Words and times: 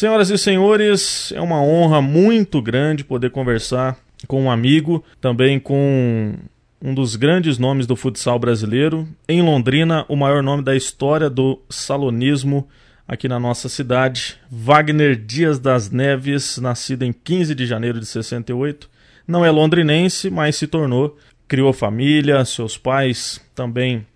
Senhoras 0.00 0.30
e 0.30 0.38
senhores, 0.38 1.30
é 1.36 1.42
uma 1.42 1.62
honra 1.62 2.00
muito 2.00 2.62
grande 2.62 3.04
poder 3.04 3.28
conversar 3.30 3.98
com 4.26 4.42
um 4.42 4.50
amigo, 4.50 5.04
também 5.20 5.60
com 5.60 6.36
um 6.80 6.94
dos 6.94 7.16
grandes 7.16 7.58
nomes 7.58 7.86
do 7.86 7.94
futsal 7.94 8.38
brasileiro. 8.38 9.06
Em 9.28 9.42
Londrina, 9.42 10.06
o 10.08 10.16
maior 10.16 10.42
nome 10.42 10.62
da 10.62 10.74
história 10.74 11.28
do 11.28 11.60
salonismo 11.68 12.66
aqui 13.06 13.28
na 13.28 13.38
nossa 13.38 13.68
cidade, 13.68 14.38
Wagner 14.50 15.16
Dias 15.16 15.58
das 15.58 15.90
Neves, 15.90 16.56
nascido 16.56 17.02
em 17.02 17.12
15 17.12 17.54
de 17.54 17.66
janeiro 17.66 18.00
de 18.00 18.06
68. 18.06 18.88
Não 19.28 19.44
é 19.44 19.50
londrinense, 19.50 20.30
mas 20.30 20.56
se 20.56 20.66
tornou, 20.66 21.18
criou 21.46 21.74
família, 21.74 22.42
seus 22.46 22.78
pais 22.78 23.38
também 23.54 24.06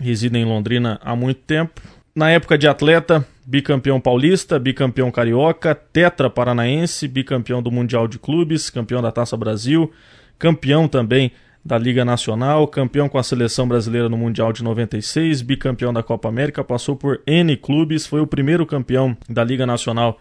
residem 0.00 0.42
em 0.42 0.46
Londrina 0.46 0.98
há 1.00 1.14
muito 1.14 1.42
tempo. 1.42 1.80
Na 2.18 2.30
época 2.30 2.58
de 2.58 2.66
atleta, 2.66 3.24
bicampeão 3.46 4.00
paulista, 4.00 4.58
bicampeão 4.58 5.08
carioca, 5.08 5.72
tetra 5.72 6.28
paranaense, 6.28 7.06
bicampeão 7.06 7.62
do 7.62 7.70
Mundial 7.70 8.08
de 8.08 8.18
Clubes, 8.18 8.70
campeão 8.70 9.00
da 9.00 9.12
Taça 9.12 9.36
Brasil, 9.36 9.92
campeão 10.36 10.88
também 10.88 11.30
da 11.64 11.78
Liga 11.78 12.04
Nacional, 12.04 12.66
campeão 12.66 13.08
com 13.08 13.18
a 13.18 13.22
seleção 13.22 13.68
brasileira 13.68 14.08
no 14.08 14.16
Mundial 14.16 14.52
de 14.52 14.64
96, 14.64 15.42
bicampeão 15.42 15.92
da 15.92 16.02
Copa 16.02 16.28
América, 16.28 16.64
passou 16.64 16.96
por 16.96 17.22
N 17.24 17.56
clubes, 17.56 18.04
foi 18.04 18.20
o 18.20 18.26
primeiro 18.26 18.66
campeão 18.66 19.16
da 19.30 19.44
Liga 19.44 19.64
Nacional 19.64 20.18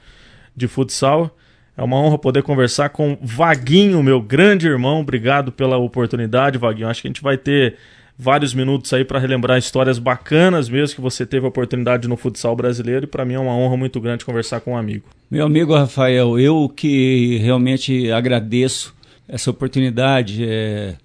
de 0.55 0.67
Futsal. 0.67 1.35
É 1.75 1.81
uma 1.81 1.97
honra 1.97 2.19
poder 2.19 2.43
conversar 2.43 2.89
com 2.89 3.17
Vaguinho, 3.23 4.03
meu 4.03 4.21
grande 4.21 4.67
irmão. 4.67 4.99
Obrigado 4.99 5.51
pela 5.51 5.77
oportunidade, 5.77 6.59
Vaguinho. 6.59 6.89
Acho 6.89 7.01
que 7.01 7.07
a 7.07 7.09
gente 7.09 7.23
vai 7.23 7.39
ter 7.39 7.75
vários 8.17 8.53
minutos 8.53 8.91
aí 8.93 9.05
para 9.05 9.19
relembrar 9.19 9.57
histórias 9.57 9.99
bacanas 9.99 10.69
mesmo 10.69 10.95
que 10.95 11.01
você 11.01 11.25
teve 11.25 11.45
a 11.45 11.49
oportunidade 11.49 12.07
no 12.07 12.17
futsal 12.17 12.55
brasileiro 12.55 13.05
e 13.05 13.07
para 13.07 13.23
mim 13.23 13.35
é 13.35 13.39
uma 13.39 13.55
honra 13.55 13.77
muito 13.77 14.01
grande 14.01 14.25
conversar 14.25 14.59
com 14.61 14.71
um 14.71 14.77
amigo. 14.77 15.05
Meu 15.29 15.45
amigo 15.45 15.75
Rafael, 15.75 16.39
eu 16.39 16.71
que 16.73 17.37
realmente 17.37 18.11
agradeço 18.11 18.95
essa 19.27 19.51
oportunidade. 19.51 20.43
É 20.43 20.95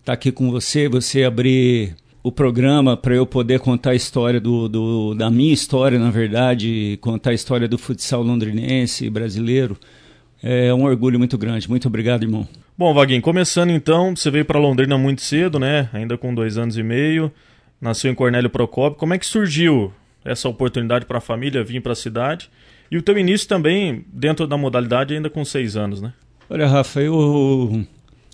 estar 0.00 0.04
tá 0.04 0.12
aqui 0.12 0.30
com 0.30 0.50
você, 0.50 0.88
você 0.88 1.24
abrir 1.24 1.96
o 2.22 2.30
programa 2.30 2.96
para 2.96 3.14
eu 3.14 3.24
poder 3.26 3.60
contar 3.60 3.90
a 3.90 3.94
história 3.94 4.40
do, 4.40 4.68
do, 4.68 5.14
da 5.14 5.30
minha 5.30 5.52
história, 5.52 5.98
na 5.98 6.10
verdade, 6.10 6.98
contar 7.00 7.30
a 7.30 7.34
história 7.34 7.66
do 7.66 7.78
futsal 7.78 8.22
londrinense 8.22 9.08
brasileiro. 9.08 9.76
É 10.42 10.72
um 10.72 10.84
orgulho 10.84 11.18
muito 11.18 11.36
grande. 11.36 11.68
Muito 11.68 11.86
obrigado, 11.86 12.22
irmão. 12.22 12.48
Bom, 12.76 12.94
Vaguinho, 12.94 13.20
começando 13.20 13.70
então, 13.70 14.16
você 14.16 14.30
veio 14.30 14.44
para 14.44 14.58
Londrina 14.58 14.96
muito 14.96 15.20
cedo, 15.20 15.58
né? 15.58 15.88
Ainda 15.92 16.16
com 16.16 16.34
dois 16.34 16.56
anos 16.56 16.78
e 16.78 16.82
meio. 16.82 17.30
Nasceu 17.80 18.10
em 18.10 18.14
Cornélio 18.14 18.48
Procópio. 18.48 18.98
Como 18.98 19.12
é 19.14 19.18
que 19.18 19.26
surgiu 19.26 19.92
essa 20.24 20.48
oportunidade 20.48 21.04
para 21.04 21.18
a 21.18 21.20
família 21.20 21.62
vir 21.62 21.80
para 21.82 21.92
a 21.92 21.96
cidade? 21.96 22.50
E 22.90 22.96
o 22.96 23.02
teu 23.02 23.16
início 23.18 23.46
também 23.46 24.04
dentro 24.12 24.46
da 24.46 24.56
modalidade 24.56 25.14
ainda 25.14 25.30
com 25.30 25.44
seis 25.44 25.76
anos, 25.76 26.00
né? 26.00 26.12
Olha, 26.48 26.66
Rafa, 26.66 27.00
eu 27.00 27.86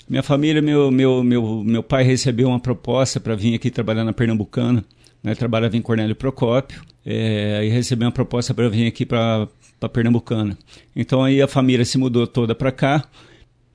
minha 0.09 0.23
família, 0.23 0.63
meu, 0.63 0.91
meu, 0.91 1.25
meu, 1.25 1.65
meu 1.65 1.83
pai 1.83 2.05
recebeu 2.05 2.49
uma 2.49 2.61
proposta 2.61 3.19
para 3.19 3.35
vir 3.35 3.55
aqui 3.57 3.71
trabalhar 3.71 4.05
na 4.05 4.13
Pernambucana. 4.13 4.85
Né? 5.23 5.35
Trabalhava 5.35 5.77
em 5.77 5.83
Cornélio 5.83 6.15
Procópio. 6.15 6.81
É, 7.05 7.65
e 7.65 7.69
recebeu 7.69 8.07
uma 8.07 8.13
proposta 8.13 8.55
para 8.55 8.69
vir 8.69 8.87
aqui 8.87 9.05
para 9.05 9.49
Pernambucana. 9.89 10.57
Então 10.95 11.23
aí 11.23 11.41
a 11.41 11.49
família 11.49 11.85
se 11.85 11.99
mudou 11.99 12.27
toda 12.27 12.55
para 12.55 12.73
cá. 12.73 13.05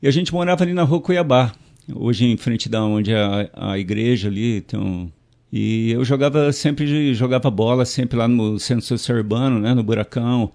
E 0.01 0.07
a 0.07 0.11
gente 0.11 0.33
morava 0.33 0.63
ali 0.63 0.73
na 0.73 0.83
rua 0.83 1.01
Cuiabá. 1.01 1.53
Hoje 1.93 2.25
em 2.25 2.37
frente 2.37 2.67
da 2.67 2.83
onde 2.83 3.11
é 3.11 3.17
a, 3.17 3.71
a 3.71 3.79
igreja 3.79 4.27
ali. 4.27 4.63
Um, 4.73 5.09
e 5.51 5.91
eu 5.91 6.03
jogava 6.03 6.51
sempre, 6.51 7.13
jogava 7.13 7.51
bola 7.51 7.85
sempre 7.85 8.17
lá 8.17 8.27
no 8.27 8.59
Centro 8.59 8.85
Social 8.85 9.17
Urbano, 9.17 9.59
né? 9.59 9.73
No 9.73 9.83
Buracão. 9.83 10.51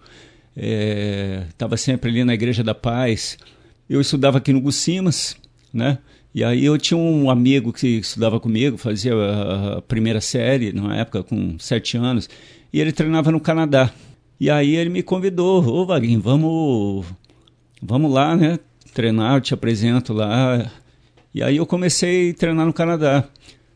Estava 0.56 1.74
é, 1.74 1.78
sempre 1.78 2.10
ali 2.10 2.24
na 2.24 2.34
Igreja 2.34 2.64
da 2.64 2.74
Paz. 2.74 3.38
Eu 3.88 4.00
estudava 4.00 4.38
aqui 4.38 4.52
no 4.52 4.60
Gucimas 4.60 5.36
né? 5.76 5.98
E 6.34 6.42
aí 6.42 6.64
eu 6.64 6.76
tinha 6.78 6.98
um 6.98 7.30
amigo 7.30 7.72
que 7.72 7.86
estudava 7.98 8.40
comigo, 8.40 8.76
fazia 8.76 9.12
a 9.76 9.82
primeira 9.82 10.20
série, 10.20 10.72
na 10.72 10.96
época, 10.96 11.22
com 11.22 11.58
sete 11.58 11.96
anos, 11.96 12.28
e 12.72 12.80
ele 12.80 12.92
treinava 12.92 13.30
no 13.30 13.40
Canadá. 13.40 13.90
E 14.38 14.50
aí 14.50 14.76
ele 14.76 14.90
me 14.90 15.02
convidou, 15.02 15.64
ô 15.66 15.86
Vaguinho, 15.86 16.20
vamos, 16.20 17.06
vamos 17.82 18.12
lá, 18.12 18.36
né? 18.36 18.58
Treinar, 18.92 19.36
eu 19.36 19.40
te 19.40 19.54
apresento 19.54 20.12
lá. 20.12 20.70
E 21.34 21.42
aí 21.42 21.56
eu 21.56 21.66
comecei 21.66 22.30
a 22.30 22.34
treinar 22.34 22.66
no 22.66 22.72
Canadá. 22.72 23.24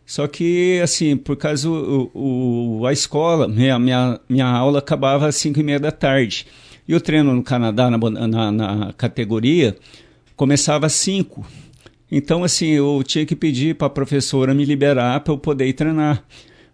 Só 0.05 0.27
que, 0.27 0.81
assim, 0.83 1.17
por 1.17 1.37
causa 1.37 1.71
o, 1.71 2.11
o 2.81 2.87
a 2.87 2.93
escola, 2.93 3.47
minha, 3.47 3.79
minha, 3.79 4.21
minha 4.29 4.47
aula 4.47 4.81
acabava 4.81 5.29
às 5.29 5.37
5 5.37 5.61
e 5.61 5.63
meia 5.63 5.79
da 5.79 5.93
tarde. 5.93 6.47
E 6.89 6.95
o 6.95 7.01
treino 7.01 7.33
no 7.33 7.43
Canadá, 7.43 7.89
na, 7.89 8.27
na, 8.27 8.51
na 8.51 8.93
categoria, 8.95 9.77
começava 10.35 10.87
às 10.87 10.95
5. 10.95 11.47
Então, 12.11 12.43
assim, 12.43 12.71
eu 12.71 13.03
tinha 13.07 13.25
que 13.25 13.37
pedir 13.37 13.77
para 13.77 13.87
a 13.87 13.91
professora 13.91 14.53
me 14.53 14.65
liberar 14.65 15.21
para 15.21 15.33
eu 15.33 15.39
poder 15.39 15.73
treinar. 15.75 16.25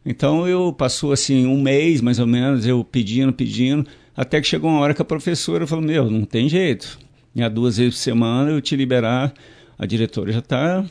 Então, 0.08 0.46
eu 0.46 0.72
passou 0.72 1.10
assim 1.10 1.46
um 1.46 1.60
mês, 1.60 2.00
mais 2.00 2.20
ou 2.20 2.28
menos, 2.28 2.64
eu 2.64 2.84
pedindo, 2.84 3.32
pedindo, 3.32 3.84
até 4.16 4.40
que 4.40 4.46
chegou 4.46 4.70
uma 4.70 4.78
hora 4.78 4.94
que 4.94 5.02
a 5.02 5.04
professora 5.04 5.66
falou: 5.66 5.84
Meu, 5.84 6.08
não 6.08 6.24
tem 6.24 6.48
jeito. 6.48 6.96
E 7.34 7.46
duas 7.50 7.76
vezes 7.76 7.96
por 7.96 8.00
semana 8.00 8.50
eu 8.52 8.62
te 8.62 8.76
liberar, 8.76 9.34
a 9.76 9.84
diretora 9.84 10.32
já 10.32 10.38
está. 10.38 10.84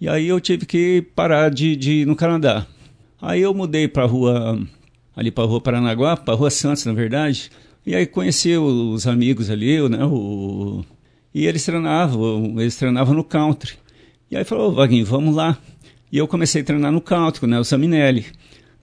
E 0.00 0.08
aí 0.08 0.26
eu 0.26 0.40
tive 0.40 0.64
que 0.66 1.02
parar 1.14 1.50
de, 1.50 1.76
de 1.76 1.92
ir 1.92 2.06
no 2.06 2.16
Canadá. 2.16 2.66
Aí 3.20 3.42
eu 3.42 3.54
mudei 3.54 3.86
para 3.86 4.02
a 4.02 4.06
rua, 4.06 4.58
ali 5.14 5.30
para 5.30 5.44
a 5.44 5.46
rua 5.46 5.60
Paranaguá, 5.60 6.16
para 6.16 6.34
a 6.34 6.36
rua 6.36 6.50
Santos, 6.50 6.84
na 6.86 6.92
verdade. 6.92 7.50
E 7.86 7.94
aí 7.94 8.06
conheci 8.06 8.56
os 8.56 9.06
amigos 9.06 9.50
ali, 9.50 9.88
né? 9.88 10.04
O, 10.04 10.82
e 11.34 11.46
eles 11.46 11.64
treinavam, 11.64 12.54
eles 12.58 12.76
treinavam 12.76 13.14
no 13.14 13.22
country. 13.22 13.74
E 14.30 14.36
aí 14.36 14.44
falou, 14.44 14.72
Vaguinho, 14.72 15.04
vamos 15.04 15.34
lá. 15.34 15.58
E 16.10 16.18
eu 16.18 16.26
comecei 16.26 16.62
a 16.62 16.64
treinar 16.64 16.90
no 16.90 17.00
country, 17.00 17.40
com 17.40 17.46
o 17.46 17.48
Nelson 17.48 17.76
Minelli. 17.76 18.26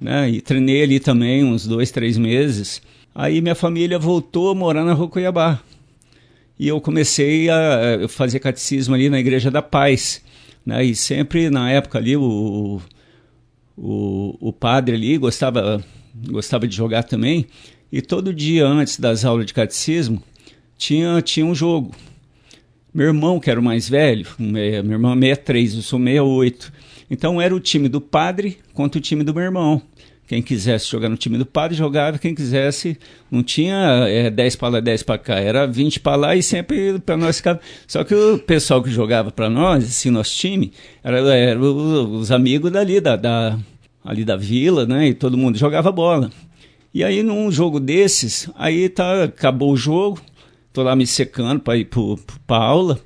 Né? 0.02 0.32
E 0.32 0.42
treinei 0.42 0.82
ali 0.82 1.00
também 1.00 1.44
uns 1.44 1.68
dois, 1.68 1.92
três 1.92 2.18
meses. 2.18 2.82
Aí 3.14 3.40
minha 3.40 3.54
família 3.54 4.00
voltou 4.00 4.50
a 4.50 4.56
morar 4.56 4.84
na 4.84 4.94
Rua 4.94 5.08
Cuiabá. 5.08 5.62
E 6.58 6.68
eu 6.68 6.82
comecei 6.82 7.50
a 7.50 8.08
fazer 8.10 8.40
catecismo 8.40 8.96
ali 8.96 9.10
na 9.10 9.20
Igreja 9.20 9.52
da 9.52 9.62
Paz. 9.62 10.24
Né? 10.66 10.86
E 10.86 10.96
sempre 10.96 11.52
na 11.52 11.70
época 11.70 12.00
ali 12.00 12.18
o, 12.18 12.82
o, 13.78 14.38
o 14.40 14.52
padre 14.52 14.96
ali 14.96 15.18
gostava, 15.20 15.84
gostava 16.30 16.68
de 16.68 16.76
jogar 16.76 17.04
também. 17.04 17.46
E 17.92 18.02
todo 18.02 18.34
dia 18.34 18.66
antes 18.66 19.00
das 19.00 19.24
aulas 19.24 19.46
de 19.46 19.54
catecismo 19.54 20.22
tinha, 20.78 21.22
tinha 21.22 21.46
um 21.46 21.54
jogo. 21.54 21.94
Meu 22.94 23.08
irmão, 23.08 23.40
que 23.40 23.50
era 23.50 23.60
o 23.60 23.64
mais 23.64 23.88
velho, 23.88 24.28
meu 24.40 24.94
irmão 24.94 25.14
é 25.14 25.36
63, 25.36 25.76
eu 25.76 25.82
sou 25.82 26.00
68. 26.00 26.74
Então 27.10 27.42
era 27.42 27.54
o 27.54 27.60
time 27.60 27.90
do 27.90 28.00
padre 28.00 28.58
contra 28.74 28.98
o 28.98 29.02
time 29.02 29.24
do 29.24 29.34
meu 29.34 29.44
irmão. 29.44 29.82
Quem 30.32 30.42
quisesse 30.42 30.90
jogar 30.90 31.10
no 31.10 31.18
time 31.18 31.38
do 31.38 31.46
padre 31.46 31.76
jogava, 31.76 32.18
quem 32.18 32.34
quisesse, 32.34 32.98
não 33.30 33.44
tinha 33.44 34.06
é, 34.08 34.30
10 34.30 34.56
para 34.56 34.68
lá, 34.70 34.80
10 34.80 35.04
para 35.04 35.18
cá, 35.18 35.38
era 35.38 35.68
20 35.68 36.00
para 36.00 36.16
lá 36.16 36.34
e 36.38 36.42
sempre 36.42 36.98
para 37.00 37.18
nós 37.18 37.36
ficava. 37.36 37.60
Só 37.86 38.02
que 38.06 38.16
o 38.16 38.40
pessoal 38.40 38.82
que 38.82 38.90
jogava 38.90 39.30
para 39.30 39.50
nós, 39.50 39.84
assim, 39.84 40.10
nosso 40.10 40.34
time, 40.34 40.72
era, 41.04 41.20
era 41.36 41.60
os 41.60 42.32
amigos 42.32 42.72
dali, 42.72 43.02
da, 43.02 43.18
da, 43.18 43.60
ali 44.06 44.24
da 44.24 44.38
vila, 44.38 44.86
né? 44.86 45.10
E 45.10 45.14
todo 45.14 45.38
mundo 45.38 45.58
jogava 45.58 45.92
bola. 45.92 46.32
E 46.94 47.04
aí 47.04 47.24
num 47.24 47.52
jogo 47.52 47.78
desses, 47.78 48.50
aí 48.56 48.88
tá, 48.88 49.26
acabou 49.26 49.74
o 49.74 49.76
jogo, 49.76 50.22
tô 50.72 50.82
lá 50.82 50.96
me 50.96 51.06
secando 51.06 51.60
para 51.60 51.76
ir 51.76 51.90
para 52.48 52.56
aula. 52.56 53.02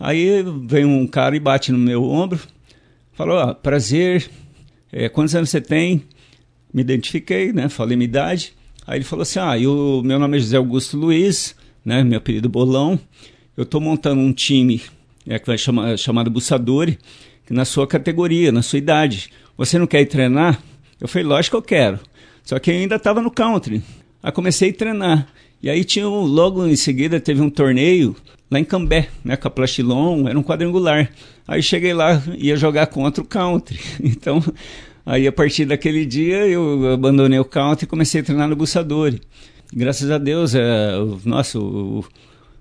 Aí 0.00 0.44
vem 0.64 0.84
um 0.84 1.06
cara 1.06 1.36
e 1.36 1.38
bate 1.38 1.70
no 1.70 1.78
meu 1.78 2.02
ombro, 2.02 2.40
falou: 3.12 3.38
ah, 3.38 3.54
prazer, 3.54 4.28
é, 4.92 5.08
quantos 5.08 5.36
anos 5.36 5.50
você 5.50 5.60
tem? 5.60 6.02
Me 6.74 6.82
identifiquei, 6.82 7.52
né? 7.52 7.68
Falei 7.68 7.96
minha 7.96 8.08
idade. 8.08 8.52
Aí 8.84 8.98
ele 8.98 9.04
falou 9.04 9.22
assim: 9.22 9.38
ah, 9.38 9.56
eu, 9.56 10.02
meu 10.04 10.18
nome 10.18 10.36
é 10.36 10.40
José 10.40 10.56
Augusto 10.56 10.96
Luiz, 10.96 11.54
né? 11.84 12.02
Meu 12.02 12.18
apelido 12.18 12.48
Bolão. 12.48 12.98
Eu 13.56 13.62
estou 13.62 13.80
montando 13.80 14.20
um 14.20 14.32
time 14.32 14.82
é, 15.24 15.38
que 15.38 15.46
vai 15.46 15.56
chamar, 15.56 15.96
chamado 15.96 16.28
Bussadori, 16.28 16.98
na 17.48 17.64
sua 17.64 17.86
categoria, 17.86 18.50
na 18.50 18.60
sua 18.60 18.80
idade. 18.80 19.30
Você 19.56 19.78
não 19.78 19.86
quer 19.86 20.00
ir 20.00 20.06
treinar? 20.06 20.60
Eu 21.00 21.06
falei: 21.06 21.24
lógico 21.24 21.56
que 21.56 21.62
eu 21.62 21.78
quero. 21.78 22.00
Só 22.42 22.58
que 22.58 22.72
eu 22.72 22.74
ainda 22.74 22.96
estava 22.96 23.22
no 23.22 23.30
country. 23.30 23.80
Aí 24.20 24.32
comecei 24.32 24.70
a 24.70 24.74
treinar. 24.74 25.28
E 25.62 25.70
aí 25.70 25.84
tinha 25.84 26.06
logo 26.08 26.66
em 26.66 26.76
seguida 26.76 27.20
teve 27.20 27.40
um 27.40 27.48
torneio 27.48 28.16
lá 28.50 28.58
em 28.58 28.64
Cambé, 28.64 29.08
né, 29.24 29.36
com 29.36 29.48
a 29.48 29.50
Plastilon, 29.50 30.28
era 30.28 30.38
um 30.38 30.42
quadrangular. 30.42 31.10
Aí 31.46 31.62
cheguei 31.62 31.94
lá, 31.94 32.22
ia 32.36 32.56
jogar 32.56 32.86
contra 32.88 33.22
o 33.22 33.26
country. 33.26 33.78
Então, 34.02 34.42
aí 35.04 35.26
a 35.26 35.32
partir 35.32 35.64
daquele 35.64 36.04
dia 36.04 36.46
eu 36.46 36.92
abandonei 36.92 37.38
o 37.38 37.44
country 37.44 37.84
e 37.84 37.88
comecei 37.88 38.20
a 38.20 38.24
treinar 38.24 38.48
no 38.48 38.56
Bussadori. 38.56 39.20
Graças 39.72 40.10
a 40.10 40.18
Deus, 40.18 40.54
é, 40.54 40.92
nossa, 41.24 41.58
o, 41.58 42.04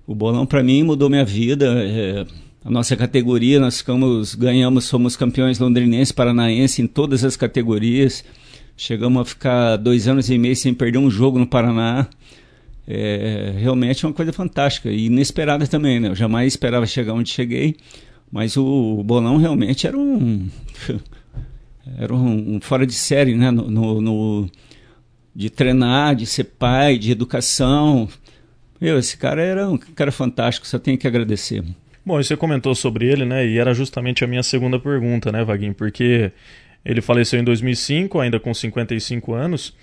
o 0.08 0.16
bolão 0.16 0.46
para 0.46 0.64
mim 0.64 0.84
mudou 0.84 1.10
minha 1.10 1.26
vida. 1.26 1.66
É, 1.78 2.26
a 2.66 2.70
nossa 2.70 2.96
categoria, 2.96 3.60
nós 3.60 3.80
ficamos, 3.80 4.36
ganhamos, 4.36 4.86
somos 4.86 5.18
campeões 5.18 5.60
londrinenses, 5.60 6.14
paranaense 6.14 6.82
em 6.82 6.88
todas 6.88 7.24
as 7.26 7.36
categorias. 7.36 8.24
Chegamos 8.78 9.22
a 9.22 9.26
ficar 9.26 9.76
dois 9.76 10.08
anos 10.08 10.30
e 10.30 10.38
meio 10.38 10.56
sem 10.56 10.74
perder 10.74 10.98
um 10.98 11.10
jogo 11.10 11.38
no 11.38 11.46
Paraná. 11.46 12.08
é 12.88 13.54
realmente 13.58 14.06
uma 14.06 14.14
coisa 14.14 14.32
fantástica 14.32 14.90
e 14.90 15.06
inesperada 15.06 15.68
também, 15.68 16.00
né? 16.00 16.10
Eu 16.10 16.16
jamais 16.16 16.54
esperava 16.54 16.86
chegar 16.86 17.14
onde 17.14 17.30
cheguei, 17.30 17.76
mas 18.32 18.58
o, 18.58 18.66
o 19.00 19.04
Bolão 19.04 19.38
realmente 19.38 19.86
era 19.86 19.98
um 19.98 20.48
era 21.98 22.14
um, 22.14 22.56
um, 22.56 22.62
fora 22.62 22.86
de 22.86 22.94
série, 22.94 23.36
né? 23.36 23.52
No, 23.52 23.70
no, 23.70 24.02
no, 24.02 24.50
de 25.36 25.50
treinar, 25.50 26.16
de 26.16 26.26
ser 26.26 26.46
pai, 26.46 26.98
de 26.98 27.12
educação. 27.12 28.08
Meu, 28.80 28.98
esse 28.98 29.18
cara 29.18 29.42
era 29.42 29.70
um 29.70 29.78
cara 29.78 30.12
fantástico, 30.12 30.68
só 30.68 30.80
tenho 30.80 30.98
que 30.98 31.08
agradecer. 31.08 31.64
Bom, 32.06 32.20
e 32.20 32.24
você 32.24 32.36
comentou 32.36 32.76
sobre 32.76 33.06
ele, 33.08 33.26
né? 33.26 33.46
E 33.46 33.58
era 33.58 33.74
justamente 33.74 34.24
a 34.24 34.28
minha 34.28 34.44
segunda 34.44 34.80
pergunta, 34.80 35.32
né, 35.32 35.44
Vaguinho? 35.44 35.74
Porque 35.74 36.32
ele 36.84 37.02
faleceu 37.02 37.40
em 37.40 37.44
2005, 37.44 38.20
ainda 38.20 38.40
com 38.40 38.54
55 38.54 39.34
anos. 39.34 39.74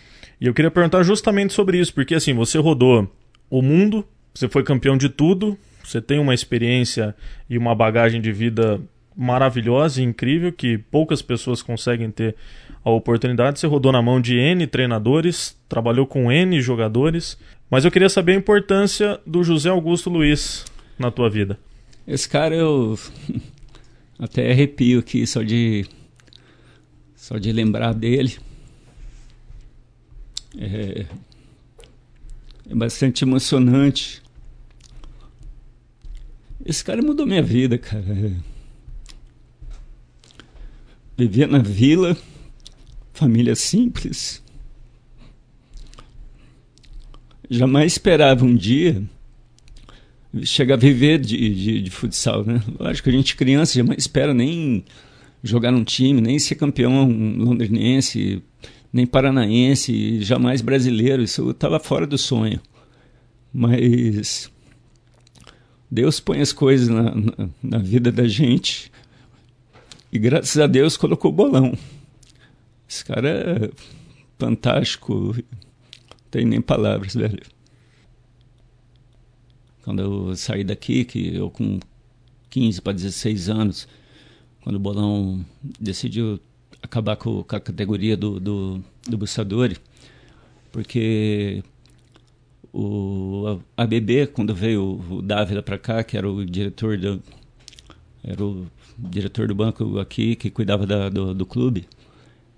E 0.41 0.47
eu 0.47 0.55
queria 0.55 0.71
perguntar 0.71 1.03
justamente 1.03 1.53
sobre 1.53 1.79
isso, 1.79 1.95
porque 1.95 2.15
assim, 2.15 2.35
você 2.35 2.59
rodou 2.59 3.11
o 3.49 3.63
mundo, 3.63 4.07
você 4.35 4.49
foi 4.49 4.63
campeão 4.63 4.97
de 4.97 5.09
tudo, 5.09 5.59
você 5.83 6.01
tem 6.01 6.19
uma 6.19 6.35
experiência 6.35 7.15
e 7.49 7.59
uma 7.59 7.75
bagagem 7.75 8.21
de 8.21 8.33
vida 8.33 8.81
maravilhosa 9.17 10.01
e 10.01 10.05
incrível 10.05 10.53
que 10.53 10.79
poucas 10.79 11.21
pessoas 11.21 11.63
conseguem 11.63 12.11
ter 12.11 12.37
a 12.85 12.91
oportunidade. 12.91 13.59
Você 13.59 13.67
rodou 13.67 13.93
na 13.93 14.03
mão 14.03 14.21
de 14.21 14.37
N 14.37 14.67
treinadores, 14.67 15.57
trabalhou 15.69 16.07
com 16.07 16.31
N 16.31 16.61
jogadores, 16.61 17.39
mas 17.71 17.85
eu 17.85 17.91
queria 17.91 18.09
saber 18.09 18.33
a 18.33 18.37
importância 18.37 19.21
do 19.27 19.43
José 19.43 19.69
Augusto 19.69 20.11
Luiz 20.11 20.65
na 20.99 21.11
tua 21.11 21.29
vida. 21.29 21.59
Esse 22.07 22.29
cara 22.29 22.55
eu 22.55 22.99
até 24.19 24.51
arrepio 24.51 25.01
aqui 25.01 25.27
só 25.27 25.43
de 25.43 25.87
só 27.15 27.39
de 27.39 27.53
lembrar 27.53 27.93
dele. 27.93 28.39
É, 30.59 31.07
é 32.69 32.75
bastante 32.75 33.25
emocionante. 33.25 34.23
Esse 36.65 36.85
cara 36.85 37.03
mudou 37.03 37.27
minha 37.27 37.43
vida, 37.43 37.79
cara. 37.79 38.33
Vivia 41.21 41.47
na 41.47 41.59
vila, 41.59 42.17
família 43.13 43.55
simples. 43.55 44.43
Jamais 47.51 47.93
esperava 47.93 48.43
um 48.43 48.57
dia 48.57 49.03
chegar 50.45 50.77
a 50.77 50.79
viver 50.79 51.19
de, 51.19 51.37
de, 51.55 51.83
de 51.83 51.91
futsal, 51.91 52.43
né? 52.43 52.63
Lógico 52.79 53.05
que 53.05 53.15
a 53.15 53.19
gente 53.19 53.37
criança 53.37 53.75
jamais 53.75 53.99
espera 53.99 54.33
nem 54.33 54.83
jogar 55.43 55.71
num 55.71 55.85
time, 55.85 56.23
nem 56.23 56.39
ser 56.39 56.55
campeão 56.55 57.07
londrinense, 57.07 58.43
nem 58.91 59.05
paranaense, 59.05 60.23
jamais 60.23 60.63
brasileiro. 60.63 61.23
Isso 61.23 61.51
estava 61.51 61.79
fora 61.79 62.07
do 62.07 62.17
sonho. 62.17 62.63
Mas 63.53 64.51
Deus 65.91 66.19
põe 66.19 66.41
as 66.41 66.51
coisas 66.51 66.89
na, 66.89 67.15
na, 67.15 67.49
na, 67.63 67.79
vida 67.79 68.11
da 68.11 68.27
gente 68.27 68.90
e 70.13 70.19
graças 70.19 70.57
a 70.59 70.67
Deus 70.67 70.97
colocou 70.97 71.31
o 71.31 71.35
bolão. 71.35 71.77
Esse 72.89 73.05
cara 73.05 73.29
é 73.29 73.71
fantástico, 74.39 75.37
tem 76.31 76.45
nem 76.45 76.61
palavras, 76.61 77.15
velho. 77.15 77.43
Quando 79.83 80.03
eu 80.03 80.37
saí 80.37 80.65
daqui, 80.65 81.05
que 81.05 81.35
eu 81.35 81.51
com 81.51 81.79
15 82.51 82.83
para 82.83 82.93
16 82.93 83.49
anos, 83.49 83.89
quando 84.63 84.77
o 84.77 84.81
bolão 84.81 85.45
decidiu 85.79 86.41
acabar 86.83 87.17
com, 87.17 87.43
com 87.43 87.57
a 87.57 87.61
categoria 87.61 88.17
do, 88.17 88.41
do, 88.41 88.85
do 89.09 89.19
Bussadori, 89.19 89.77
porque 90.73 91.63
o 92.73 93.61
ABB, 93.77 94.27
quando 94.33 94.55
veio 94.55 95.01
o 95.11 95.23
Dávila 95.23 95.63
para 95.63 95.79
cá, 95.79 96.05
que 96.05 96.17
era 96.17 96.31
o 96.31 96.45
diretor 96.45 96.97
do, 96.99 97.23
era 98.23 98.45
o 98.45 98.67
diretor 99.09 99.49
do 99.49 99.55
banco 99.55 99.99
aqui, 99.99 100.37
que 100.37 100.51
cuidava 100.51 100.87
da, 100.87 101.09
do, 101.09 101.35
do 101.35 101.47
clube, 101.47 101.87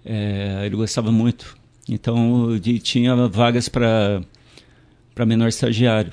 é, 0.04 0.62
ele 0.64 0.76
gostava 0.76 1.12
muito. 1.12 1.56
Então, 1.88 2.58
de, 2.58 2.78
tinha 2.78 3.14
vagas 3.28 3.68
para 3.68 4.22
menor 5.26 5.48
estagiário. 5.48 6.12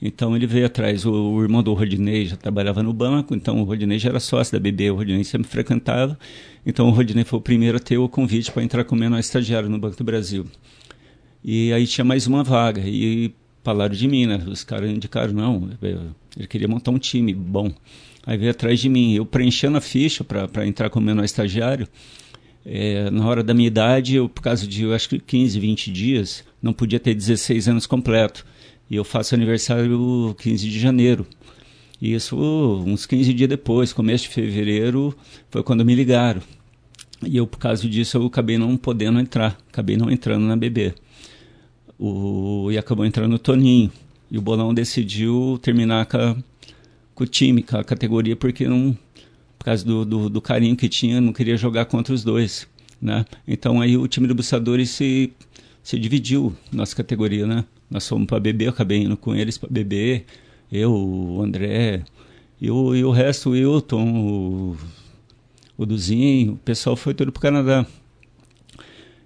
Então 0.00 0.36
ele 0.36 0.46
veio 0.46 0.66
atrás. 0.66 1.04
O, 1.04 1.12
o, 1.12 1.42
irmão 1.42 1.62
do 1.62 1.74
Rodinei 1.74 2.26
já 2.26 2.36
trabalhava 2.36 2.82
no 2.82 2.92
banco, 2.92 3.34
então 3.34 3.60
o 3.60 3.64
Rodinei 3.64 3.98
já 3.98 4.10
era 4.10 4.20
sócio 4.20 4.52
da 4.52 4.60
BB, 4.60 4.90
o 4.90 4.94
Rodinei 4.96 5.24
sempre 5.24 5.48
frequentava. 5.48 6.18
Então 6.64 6.88
o 6.88 6.90
Rodinei 6.90 7.24
foi 7.24 7.38
o 7.38 7.42
primeiro 7.42 7.76
a 7.76 7.80
ter 7.80 7.98
o 7.98 8.08
convite 8.08 8.52
para 8.52 8.62
entrar 8.62 8.84
como 8.84 9.00
menor 9.00 9.18
estagiário 9.18 9.68
no 9.68 9.78
Banco 9.78 9.96
do 9.96 10.04
Brasil. 10.04 10.46
E 11.42 11.72
aí 11.72 11.86
tinha 11.86 12.04
mais 12.04 12.26
uma 12.26 12.44
vaga. 12.44 12.82
E 12.84 13.34
falaram 13.64 13.94
de 13.94 14.06
mim, 14.06 14.26
né? 14.26 14.42
Os 14.46 14.64
caras 14.64 14.90
indicaram, 14.90 15.32
não, 15.32 15.70
ele 15.82 16.46
queria 16.46 16.68
montar 16.68 16.90
um 16.90 16.98
time 16.98 17.34
bom. 17.34 17.70
Aí 18.26 18.36
veio 18.36 18.50
atrás 18.50 18.80
de 18.80 18.88
mim. 18.88 19.14
Eu 19.14 19.24
preenchendo 19.24 19.78
a 19.78 19.80
ficha 19.80 20.24
para 20.24 20.66
entrar 20.66 20.90
como 20.90 21.06
menor 21.06 21.24
estagiário. 21.24 21.88
É, 22.64 23.10
na 23.10 23.26
hora 23.26 23.42
da 23.42 23.54
minha 23.54 23.66
idade, 23.66 24.16
eu, 24.16 24.28
por 24.28 24.42
causa 24.42 24.66
de, 24.66 24.82
eu 24.82 24.94
acho 24.94 25.08
que 25.08 25.18
15, 25.18 25.58
20 25.58 25.90
dias, 25.90 26.44
não 26.62 26.72
podia 26.72 27.00
ter 27.00 27.14
16 27.14 27.68
anos 27.68 27.86
completo. 27.86 28.44
E 28.90 28.96
eu 28.96 29.04
faço 29.04 29.34
aniversário 29.34 30.36
15 30.38 30.68
de 30.68 30.78
janeiro. 30.78 31.26
E 32.00 32.14
isso 32.14 32.36
uns 32.86 33.06
15 33.06 33.32
dias 33.34 33.48
depois, 33.48 33.92
começo 33.92 34.24
de 34.24 34.30
fevereiro, 34.30 35.16
foi 35.50 35.62
quando 35.62 35.84
me 35.84 35.94
ligaram. 35.94 36.42
E 37.26 37.36
eu, 37.36 37.46
por 37.46 37.58
causa 37.58 37.88
disso, 37.88 38.16
eu 38.16 38.26
acabei 38.26 38.56
não 38.56 38.76
podendo 38.76 39.18
entrar, 39.18 39.58
acabei 39.68 39.96
não 39.96 40.10
entrando 40.10 40.44
na 40.44 40.56
BB. 40.56 40.94
O, 41.98 42.68
e 42.70 42.78
acabou 42.78 43.04
entrando 43.04 43.34
o 43.34 43.38
Toninho. 43.38 43.90
E 44.30 44.38
o 44.38 44.42
Bolão 44.42 44.72
decidiu 44.72 45.58
terminar 45.60 46.06
com, 46.06 46.16
a, 46.16 46.36
com 47.18 47.24
o 47.24 47.26
time, 47.26 47.64
com 47.64 47.76
a 47.76 47.82
categoria, 47.82 48.36
porque 48.36 48.68
não, 48.68 48.96
por 49.58 49.64
causa 49.64 49.84
do, 49.84 50.04
do, 50.04 50.30
do, 50.30 50.40
carinho 50.40 50.76
que 50.76 50.88
tinha, 50.88 51.20
não 51.20 51.32
queria 51.32 51.56
jogar 51.56 51.86
contra 51.86 52.14
os 52.14 52.22
dois. 52.22 52.68
Né? 53.02 53.24
Então 53.46 53.80
aí 53.80 53.96
o 53.96 54.06
time 54.06 54.28
do 54.28 54.36
Bussadores 54.36 54.90
se, 54.90 55.32
se 55.82 55.98
dividiu, 55.98 56.54
nossa 56.70 56.94
categoria, 56.94 57.44
né? 57.44 57.64
Nós 57.90 58.06
fomos 58.06 58.26
para 58.28 58.38
beber, 58.38 58.66
eu 58.66 58.70
acabei 58.70 59.02
indo 59.02 59.16
com 59.16 59.34
eles 59.34 59.58
para 59.58 59.68
beber. 59.68 60.26
Eu, 60.70 60.94
o 60.94 61.42
André, 61.42 62.04
e 62.60 62.70
o, 62.70 62.94
e 62.94 63.02
o 63.02 63.10
resto, 63.10 63.50
o 63.50 63.52
Wilton, 63.52 64.14
o, 64.14 64.76
o 65.76 65.86
Duzinho, 65.86 66.52
o 66.52 66.56
pessoal 66.58 66.94
foi 66.94 67.14
todo 67.14 67.32
para 67.32 67.38
o 67.38 67.42
Canadá. 67.42 67.84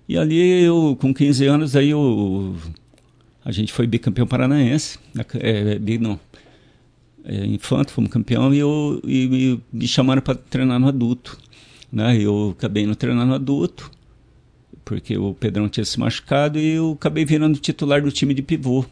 E 0.09 0.17
ali, 0.17 0.63
eu, 0.63 0.97
com 0.99 1.13
15 1.13 1.45
anos, 1.47 1.77
aí 1.77 1.91
eu, 1.91 2.57
a 3.45 3.53
gente 3.53 3.73
foi 3.73 3.87
bicampeão 3.87 4.27
paranaense. 4.27 4.99
É, 5.41 5.79
bi, 5.79 5.99
não, 5.99 6.19
é, 7.25 7.47
infanto, 7.47 7.93
fomos 7.93 8.11
campeão, 8.11 8.53
e, 8.53 8.59
eu, 8.59 9.01
e 9.05 9.29
me, 9.29 9.63
me 9.73 9.89
chamaram 9.89 10.23
para 10.23 10.35
treinar 10.35 10.79
no 10.79 10.89
adulto. 10.89 11.39
Né? 11.93 12.17
Eu 12.19 12.55
acabei 12.57 12.87
no 12.87 12.97
treinar 12.97 13.27
no 13.27 13.35
adulto 13.35 13.91
porque 14.85 15.17
o 15.17 15.35
Pedrão 15.35 15.69
tinha 15.69 15.85
se 15.85 15.99
machucado 15.99 16.59
e 16.59 16.73
eu 16.73 16.93
acabei 16.93 17.25
virando 17.25 17.59
titular 17.59 18.03
do 18.03 18.11
time 18.11 18.35
de 18.35 18.43
pivô, 18.43 18.85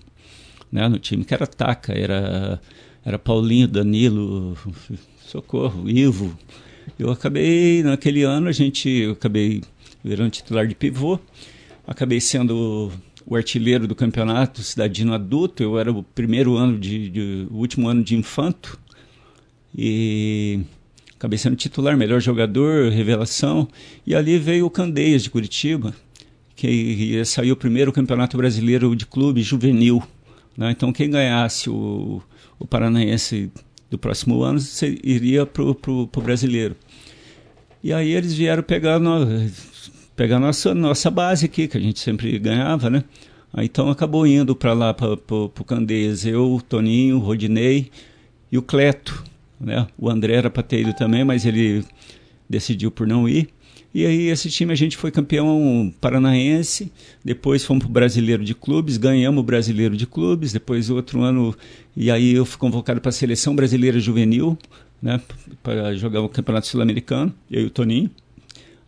né? 0.71 0.88
No 0.88 0.99
time 0.99 1.25
que 1.25 1.35
era 1.35 1.47
taca, 1.47 1.93
era 1.93 2.61
era 3.05 3.19
Paulinho, 3.19 3.66
Danilo, 3.66 4.57
Socorro, 5.26 5.88
Ivo. 5.88 6.37
Eu 6.99 7.11
acabei 7.11 7.83
naquele 7.83 8.23
ano 8.23 8.49
a 8.49 8.52
gente 8.52 8.88
eu 8.88 9.12
acabei 9.12 9.62
virando 10.02 10.31
titular 10.31 10.66
de 10.66 10.75
pivô, 10.75 11.19
acabei 11.87 12.21
sendo 12.21 12.93
o 13.27 13.37
artilheiro 13.37 13.87
do 13.87 13.95
campeonato 13.95 14.62
cidadino 14.62 15.15
adulto. 15.15 15.62
Eu 15.62 15.79
era 15.79 15.91
o 15.91 16.03
primeiro 16.03 16.57
ano 16.57 16.79
de, 16.79 17.09
de 17.09 17.47
o 17.50 17.57
último 17.57 17.89
ano 17.89 18.03
de 18.03 18.17
infanto 18.17 18.79
e 19.77 20.61
acabei 21.17 21.39
sendo 21.39 21.57
titular, 21.57 21.97
melhor 21.97 22.21
jogador, 22.21 22.91
revelação. 22.91 23.69
E 24.07 24.15
ali 24.15 24.39
veio 24.39 24.67
o 24.67 24.71
Candeias 24.71 25.23
de 25.23 25.31
Curitiba, 25.31 25.95
que 26.57 27.23
saiu 27.25 27.55
o 27.55 27.57
primeiro 27.57 27.93
campeonato 27.93 28.37
brasileiro 28.37 28.95
de 28.97 29.07
clube 29.07 29.43
juvenil. 29.43 30.03
Né? 30.57 30.71
Então, 30.71 30.93
quem 30.93 31.11
ganhasse 31.11 31.71
o, 31.71 32.23
o 32.59 32.67
Paranaense 32.67 33.50
do 33.91 33.99
próximo 33.99 34.43
ano 34.43 34.61
iria 35.03 35.45
para 35.45 35.62
o 35.62 36.07
brasileiro. 36.23 36.77
E 37.83 37.93
aí 37.93 38.12
eles 38.12 38.35
vieram 38.35 38.62
pegar, 38.62 38.99
no, 38.99 39.27
pegar 40.21 40.39
nossa, 40.39 40.75
nossa 40.75 41.11
base 41.11 41.47
aqui, 41.47 41.67
que 41.67 41.79
a 41.79 41.81
gente 41.81 41.99
sempre 41.99 42.39
ganhava, 42.39 42.91
né? 42.91 43.05
Aí, 43.55 43.65
então 43.65 43.89
acabou 43.89 44.27
indo 44.27 44.55
para 44.55 44.75
lá, 44.75 44.93
para 44.93 45.15
o 45.15 45.65
Candeias, 45.67 46.27
eu, 46.27 46.61
Toninho, 46.69 47.19
Rodinei 47.19 47.91
e 48.53 48.59
o 48.59 48.61
Cleto. 48.61 49.25
Né? 49.59 49.87
O 49.97 50.11
André 50.11 50.35
era 50.35 50.50
para 50.50 50.62
ter 50.62 50.81
ido 50.83 50.93
também, 50.93 51.25
mas 51.25 51.47
ele 51.47 51.83
decidiu 52.47 52.91
por 52.91 53.07
não 53.07 53.27
ir. 53.27 53.49
E 53.95 54.05
aí 54.05 54.29
esse 54.29 54.50
time 54.50 54.75
a 54.75 54.77
gente 54.77 54.95
foi 54.95 55.11
campeão 55.11 55.91
paranaense, 56.03 56.93
depois 57.25 57.65
fomos 57.65 57.85
para 57.85 57.91
o 57.91 57.93
Brasileiro 57.95 58.45
de 58.45 58.55
Clubes, 58.55 58.99
ganhamos 58.99 59.41
o 59.41 59.43
Brasileiro 59.43 59.97
de 59.97 60.07
Clubes, 60.07 60.53
depois 60.53 60.91
outro 60.91 61.23
ano, 61.23 61.57
e 61.97 62.11
aí 62.11 62.35
eu 62.35 62.45
fui 62.45 62.59
convocado 62.59 63.00
para 63.00 63.09
a 63.09 63.12
Seleção 63.12 63.57
Brasileira 63.57 63.99
Juvenil, 63.99 64.59
né, 65.00 65.19
para 65.62 65.95
jogar 65.95 66.21
o 66.21 66.29
Campeonato 66.29 66.67
Sul-Americano, 66.67 67.35
eu 67.50 67.62
e 67.62 67.65
o 67.65 67.71
Toninho. 67.71 68.11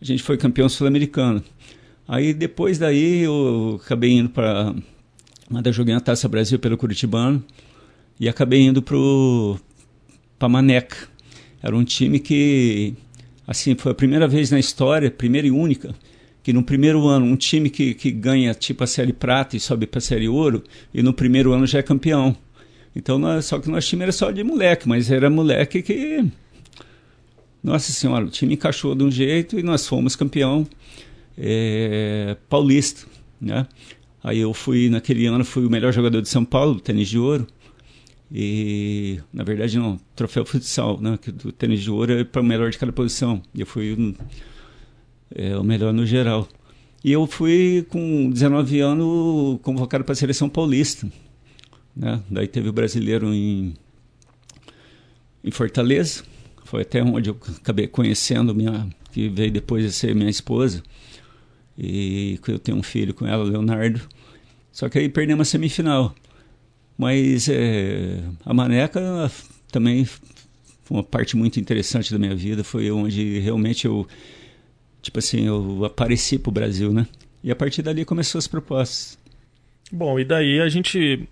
A 0.03 0.05
gente 0.05 0.21
foi 0.21 0.35
campeão 0.35 0.67
sul-americano. 0.67 1.41
Aí 2.05 2.33
depois 2.33 2.77
daí 2.77 3.21
eu 3.21 3.79
acabei 3.81 4.11
indo 4.11 4.27
para 4.27 4.75
eu 5.63 5.71
joguei 5.71 5.93
na 5.93 6.01
Taça 6.01 6.27
Brasil 6.27 6.59
pelo 6.59 6.75
Curitibano 6.75 7.41
e 8.19 8.27
acabei 8.27 8.59
indo 8.63 8.81
para 8.81 10.49
Maneca. 10.49 11.07
Era 11.61 11.73
um 11.73 11.85
time 11.85 12.19
que, 12.19 12.93
assim, 13.47 13.75
foi 13.75 13.93
a 13.93 13.95
primeira 13.95 14.27
vez 14.27 14.51
na 14.51 14.59
história, 14.59 15.09
primeira 15.09 15.47
e 15.47 15.51
única, 15.51 15.95
que 16.43 16.51
no 16.51 16.63
primeiro 16.63 17.07
ano, 17.07 17.25
um 17.25 17.37
time 17.37 17.69
que, 17.69 17.93
que 17.93 18.11
ganha 18.11 18.53
tipo 18.53 18.83
a 18.83 18.87
Série 18.87 19.13
Prata 19.13 19.55
e 19.55 19.59
sobe 19.61 19.87
para 19.87 19.99
a 19.99 20.01
Série 20.01 20.27
Ouro, 20.27 20.65
e 20.93 21.01
no 21.01 21.13
primeiro 21.13 21.53
ano 21.53 21.65
já 21.65 21.79
é 21.79 21.81
campeão. 21.81 22.35
Então, 22.93 23.17
nós, 23.17 23.45
só 23.45 23.57
que 23.57 23.69
nosso 23.69 23.87
time 23.87 24.03
era 24.03 24.11
só 24.11 24.31
de 24.31 24.43
moleque, 24.43 24.85
mas 24.85 25.09
era 25.09 25.29
moleque 25.29 25.81
que. 25.81 26.25
Nossa 27.63 27.91
Senhora, 27.91 28.25
o 28.25 28.29
time 28.29 28.55
encaixou 28.55 28.93
de 28.93 29.03
um 29.03 29.09
jeito 29.09 29.57
e 29.57 29.63
nós 29.63 29.87
fomos 29.87 30.15
campeão 30.15 30.67
é, 31.37 32.35
paulista, 32.49 33.07
né? 33.39 33.65
Aí 34.23 34.39
eu 34.39 34.53
fui, 34.53 34.89
naquele 34.89 35.25
ano, 35.25 35.43
fui 35.43 35.65
o 35.65 35.69
melhor 35.69 35.91
jogador 35.91 36.21
de 36.21 36.29
São 36.29 36.45
Paulo, 36.45 36.79
tênis 36.79 37.09
de 37.09 37.19
ouro. 37.19 37.47
E, 38.31 39.19
na 39.31 39.43
verdade, 39.43 39.77
não, 39.77 39.99
troféu 40.15 40.45
futsal, 40.45 40.99
né? 40.99 41.17
Que 41.21 41.31
do 41.31 41.51
tênis 41.51 41.81
de 41.81 41.91
ouro 41.91 42.11
é 42.11 42.23
para 42.23 42.41
o 42.41 42.45
melhor 42.45 42.69
de 42.69 42.77
cada 42.77 42.91
posição. 42.91 43.41
E 43.53 43.61
eu 43.61 43.65
fui 43.65 44.15
é, 45.35 45.57
o 45.57 45.63
melhor 45.63 45.93
no 45.93 46.05
geral. 46.05 46.47
E 47.03 47.11
eu 47.11 47.27
fui, 47.27 47.85
com 47.89 48.29
19 48.29 48.79
anos, 48.79 49.59
convocado 49.61 50.03
para 50.03 50.13
a 50.13 50.15
seleção 50.15 50.47
paulista. 50.47 51.07
Né? 51.95 52.21
Daí 52.29 52.47
teve 52.47 52.69
o 52.69 52.73
brasileiro 52.73 53.33
em, 53.33 53.73
em 55.43 55.51
Fortaleza. 55.51 56.23
Foi 56.73 56.81
até 56.81 57.03
onde 57.03 57.29
eu 57.29 57.37
acabei 57.61 57.85
conhecendo 57.85 58.55
minha, 58.55 58.89
que 59.11 59.29
veio 59.29 59.51
depois 59.51 59.83
de 59.83 59.91
ser 59.91 60.15
minha 60.15 60.27
esposa. 60.27 60.81
E 61.77 62.39
eu 62.47 62.57
tenho 62.57 62.79
um 62.79 62.81
filho 62.81 63.13
com 63.13 63.27
ela, 63.27 63.43
Leonardo. 63.43 64.01
Só 64.71 64.89
que 64.89 64.97
aí 64.97 65.07
perdemos 65.07 65.47
a 65.47 65.51
semifinal. 65.51 66.15
Mas 66.97 67.47
é, 67.47 68.23
a 68.43 68.55
Maneca 68.55 69.31
também 69.71 70.03
foi 70.03 70.97
uma 70.97 71.03
parte 71.03 71.37
muito 71.37 71.59
interessante 71.59 72.11
da 72.11 72.17
minha 72.17 72.33
vida. 72.33 72.63
Foi 72.63 72.89
onde 72.89 73.37
realmente 73.37 73.85
eu, 73.85 74.07
tipo 74.99 75.19
assim, 75.19 75.45
eu 75.45 75.85
apareci 75.85 76.39
para 76.39 76.49
o 76.49 76.53
Brasil, 76.53 76.91
né? 76.91 77.05
E 77.43 77.51
a 77.51 77.55
partir 77.55 77.83
dali 77.83 78.03
começou 78.03 78.39
as 78.39 78.47
propostas. 78.47 79.15
Bom, 79.91 80.19
e 80.19 80.25
daí 80.25 80.59
a 80.59 80.69
gente 80.69 81.29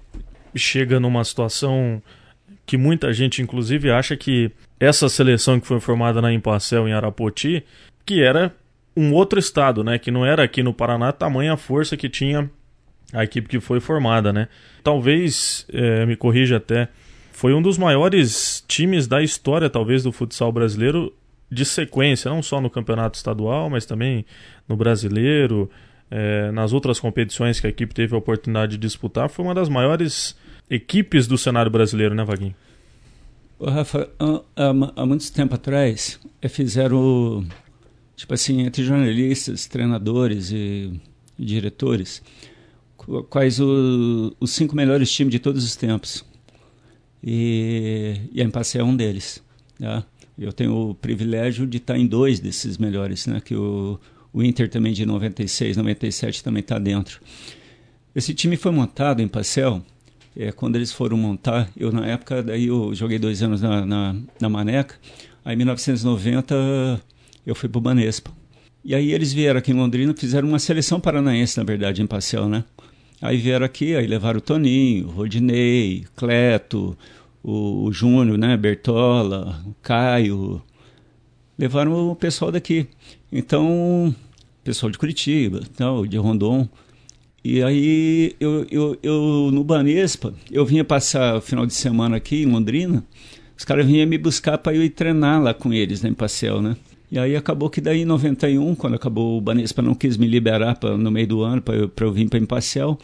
chega 0.56 1.00
numa 1.00 1.24
situação 1.24 2.00
que 2.72 2.78
muita 2.78 3.12
gente, 3.12 3.42
inclusive, 3.42 3.92
acha 3.92 4.16
que 4.16 4.50
essa 4.80 5.10
seleção 5.10 5.60
que 5.60 5.68
foi 5.68 5.82
formada 5.82 6.22
na 6.22 6.32
Impacel 6.32 6.88
em 6.88 6.94
Arapoti, 6.94 7.66
que 8.06 8.24
era 8.24 8.56
um 8.96 9.12
outro 9.12 9.38
estado, 9.38 9.84
né? 9.84 10.00
Que 10.00 10.10
não 10.10 10.26
era 10.26 10.42
aqui 10.42 10.64
no 10.64 10.74
Paraná, 10.74 11.12
tamanha 11.12 11.58
força 11.58 11.98
que 11.98 12.08
tinha 12.08 12.50
a 13.12 13.26
equipe 13.26 13.50
que 13.50 13.60
foi 13.60 13.82
formada, 13.82 14.32
né? 14.32 14.48
Talvez, 14.82 15.68
é, 15.74 16.06
me 16.06 16.16
corrija 16.16 16.56
até, 16.56 16.88
foi 17.34 17.54
um 17.54 17.62
dos 17.62 17.78
maiores 17.78 18.64
times 18.70 19.06
da 19.06 19.22
história, 19.22 19.70
talvez, 19.70 20.04
do 20.04 20.14
futsal 20.14 20.50
brasileiro 20.50 21.14
de 21.52 21.66
sequência, 21.66 22.32
não 22.32 22.42
só 22.42 22.62
no 22.62 22.70
campeonato 22.70 23.18
estadual, 23.18 23.70
mas 23.70 23.86
também 23.86 24.26
no 24.66 24.78
brasileiro, 24.78 25.70
é, 26.10 26.50
nas 26.52 26.72
outras 26.72 27.02
competições 27.02 27.60
que 27.60 27.68
a 27.68 27.70
equipe 27.70 27.94
teve 27.94 28.16
a 28.16 28.18
oportunidade 28.18 28.72
de 28.72 28.78
disputar, 28.78 29.28
foi 29.28 29.44
uma 29.44 29.54
das 29.54 29.68
maiores 29.68 30.40
equipes 30.72 31.28
do 31.28 31.38
cenário 31.38 31.70
brasileiro, 31.70 32.16
né, 32.16 32.24
Vaguinho? 32.24 32.56
Rafa, 33.62 34.10
há, 34.18 34.72
há, 34.96 35.06
muito 35.06 35.32
tempo 35.32 35.54
atrás, 35.54 36.20
eh, 36.42 36.48
fizeram 36.48 37.46
tipo 38.16 38.34
assim, 38.34 38.62
entre 38.62 38.84
jornalistas, 38.84 39.68
treinadores 39.68 40.52
e, 40.52 40.92
e 41.38 41.46
diretores, 41.46 42.24
quais 43.30 43.60
o, 43.60 44.36
os 44.40 44.52
cinco 44.52 44.76
melhores 44.76 45.12
times 45.12 45.32
de 45.32 45.40
todos 45.40 45.64
os 45.64 45.76
tempos. 45.76 46.24
E, 47.24 48.22
e 48.32 48.42
a 48.42 48.46
Impasse 48.46 48.78
é 48.78 48.84
um 48.84 48.96
deles. 48.96 49.44
Né? 49.80 50.04
Eu 50.38 50.54
tenho 50.54 50.90
o 50.90 50.96
privilégio 50.96 51.68
de 51.68 51.78
estar 51.78 51.98
em 51.98 52.08
dois 52.08 52.40
desses 52.40 52.78
melhores, 52.78 53.28
né? 53.28 53.42
que 53.42 53.56
o, 53.56 54.00
o 54.32 54.42
Inter 54.42 54.70
também 54.70 54.94
de 54.94 55.06
96, 55.06 55.78
97 55.78 56.44
também 56.44 56.62
está 56.62 56.80
dentro. 56.80 57.20
Esse 58.16 58.34
time 58.34 58.56
foi 58.56 58.72
montado 58.72 59.22
em 59.22 59.28
Pacel, 59.28 59.84
é, 60.36 60.52
quando 60.52 60.76
eles 60.76 60.92
foram 60.92 61.18
montar, 61.18 61.70
eu 61.76 61.92
na 61.92 62.06
época, 62.06 62.42
daí 62.42 62.68
eu 62.68 62.94
joguei 62.96 63.20
dois 63.20 63.42
anos 63.42 63.62
na, 63.62 63.86
na, 63.86 64.16
na 64.40 64.50
Maneca, 64.50 64.96
aí 65.44 65.54
em 65.54 65.58
1990 65.58 67.02
eu 67.46 67.56
fui 67.56 67.68
para 67.68 67.80
o 67.80 67.82
Banespa. 67.82 68.32
E 68.84 68.96
aí 68.96 69.12
eles 69.12 69.32
vieram 69.32 69.60
aqui 69.60 69.72
em 69.72 69.76
Londrina, 69.76 70.14
fizeram 70.16 70.48
uma 70.48 70.60
seleção 70.60 71.00
paranaense, 71.00 71.58
na 71.58 71.64
verdade, 71.64 72.02
em 72.02 72.08
né? 72.50 72.64
Aí 73.22 73.38
vieram 73.38 73.64
aqui, 73.64 73.96
aí 73.96 74.08
levaram 74.08 74.40
o 74.40 74.42
Toninho, 74.42 75.08
o 75.08 75.12
Rodinei, 75.12 76.06
Cleto, 76.16 76.98
o, 77.44 77.86
o 77.86 77.94
Júnior, 77.94 78.38
né? 78.38 78.58
Bertola, 78.58 79.62
o 79.68 79.76
Caio. 79.84 80.62
Levaram 81.58 82.10
o 82.10 82.16
pessoal 82.16 82.52
daqui. 82.52 82.88
Então, 83.32 84.16
pessoal 84.64 84.92
de 84.92 84.98
Curitiba, 84.98 85.62
então, 85.72 86.06
de 86.08 86.18
Rondon. 86.18 86.68
E 87.44 87.64
aí, 87.64 88.36
eu, 88.40 88.66
eu, 88.70 88.98
eu 89.02 89.50
no 89.52 89.64
Banespa, 89.64 90.34
eu 90.52 90.66
vinha 90.66 90.84
passar 90.84 91.38
o 91.38 91.42
final 91.42 91.66
de 91.66 91.74
semana 91.74 92.18
aqui 92.18 92.44
em 92.44 92.46
Londrina, 92.46 93.04
os 93.58 93.66
caras 93.66 93.86
vinham 93.86 94.08
me 94.08 94.18
buscar 94.18 94.58
para 94.58 94.76
eu 94.76 94.84
ir 94.84 94.92
treinar 94.92 95.42
lá 95.42 95.54
com 95.54 95.74
eles, 95.74 96.02
né, 96.02 96.10
em 96.10 96.14
Passeio, 96.14 96.62
né? 96.62 96.76
E 97.12 97.20
aí 97.20 97.36
acabou 97.36 97.70
que 97.70 97.82
daí 97.82 98.02
em 98.02 98.06
91, 98.06 98.74
quando 98.76 98.96
acabou 98.96 99.38
o 99.38 99.42
Banespa 99.42 99.82
não 99.82 99.94
quis 99.94 100.18
me 100.18 100.28
liberar 100.28 100.78
pra, 100.78 100.96
no 100.98 101.12
meio 101.12 101.28
do 101.28 101.42
ano 101.42 101.62
para 101.62 101.76
eu, 101.76 101.92
eu 102.00 102.12
vir 102.12 102.30
para 102.30 102.40
Imparcial, 102.40 102.98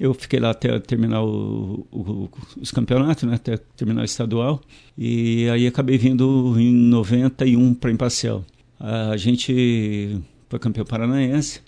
eu 0.00 0.12
fiquei 0.14 0.40
lá 0.40 0.50
até 0.50 0.78
terminar 0.80 1.22
o, 1.22 1.86
o, 1.92 2.28
os 2.60 2.70
campeonatos, 2.72 3.24
né, 3.24 3.36
até 3.36 3.56
terminar 3.76 4.02
o 4.02 4.04
estadual. 4.04 4.60
E 4.98 5.48
aí 5.50 5.66
acabei 5.66 5.96
vindo 5.96 6.56
em 6.58 6.72
91 6.72 7.74
para 7.74 7.90
Imparcial. 7.90 8.44
A 8.80 9.16
gente 9.16 10.18
foi 10.48 10.58
campeão 10.58 10.84
paranaense. 10.84 11.60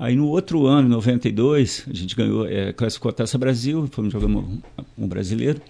Aí 0.00 0.16
no 0.16 0.26
outro 0.28 0.66
ano, 0.66 0.88
em 0.88 0.90
92, 0.90 1.84
a 1.88 1.94
gente 1.94 2.16
ganhou, 2.16 2.46
é, 2.46 2.72
classificou 2.72 3.10
a 3.10 3.12
Taça 3.12 3.36
Brasil, 3.36 3.86
fomos 3.92 4.10
jogar 4.10 4.26
um, 4.26 4.58
um 4.98 5.06
brasileiro. 5.06 5.60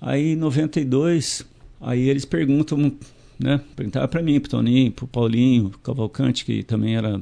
Aí 0.00 0.32
em 0.32 0.36
92, 0.36 1.46
aí 1.78 2.08
eles 2.08 2.24
perguntam 2.24 2.90
né? 3.38 3.58
Perguntava 3.74 4.06
para 4.06 4.22
mim, 4.22 4.38
pro 4.38 4.50
Toninho, 4.50 4.92
pro 4.92 5.06
Paulinho, 5.06 5.70
pro 5.70 5.78
Cavalcante, 5.78 6.44
que 6.44 6.62
também 6.62 6.96
era, 6.96 7.20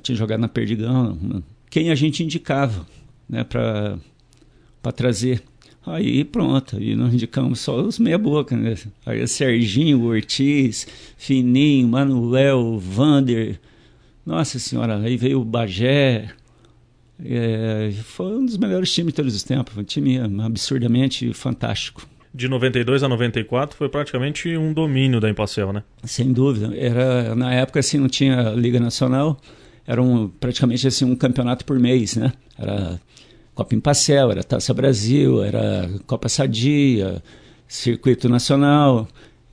tinha 0.00 0.16
jogado 0.16 0.40
na 0.40 0.48
Perdigão, 0.48 1.42
quem 1.68 1.90
a 1.90 1.94
gente 1.94 2.24
indicava, 2.24 2.86
né, 3.28 3.44
para 3.44 3.98
trazer. 4.94 5.42
Aí 5.84 6.24
pronto, 6.24 6.76
aí 6.76 6.96
nós 6.96 7.12
indicamos 7.12 7.60
só 7.60 7.80
os 7.80 7.98
meia 7.98 8.18
boca, 8.18 8.56
né? 8.56 8.74
Aí 9.06 9.26
Serginho, 9.26 10.04
Ortiz, 10.04 10.86
Fininho, 11.16 11.88
Manuel, 11.88 12.78
Vander, 12.78 13.60
nossa 14.28 14.58
senhora, 14.58 14.98
aí 14.98 15.16
veio 15.16 15.40
o 15.40 15.44
Bagé, 15.44 16.28
é, 17.24 17.90
foi 18.04 18.36
um 18.36 18.44
dos 18.44 18.58
melhores 18.58 18.92
times 18.92 19.12
de 19.12 19.16
todos 19.16 19.34
os 19.34 19.42
tempos, 19.42 19.76
um 19.76 19.82
time 19.82 20.18
absurdamente 20.44 21.32
fantástico 21.32 22.06
de 22.32 22.46
92 22.46 23.02
a 23.02 23.08
94 23.08 23.76
foi 23.76 23.88
praticamente 23.88 24.56
um 24.56 24.72
domínio 24.72 25.18
da 25.18 25.28
Impacel, 25.30 25.72
né? 25.72 25.82
Sem 26.04 26.32
dúvida. 26.32 26.76
Era, 26.76 27.34
na 27.34 27.52
época, 27.54 27.80
assim, 27.80 27.98
não 27.98 28.06
tinha 28.06 28.50
Liga 28.50 28.78
Nacional, 28.78 29.40
era 29.86 30.00
um, 30.00 30.28
praticamente 30.28 30.86
assim, 30.86 31.04
um 31.04 31.16
campeonato 31.16 31.64
por 31.64 31.78
mês, 31.80 32.16
né? 32.16 32.32
Era 32.56 33.00
Copa 33.54 33.74
Impacel, 33.74 34.30
era 34.30 34.44
Taça 34.44 34.72
Brasil, 34.74 35.42
era 35.42 35.90
Copa 36.06 36.28
Sadia, 36.28 37.22
Circuito 37.66 38.28
Nacional. 38.28 39.08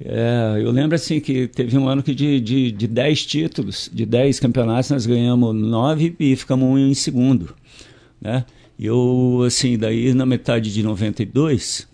É, 0.07 0.61
eu 0.61 0.69
lembro 0.69 0.95
assim 0.95 1.19
que 1.19 1.47
teve 1.47 1.75
um 1.75 1.89
ano 1.89 2.03
que 2.03 2.13
de, 2.13 2.39
de, 2.39 2.71
de 2.71 2.87
10 2.87 3.25
títulos, 3.25 3.89
de 3.91 4.05
10 4.05 4.39
campeonatos, 4.39 4.91
nós 4.91 5.05
ganhamos 5.07 5.55
9 5.55 6.15
e 6.19 6.35
ficamos 6.35 6.79
em 6.79 6.93
segundo. 6.93 7.55
Né? 8.21 8.45
E 8.77 8.85
eu, 8.85 9.41
assim, 9.47 9.75
daí 9.75 10.13
na 10.13 10.23
metade 10.23 10.71
de 10.71 10.83
92, 10.83 11.87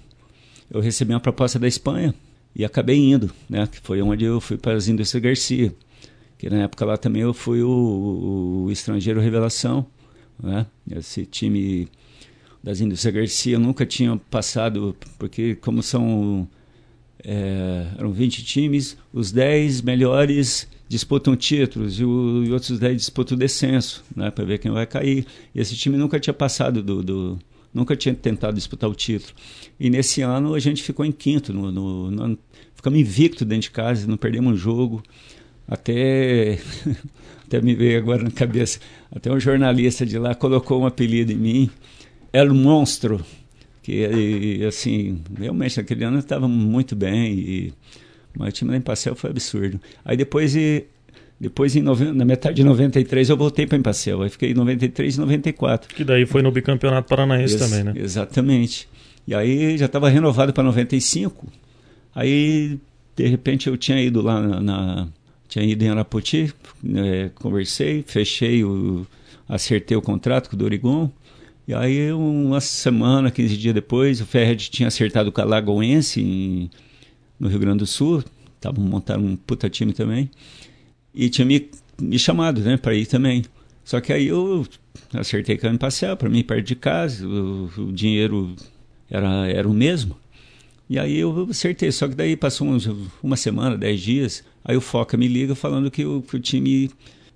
eu 0.69 0.81
recebi 0.81 1.13
uma 1.13 1.21
proposta 1.21 1.57
da 1.57 1.69
Espanha 1.69 2.13
e 2.53 2.65
acabei 2.65 2.97
indo, 2.97 3.31
né? 3.49 3.65
Que 3.65 3.79
foi 3.79 4.01
onde 4.01 4.25
eu 4.25 4.41
fui 4.41 4.57
para 4.57 4.73
as 4.73 4.89
Indústrias 4.89 5.23
Garcia, 5.23 5.73
que 6.37 6.49
na 6.49 6.63
época 6.63 6.83
lá 6.83 6.97
também 6.97 7.21
eu 7.21 7.33
fui 7.33 7.61
o, 7.61 8.65
o 8.65 8.71
estrangeiro 8.71 9.21
revelação, 9.21 9.85
né? 10.41 10.65
Esse 10.91 11.25
time 11.25 11.87
das 12.61 12.81
Indústrias 12.81 13.15
Garcia 13.15 13.57
nunca 13.57 13.85
tinha 13.85 14.17
passado, 14.29 14.97
porque 15.17 15.55
como 15.55 15.81
são 15.81 16.45
é, 17.23 17.87
eram 17.97 18.11
20 18.11 18.43
times, 18.43 18.97
os 19.13 19.31
10 19.31 19.81
melhores 19.81 20.67
disputam 20.87 21.35
títulos 21.35 21.99
e, 21.99 22.03
o, 22.03 22.43
e 22.43 22.51
outros 22.51 22.79
10 22.79 22.97
disputam 22.97 23.37
descenso, 23.37 24.03
né, 24.15 24.29
para 24.29 24.43
ver 24.43 24.57
quem 24.57 24.71
vai 24.71 24.85
cair. 24.85 25.25
E 25.53 25.59
esse 25.59 25.75
time 25.75 25.97
nunca 25.97 26.19
tinha 26.19 26.33
passado 26.33 26.81
do, 26.81 27.01
do, 27.01 27.39
nunca 27.73 27.95
tinha 27.95 28.13
tentado 28.13 28.55
disputar 28.55 28.89
o 28.89 28.95
título. 28.95 29.33
E 29.79 29.89
nesse 29.89 30.21
ano 30.21 30.53
a 30.53 30.59
gente 30.59 30.83
ficou 30.83 31.05
em 31.05 31.11
quinto, 31.11 31.53
no, 31.53 31.71
no, 31.71 32.11
no 32.11 32.37
ficamos 32.75 32.99
invicto 32.99 33.45
dentro 33.45 33.63
de 33.63 33.71
casa, 33.71 34.07
não 34.07 34.17
perdemos 34.17 34.53
um 34.53 34.57
jogo. 34.57 35.03
Até, 35.67 36.59
até 37.45 37.61
me 37.61 37.73
veio 37.75 37.97
agora 37.97 38.23
na 38.23 38.31
cabeça, 38.31 38.79
até 39.11 39.31
um 39.31 39.39
jornalista 39.39 40.05
de 40.05 40.17
lá 40.17 40.35
colocou 40.35 40.81
um 40.81 40.85
apelido 40.85 41.31
em 41.31 41.37
mim, 41.37 41.69
El 42.33 42.53
Monstro, 42.53 43.23
que 43.81 44.63
assim, 44.67 45.21
realmente 45.37 45.77
naquele 45.77 46.03
ano 46.03 46.19
estava 46.19 46.47
muito 46.47 46.95
bem 46.95 47.33
e 47.33 47.73
mas 48.37 48.49
o 48.49 48.51
time 48.51 48.71
da 48.71 48.77
Empacel 48.77 49.15
foi 49.15 49.29
absurdo. 49.29 49.79
Aí 50.05 50.15
depois 50.15 50.55
depois, 51.41 51.75
em 51.75 51.81
na 51.81 52.23
metade 52.23 52.57
de 52.57 52.63
93, 52.63 53.31
eu 53.31 53.35
voltei 53.35 53.65
para 53.65 53.75
Empacel. 53.75 54.21
Aí 54.21 54.29
fiquei 54.29 54.51
em 54.51 54.53
93 54.53 55.15
e 55.15 55.19
94. 55.19 55.95
Que 55.95 56.03
daí 56.03 56.23
foi 56.27 56.43
no 56.43 56.51
bicampeonato 56.51 57.09
paranaense 57.09 57.55
Ex 57.55 57.63
também, 57.63 57.83
né? 57.83 57.93
Exatamente. 57.95 58.87
E 59.27 59.33
aí 59.33 59.75
já 59.75 59.87
estava 59.87 60.07
renovado 60.07 60.53
para 60.53 60.63
95. 60.63 61.47
Aí, 62.13 62.77
de 63.15 63.25
repente, 63.25 63.67
eu 63.67 63.75
tinha 63.75 63.99
ido 63.99 64.21
lá 64.21 64.39
na. 64.39 64.61
na 64.61 65.07
tinha 65.47 65.65
ido 65.65 65.83
em 65.83 65.89
Arapoti, 65.89 66.53
é, 66.95 67.31
conversei, 67.33 68.03
fechei 68.05 68.63
o. 68.63 69.07
acertei 69.49 69.97
o 69.97 70.01
contrato 70.01 70.47
com 70.47 70.55
o 70.55 70.59
Dorigon. 70.59 71.09
E 71.71 71.73
aí, 71.73 72.11
uma 72.11 72.59
semana, 72.59 73.31
15 73.31 73.55
dias 73.55 73.73
depois, 73.73 74.19
o 74.19 74.25
Ferret 74.25 74.69
tinha 74.69 74.89
acertado 74.89 75.31
com 75.31 75.39
a 75.39 75.45
Lagoense 75.45 76.19
em, 76.19 76.69
no 77.39 77.47
Rio 77.47 77.59
Grande 77.59 77.77
do 77.77 77.87
Sul. 77.87 78.21
Estavam 78.57 78.83
montando 78.83 79.25
um 79.25 79.37
puta 79.37 79.69
time 79.69 79.93
também 79.93 80.29
e 81.15 81.29
tinha 81.29 81.45
me, 81.45 81.69
me 81.97 82.19
chamado, 82.19 82.59
né, 82.59 82.75
para 82.75 82.93
ir 82.93 83.05
também. 83.05 83.45
Só 83.85 84.01
que 84.01 84.11
aí 84.11 84.27
eu 84.27 84.67
acertei 85.13 85.55
caminho 85.55 85.79
passear 85.79 86.17
para 86.17 86.27
mim 86.27 86.43
perto 86.43 86.67
de 86.67 86.75
casa, 86.75 87.25
o, 87.25 87.71
o, 87.77 87.93
dinheiro 87.93 88.53
era, 89.09 89.47
era 89.47 89.65
o 89.65 89.73
mesmo. 89.73 90.17
E 90.89 90.99
aí 90.99 91.19
eu 91.19 91.47
acertei, 91.49 91.89
só 91.93 92.05
que 92.05 92.15
daí 92.15 92.35
passou 92.35 92.67
uns, 92.67 92.85
uma 93.23 93.37
semana, 93.37 93.77
dez 93.77 94.01
dias, 94.01 94.43
aí 94.61 94.75
o 94.75 94.81
Foca 94.81 95.15
me 95.15 95.29
liga 95.29 95.55
falando 95.55 95.89
que 95.89 96.03
o, 96.03 96.21
que 96.21 96.35
o 96.35 96.39
time 96.41 96.91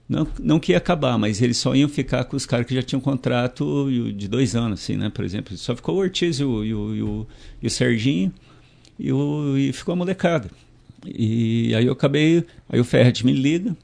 não, 0.08 0.28
não 0.40 0.60
que 0.60 0.72
ia 0.72 0.78
acabar, 0.78 1.18
mas 1.18 1.42
eles 1.42 1.58
só 1.58 1.76
iam 1.76 1.90
ficar 1.90 2.26
com 2.26 2.38
os 2.38 2.46
caras 2.46 2.68
que 2.68 2.76
já 2.76 2.84
tinham 2.84 3.02
contrato 3.02 3.90
de 4.16 4.28
dois 4.28 4.56
anos, 4.56 4.82
assim, 4.82 4.96
né? 4.96 5.10
Por 5.10 5.26
exemplo, 5.26 5.58
só 5.58 5.76
ficou 5.76 5.96
o 5.96 6.00
Ortiz 6.00 6.40
e 6.40 6.44
o, 6.44 6.64
e 6.64 6.74
o, 6.74 6.96
e 6.96 7.02
o, 7.02 7.28
e 7.64 7.68
o 7.68 7.70
Serginho 7.70 8.32
e, 9.00 9.12
o, 9.12 9.58
e 9.58 9.74
ficou 9.74 9.94
a 9.94 9.96
molecada. 9.96 10.50
E 11.06 11.74
aí 11.76 11.86
eu 11.86 11.94
acabei, 11.94 12.46
aí 12.70 12.80
o 12.80 12.84
Ferret 12.84 13.26
me 13.26 13.34
liga 13.34 13.76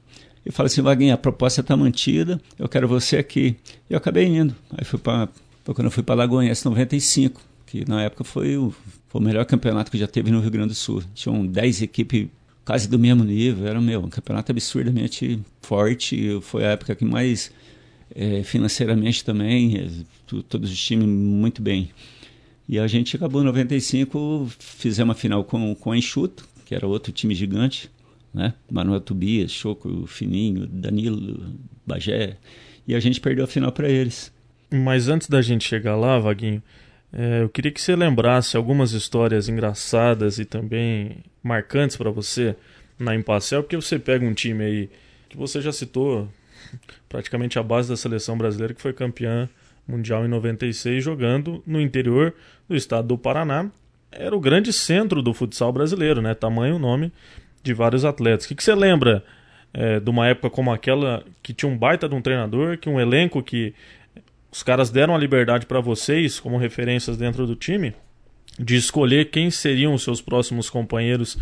e 0.46 0.50
fala 0.50 0.68
assim, 0.68 0.82
Vaguinha, 0.82 1.14
a 1.14 1.18
proposta 1.18 1.60
está 1.60 1.76
mantida, 1.76 2.40
eu 2.58 2.68
quero 2.68 2.86
você 2.86 3.16
aqui. 3.16 3.56
E 3.88 3.92
eu 3.92 3.98
acabei 3.98 4.26
indo. 4.26 4.54
Aí 4.76 4.84
fui 4.84 4.98
para 4.98 5.28
quando 5.64 5.84
eu 5.84 5.90
fui 5.90 6.02
para 6.02 6.16
Lagoinhas 6.16 6.62
95, 6.64 7.40
que 7.66 7.88
na 7.88 8.02
época 8.02 8.24
foi 8.24 8.56
o, 8.56 8.74
foi 9.08 9.20
o 9.20 9.24
melhor 9.24 9.44
campeonato 9.44 9.90
que 9.90 9.98
já 9.98 10.08
teve 10.08 10.30
no 10.30 10.40
Rio 10.40 10.50
Grande 10.50 10.68
do 10.68 10.74
Sul. 10.74 11.02
Tinham 11.14 11.46
10 11.46 11.82
equipes 11.82 12.28
quase 12.64 12.88
do 12.88 12.98
mesmo 12.98 13.24
nível, 13.24 13.66
era 13.66 13.80
meu, 13.80 14.00
um 14.00 14.08
campeonato 14.08 14.52
absurdamente 14.52 15.40
forte, 15.60 16.38
foi 16.42 16.64
a 16.64 16.70
época 16.70 16.94
que 16.94 17.04
mais 17.04 17.52
é, 18.14 18.42
financeiramente 18.42 19.24
também, 19.24 19.76
é, 19.78 19.88
todos 20.48 20.70
os 20.70 20.84
times 20.84 21.06
muito 21.06 21.60
bem. 21.60 21.90
E 22.68 22.78
a 22.78 22.86
gente 22.86 23.16
acabou 23.16 23.42
em 23.42 23.44
95, 23.44 24.50
fizemos 24.58 25.10
uma 25.10 25.14
final 25.14 25.44
com, 25.44 25.74
com 25.74 25.92
a 25.92 25.96
Enxuto, 25.96 26.48
que 26.64 26.74
era 26.74 26.86
outro 26.86 27.12
time 27.12 27.34
gigante, 27.34 27.90
né? 28.32 28.54
Manuel 28.70 29.00
Tobias, 29.00 29.50
Choco, 29.50 30.06
Fininho, 30.06 30.66
Danilo, 30.66 31.54
Bagé, 31.86 32.38
e 32.86 32.94
a 32.94 33.00
gente 33.00 33.20
perdeu 33.20 33.44
a 33.44 33.48
final 33.48 33.72
para 33.72 33.88
eles. 33.88 34.32
Mas 34.70 35.08
antes 35.08 35.28
da 35.28 35.42
gente 35.42 35.68
chegar 35.68 35.96
lá, 35.96 36.18
Vaguinho, 36.18 36.62
é, 37.12 37.42
eu 37.42 37.48
queria 37.48 37.70
que 37.70 37.80
você 37.80 37.94
lembrasse 37.94 38.56
algumas 38.56 38.92
histórias 38.92 39.48
engraçadas 39.48 40.38
e 40.38 40.44
também 40.44 41.18
marcantes 41.42 41.96
para 41.96 42.10
você 42.10 42.56
na 42.98 43.14
Impacel, 43.14 43.62
porque 43.62 43.76
você 43.76 43.98
pega 43.98 44.24
um 44.24 44.32
time 44.32 44.64
aí 44.64 44.90
que 45.28 45.36
você 45.36 45.60
já 45.60 45.72
citou, 45.72 46.28
praticamente 47.08 47.58
a 47.58 47.62
base 47.62 47.88
da 47.88 47.96
seleção 47.96 48.36
brasileira, 48.38 48.72
que 48.72 48.80
foi 48.80 48.92
campeã 48.92 49.48
mundial 49.86 50.24
em 50.24 50.28
96, 50.28 51.02
jogando 51.04 51.62
no 51.66 51.80
interior 51.80 52.34
do 52.68 52.76
estado 52.76 53.08
do 53.08 53.18
Paraná, 53.18 53.70
era 54.10 54.34
o 54.34 54.40
grande 54.40 54.72
centro 54.72 55.22
do 55.22 55.34
futsal 55.34 55.72
brasileiro, 55.72 56.22
né? 56.22 56.34
Tamanho 56.34 56.78
nome 56.78 57.12
de 57.62 57.72
vários 57.74 58.04
atletas. 58.04 58.44
O 58.44 58.48
que, 58.48 58.54
que 58.54 58.62
você 58.62 58.74
lembra 58.74 59.24
é, 59.72 59.98
de 59.98 60.10
uma 60.10 60.28
época 60.28 60.50
como 60.50 60.70
aquela 60.70 61.24
que 61.42 61.54
tinha 61.54 61.70
um 61.70 61.76
baita 61.76 62.08
de 62.08 62.14
um 62.14 62.20
treinador, 62.20 62.76
que 62.78 62.88
um 62.88 63.00
elenco 63.00 63.42
que 63.42 63.74
os 64.52 64.62
caras 64.62 64.90
deram 64.90 65.14
a 65.14 65.18
liberdade 65.18 65.64
para 65.64 65.80
vocês 65.80 66.38
como 66.38 66.58
referências 66.58 67.16
dentro 67.16 67.46
do 67.46 67.56
time 67.56 67.94
de 68.58 68.76
escolher 68.76 69.30
quem 69.30 69.50
seriam 69.50 69.94
os 69.94 70.02
seus 70.02 70.20
próximos 70.20 70.68
companheiros 70.68 71.38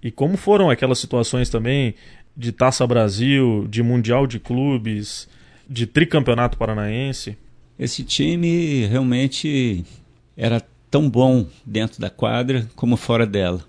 e 0.00 0.10
como 0.10 0.36
foram 0.36 0.70
aquelas 0.70 1.00
situações 1.00 1.50
também 1.50 1.96
de 2.36 2.52
Taça 2.52 2.86
Brasil, 2.86 3.66
de 3.68 3.82
Mundial 3.82 4.24
de 4.24 4.38
Clubes, 4.38 5.28
de 5.68 5.86
Tricampeonato 5.86 6.56
Paranaense? 6.56 7.36
Esse 7.76 8.04
time 8.04 8.86
realmente 8.86 9.84
era 10.36 10.62
tão 10.88 11.10
bom 11.10 11.46
dentro 11.66 12.00
da 12.00 12.08
quadra 12.08 12.68
como 12.76 12.96
fora 12.96 13.26
dela. 13.26 13.64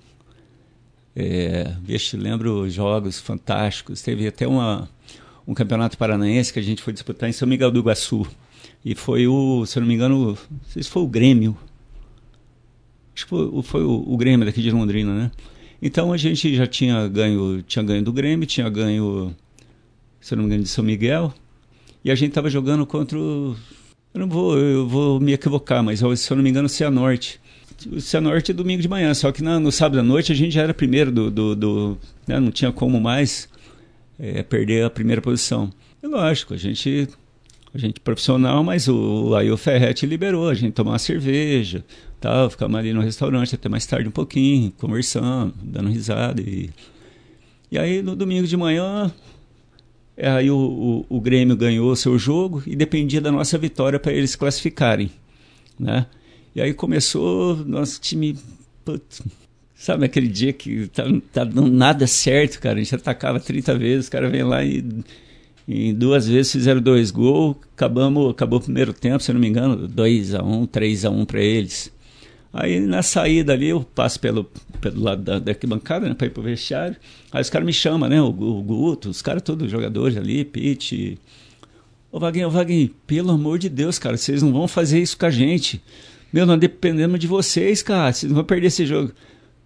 É, 1.15 1.73
lembro 2.13 2.69
jogos 2.69 3.19
fantásticos. 3.19 4.01
Teve 4.03 4.27
até 4.27 4.47
uma, 4.47 4.87
um 5.47 5.55
campeonato 5.55 5.97
paranaense 5.97 6.53
que 6.53 6.59
a 6.59 6.63
gente 6.63 6.83
foi 6.83 6.93
disputar 6.93 7.27
em 7.27 7.33
São 7.33 7.47
Miguel 7.47 7.71
do 7.71 7.79
Iguaçu. 7.79 8.27
E 8.83 8.95
foi 8.95 9.27
o, 9.27 9.65
se 9.65 9.77
eu 9.77 9.81
não 9.81 9.87
me 9.87 9.93
engano, 9.93 10.37
não 10.49 10.59
sei 10.67 10.83
se 10.83 10.89
foi 10.89 11.03
o 11.03 11.07
Grêmio. 11.07 11.57
Acho 13.13 13.25
que 13.25 13.29
foi, 13.29 13.63
foi 13.63 13.83
o, 13.83 14.03
o, 14.07 14.17
Grêmio 14.17 14.45
daqui 14.45 14.61
de 14.61 14.71
Londrina, 14.71 15.13
né? 15.13 15.31
Então 15.81 16.13
a 16.13 16.17
gente 16.17 16.55
já 16.55 16.65
tinha 16.65 17.07
ganho, 17.07 17.61
tinha 17.63 17.83
ganho 17.83 18.03
do 18.03 18.13
Grêmio, 18.13 18.45
tinha 18.45 18.69
ganho, 18.69 19.35
se 20.19 20.33
eu 20.33 20.37
não 20.37 20.43
me 20.43 20.49
engano, 20.49 20.63
de 20.63 20.69
São 20.69 20.83
Miguel. 20.83 21.33
E 22.03 22.09
a 22.09 22.15
gente 22.15 22.29
estava 22.29 22.49
jogando 22.49 22.85
contra 22.85 23.17
o 23.17 23.55
eu 24.13 24.19
não 24.19 24.27
vou, 24.27 24.57
eu 24.57 24.87
vou 24.87 25.19
me 25.19 25.33
equivocar, 25.33 25.83
mas 25.83 25.99
se 25.99 26.31
eu 26.31 26.35
não 26.35 26.43
me 26.43 26.49
engano, 26.49 26.67
Cianorte. 26.67 27.39
O 27.91 28.01
Cianorte 28.01 28.51
é 28.51 28.53
domingo 28.53 28.81
de 28.81 28.87
manhã, 28.87 29.13
só 29.13 29.31
que 29.31 29.43
no, 29.43 29.59
no 29.59 29.71
sábado 29.71 29.99
à 29.99 30.03
noite 30.03 30.31
a 30.31 30.35
gente 30.35 30.51
já 30.53 30.63
era 30.63 30.73
primeiro 30.73 31.11
do. 31.11 31.29
do, 31.29 31.55
do 31.55 31.97
né? 32.27 32.39
Não 32.39 32.51
tinha 32.51 32.71
como 32.71 32.99
mais 32.99 33.47
é, 34.17 34.41
perder 34.43 34.83
a 34.83 34.89
primeira 34.89 35.21
posição. 35.21 35.71
E 36.01 36.07
lógico, 36.07 36.53
a 36.53 36.57
gente. 36.57 37.07
A 37.73 37.77
gente 37.77 37.99
profissional, 37.99 38.63
mas 38.63 38.87
o, 38.87 39.35
aí 39.35 39.51
o 39.51 39.57
Ferret 39.57 40.05
liberou 40.05 40.49
a 40.49 40.53
gente 40.53 40.73
tomar 40.73 40.91
uma 40.91 40.99
cerveja, 40.99 41.85
tal, 42.19 42.49
ficamos 42.49 42.79
ali 42.79 42.93
no 42.93 43.01
restaurante 43.01 43.53
até 43.53 43.69
mais 43.69 43.85
tarde 43.85 44.07
um 44.07 44.11
pouquinho, 44.11 44.71
conversando, 44.71 45.53
dando 45.61 45.89
risada. 45.89 46.41
E, 46.41 46.71
e 47.71 47.77
aí 47.77 48.01
no 48.01 48.15
domingo 48.15 48.47
de 48.47 48.57
manhã 48.57 49.13
é, 50.21 50.29
aí 50.29 50.51
o, 50.51 51.05
o, 51.09 51.17
o 51.17 51.21
Grêmio 51.21 51.55
ganhou 51.55 51.95
seu 51.95 52.19
jogo 52.19 52.61
e 52.67 52.75
dependia 52.75 53.21
da 53.21 53.31
nossa 53.31 53.57
vitória 53.57 53.97
para 53.97 54.11
eles 54.11 54.35
classificarem, 54.35 55.09
né? 55.79 56.07
E 56.53 56.61
aí 56.61 56.73
começou 56.73 57.55
nosso 57.65 58.01
time, 58.01 58.37
putz, 58.83 59.21
sabe 59.73 60.03
aquele 60.03 60.27
dia 60.27 60.51
que 60.51 60.89
tá, 60.89 61.03
tá 61.31 61.45
dando 61.45 61.71
nada 61.71 62.05
certo, 62.05 62.59
cara, 62.59 62.75
a 62.75 62.83
gente 62.83 62.93
atacava 62.93 63.39
30 63.39 63.77
vezes, 63.77 64.07
o 64.09 64.11
cara 64.11 64.29
vem 64.29 64.43
lá 64.43 64.61
e 64.61 64.83
em 65.71 65.93
duas 65.93 66.27
vezes 66.27 66.51
fizeram 66.51 66.81
dois 66.81 67.11
gols, 67.11 67.55
acabamos, 67.75 68.31
acabou 68.31 68.57
o 68.57 68.63
primeiro 68.63 68.91
tempo, 68.91 69.21
se 69.21 69.31
não 69.31 69.39
me 69.39 69.47
engano, 69.47 69.87
2 69.87 70.33
a 70.33 70.41
1, 70.41 70.65
3 70.65 71.05
a 71.05 71.11
1 71.11 71.25
para 71.25 71.41
eles. 71.41 71.91
Aí 72.51 72.79
na 72.79 73.03
saída 73.03 73.53
ali, 73.53 73.69
eu 73.69 73.81
passo 73.83 74.19
pelo, 74.19 74.45
pelo 74.81 75.03
lado 75.03 75.21
da, 75.21 75.37
da 75.37 75.51
arquibancada, 75.51 76.09
né, 76.09 76.15
para 76.15 76.25
ir 76.25 76.31
pro 76.31 76.41
vestiário. 76.41 76.95
Aí 77.31 77.39
os 77.39 77.51
caras 77.51 77.67
me 77.67 77.71
chamam, 77.71 78.09
né? 78.09 78.19
O, 78.19 78.29
o 78.29 78.63
Guto, 78.63 79.11
os 79.11 79.21
caras 79.21 79.43
todos 79.43 79.69
jogadores 79.69 80.17
ali, 80.17 80.43
Pete. 80.43 81.19
Ô 82.11 82.19
Vaguinho, 82.19 82.47
ô 82.47 82.49
Vaguinho, 82.49 82.89
pelo 83.05 83.29
amor 83.29 83.59
de 83.59 83.69
Deus, 83.69 83.99
cara, 83.99 84.17
vocês 84.17 84.41
não 84.41 84.51
vão 84.51 84.67
fazer 84.67 84.99
isso 84.99 85.15
com 85.19 85.27
a 85.27 85.29
gente. 85.29 85.79
Meu, 86.33 86.47
nós 86.47 86.59
dependemos 86.59 87.19
de 87.19 87.27
vocês, 87.27 87.83
cara. 87.83 88.11
Vocês 88.11 88.27
não 88.27 88.37
vão 88.37 88.45
perder 88.45 88.67
esse 88.67 88.87
jogo. 88.87 89.11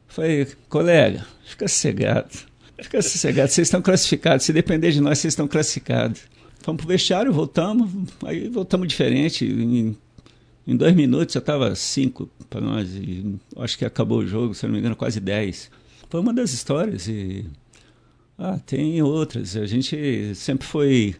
Falei, 0.05 0.47
colega, 0.67 1.25
fica 1.45 1.65
sossegado. 1.65 2.51
Fica 2.83 3.01
sossegado, 3.01 3.49
vocês 3.49 3.67
estão 3.67 3.81
classificados. 3.81 4.45
Se 4.45 4.53
depender 4.53 4.91
de 4.91 5.01
nós, 5.01 5.17
vocês 5.19 5.31
estão 5.31 5.47
classificados. 5.47 6.21
Fomos 6.61 6.81
pro 6.81 6.87
vestiário, 6.87 7.33
voltamos, 7.33 7.89
aí 8.23 8.47
voltamos 8.47 8.87
diferente. 8.87 9.45
Em 9.45 9.95
em 10.65 10.75
dois 10.75 10.95
minutos 10.95 11.33
já 11.33 11.39
estava 11.39 11.75
cinco 11.75 12.29
para 12.49 12.61
nós. 12.61 12.95
E 12.95 13.35
acho 13.57 13.77
que 13.77 13.85
acabou 13.85 14.19
o 14.19 14.27
jogo, 14.27 14.53
se 14.53 14.65
não 14.65 14.73
me 14.73 14.79
engano, 14.79 14.95
quase 14.95 15.19
dez. 15.19 15.69
Foi 16.09 16.21
uma 16.21 16.33
das 16.33 16.53
histórias. 16.53 17.07
E 17.07 17.45
ah, 18.37 18.59
tem 18.65 19.01
outras. 19.01 19.57
A 19.57 19.65
gente 19.65 20.33
sempre 20.35 20.65
foi. 20.65 21.15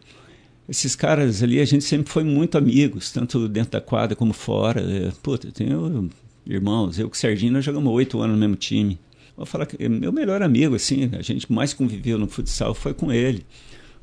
Esses 0.66 0.96
caras 0.96 1.42
ali, 1.42 1.60
a 1.60 1.64
gente 1.66 1.84
sempre 1.84 2.10
foi 2.10 2.24
muito 2.24 2.56
amigos, 2.56 3.12
tanto 3.12 3.46
dentro 3.48 3.72
da 3.72 3.82
quadra 3.82 4.16
como 4.16 4.32
fora. 4.32 4.82
Puta, 5.22 5.48
eu 5.48 5.52
tenho 5.52 6.10
irmãos. 6.46 6.98
Eu 6.98 7.08
com 7.08 7.14
o 7.14 7.18
Serginho 7.18 7.52
nós 7.52 7.64
jogamos 7.64 7.92
oito 7.92 8.20
anos 8.20 8.34
no 8.34 8.40
mesmo 8.40 8.56
time. 8.56 8.98
Vou 9.36 9.44
falar 9.44 9.66
que 9.66 9.88
meu 9.88 10.12
melhor 10.12 10.42
amigo, 10.42 10.76
assim, 10.76 11.10
a 11.18 11.22
gente 11.22 11.50
mais 11.52 11.74
conviveu 11.74 12.18
no 12.18 12.28
futsal 12.28 12.74
foi 12.74 12.94
com 12.94 13.12
ele. 13.12 13.44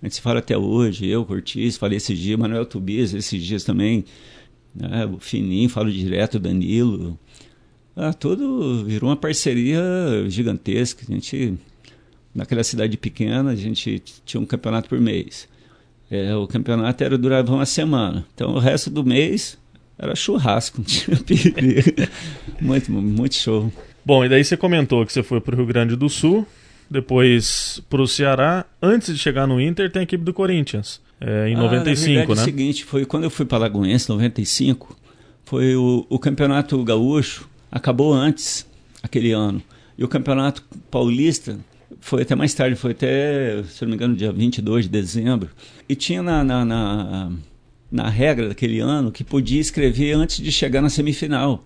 A 0.02 0.06
gente 0.06 0.16
se 0.16 0.22
fala 0.22 0.40
até 0.40 0.58
hoje, 0.58 1.08
eu, 1.08 1.24
Cortiz, 1.24 1.78
falei 1.78 1.98
esses 1.98 2.18
dias, 2.18 2.38
Manuel 2.38 2.66
Tubias, 2.66 3.14
esses 3.14 3.42
dias 3.42 3.64
também. 3.64 4.04
Né? 4.76 5.06
O 5.06 5.20
Fininho, 5.20 5.70
falo 5.70 5.92
direto, 5.92 6.40
Danilo. 6.40 7.18
Ah, 7.96 8.14
tudo 8.14 8.84
virou 8.84 9.10
uma 9.10 9.16
parceria 9.16 9.80
gigantesca. 10.28 11.06
A 11.08 11.14
gente, 11.14 11.54
naquela 12.34 12.64
cidade 12.64 12.98
pequena, 12.98 13.52
a 13.52 13.56
gente 13.56 14.02
tinha 14.26 14.42
um 14.42 14.46
campeonato 14.46 14.90
por 14.90 15.00
mês. 15.00 15.48
É, 16.10 16.36
o 16.36 16.48
campeonato 16.48 17.04
era 17.04 17.18
durava 17.18 17.54
uma 17.54 17.66
semana. 17.66 18.26
Então, 18.34 18.54
o 18.56 18.60
resto 18.60 18.90
do 18.90 19.04
mês, 19.04 19.58
era 19.98 20.16
churrasco, 20.16 20.82
tinha 20.82 21.16
perigo. 21.24 21.56
muito, 22.60 22.92
muito 22.92 23.36
show. 23.36 23.72
Bom, 24.06 24.26
e 24.26 24.30
daí 24.30 24.44
você 24.44 24.58
comentou 24.58 25.06
que 25.06 25.14
você 25.14 25.22
foi 25.22 25.40
para 25.40 25.54
o 25.54 25.58
Rio 25.58 25.66
Grande 25.66 25.96
do 25.96 26.10
Sul, 26.10 26.46
depois 26.90 27.82
para 27.90 28.02
o 28.02 28.08
Ceará. 28.08 28.66
Antes 28.82 29.14
de 29.14 29.20
chegar 29.20 29.48
no 29.48 29.62
Inter, 29.62 29.92
tem 29.92 30.02
a 30.02 30.04
equipe 30.04 30.24
do 30.24 30.34
Corinthians, 30.34 31.00
é, 31.20 31.50
em 31.50 31.56
ah, 31.56 31.62
95, 31.62 32.06
verdade, 32.06 32.28
né? 32.28 32.36
É 32.38 32.42
o 32.42 32.44
seguinte, 32.44 32.84
foi 32.84 33.06
quando 33.06 33.24
eu 33.24 33.30
fui 33.30 33.46
para 33.46 33.60
Lagoense, 33.60 34.10
95, 34.10 34.98
foi 35.46 35.76
o, 35.76 36.06
o 36.10 36.18
Campeonato 36.18 36.84
Gaúcho, 36.84 37.48
acabou 37.72 38.14
antes, 38.14 38.66
aquele 39.04 39.32
ano. 39.32 39.62
E 39.98 40.04
o 40.04 40.08
Campeonato 40.08 40.64
Paulista 40.90 41.60
foi 42.00 42.24
até 42.24 42.36
mais 42.36 42.54
tarde, 42.54 42.76
foi 42.76 42.92
até, 42.92 43.62
se 43.64 43.84
não 43.84 43.90
me 43.90 43.96
engano, 43.96 44.16
dia 44.16 44.32
22 44.32 44.86
de 44.86 44.92
dezembro. 44.92 45.50
E 45.88 45.96
tinha 45.96 46.24
na, 46.24 46.44
na, 46.44 46.66
na, 46.66 47.32
na 47.92 48.10
regra 48.10 48.50
daquele 48.50 48.80
ano 48.80 49.12
que 49.12 49.24
podia 49.24 49.62
escrever 49.62 50.14
antes 50.14 50.38
de 50.38 50.52
chegar 50.52 50.82
na 50.82 50.90
semifinal. 50.90 51.64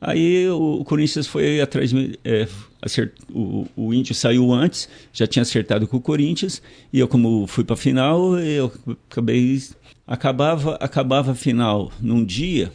Aí 0.00 0.48
o, 0.48 0.82
Corinthians 0.84 1.26
foi 1.26 1.60
atrás, 1.60 1.92
é, 2.24 2.48
acert, 2.80 3.12
o, 3.30 3.66
o 3.76 3.92
Índio 3.92 4.14
saiu 4.14 4.50
antes, 4.50 4.88
já 5.12 5.26
tinha 5.26 5.42
acertado 5.42 5.86
com 5.86 5.98
o 5.98 6.00
Corinthians, 6.00 6.62
e 6.90 6.98
eu 6.98 7.06
como 7.06 7.46
fui 7.46 7.64
para 7.64 7.74
a 7.74 7.76
final, 7.76 8.38
eu 8.38 8.72
acabei 9.10 9.62
acabava 10.06 10.74
acabava 10.76 11.32
a 11.32 11.34
final 11.34 11.92
num 12.00 12.24
dia, 12.24 12.72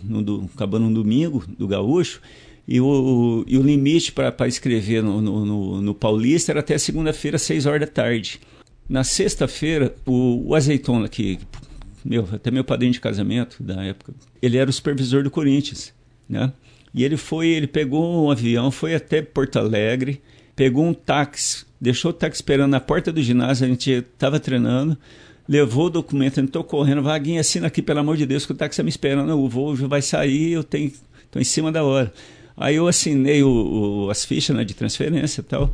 acabando 0.53 0.85
um 0.85 0.93
domingo 0.93 1.43
do 1.57 1.67
Gaúcho, 1.67 2.21
e 2.67 2.79
o, 2.79 3.43
e 3.47 3.57
o 3.57 3.61
limite 3.61 4.11
para 4.11 4.47
escrever 4.47 5.01
no, 5.01 5.21
no, 5.21 5.45
no, 5.45 5.81
no, 5.81 5.95
Paulista 5.95 6.51
era 6.51 6.59
até 6.59 6.77
segunda-feira, 6.77 7.37
seis 7.37 7.65
horas 7.65 7.81
da 7.81 7.87
tarde. 7.87 8.39
Na 8.89 9.03
sexta-feira, 9.03 9.95
o, 10.05 10.49
o 10.49 10.55
Azeitona, 10.55 11.07
que 11.07 11.39
meu, 12.03 12.27
até 12.31 12.49
meu 12.49 12.63
padrinho 12.63 12.93
de 12.93 12.99
casamento 12.99 13.61
da 13.61 13.83
época, 13.83 14.13
ele 14.41 14.57
era 14.57 14.69
o 14.69 14.73
supervisor 14.73 15.23
do 15.23 15.31
Corinthians, 15.31 15.93
né? 16.27 16.51
E 16.95 17.03
ele 17.03 17.17
foi, 17.17 17.49
ele 17.49 17.67
pegou 17.67 18.25
um 18.25 18.31
avião, 18.31 18.71
foi 18.71 18.95
até 18.95 19.21
Porto 19.21 19.59
Alegre, 19.59 20.21
pegou 20.55 20.85
um 20.85 20.93
táxi, 20.93 21.65
deixou 21.79 22.11
o 22.11 22.13
táxi 22.13 22.37
esperando 22.37 22.71
na 22.71 22.79
porta 22.79 23.11
do 23.11 23.21
ginásio, 23.21 23.65
a 23.65 23.69
gente 23.69 23.91
estava 23.91 24.39
treinando, 24.39 24.97
levou 25.45 25.87
o 25.87 25.89
documento, 25.89 26.39
entrou 26.39 26.63
correndo, 26.63 27.03
Vaguinha, 27.03 27.41
assina 27.41 27.67
aqui, 27.67 27.81
pelo 27.81 27.99
amor 27.99 28.15
de 28.15 28.25
Deus, 28.25 28.45
que 28.45 28.53
o 28.53 28.55
táxi 28.55 28.75
está 28.75 28.83
me 28.83 28.89
esperando, 28.89 29.37
o 29.37 29.49
voo 29.49 29.75
já 29.75 29.87
vai 29.87 30.01
sair, 30.01 30.53
eu 30.53 30.63
tenho, 30.63 30.89
estou 31.25 31.41
em 31.41 31.45
cima 31.45 31.69
da 31.69 31.83
hora. 31.83 32.13
Aí 32.55 32.77
eu 32.77 32.87
assinei 32.87 33.43
o, 33.43 33.49
o, 34.05 34.09
as 34.09 34.23
fichas 34.23 34.55
né, 34.55 34.63
de 34.63 34.73
transferência 34.73 35.41
e 35.41 35.43
tal, 35.43 35.73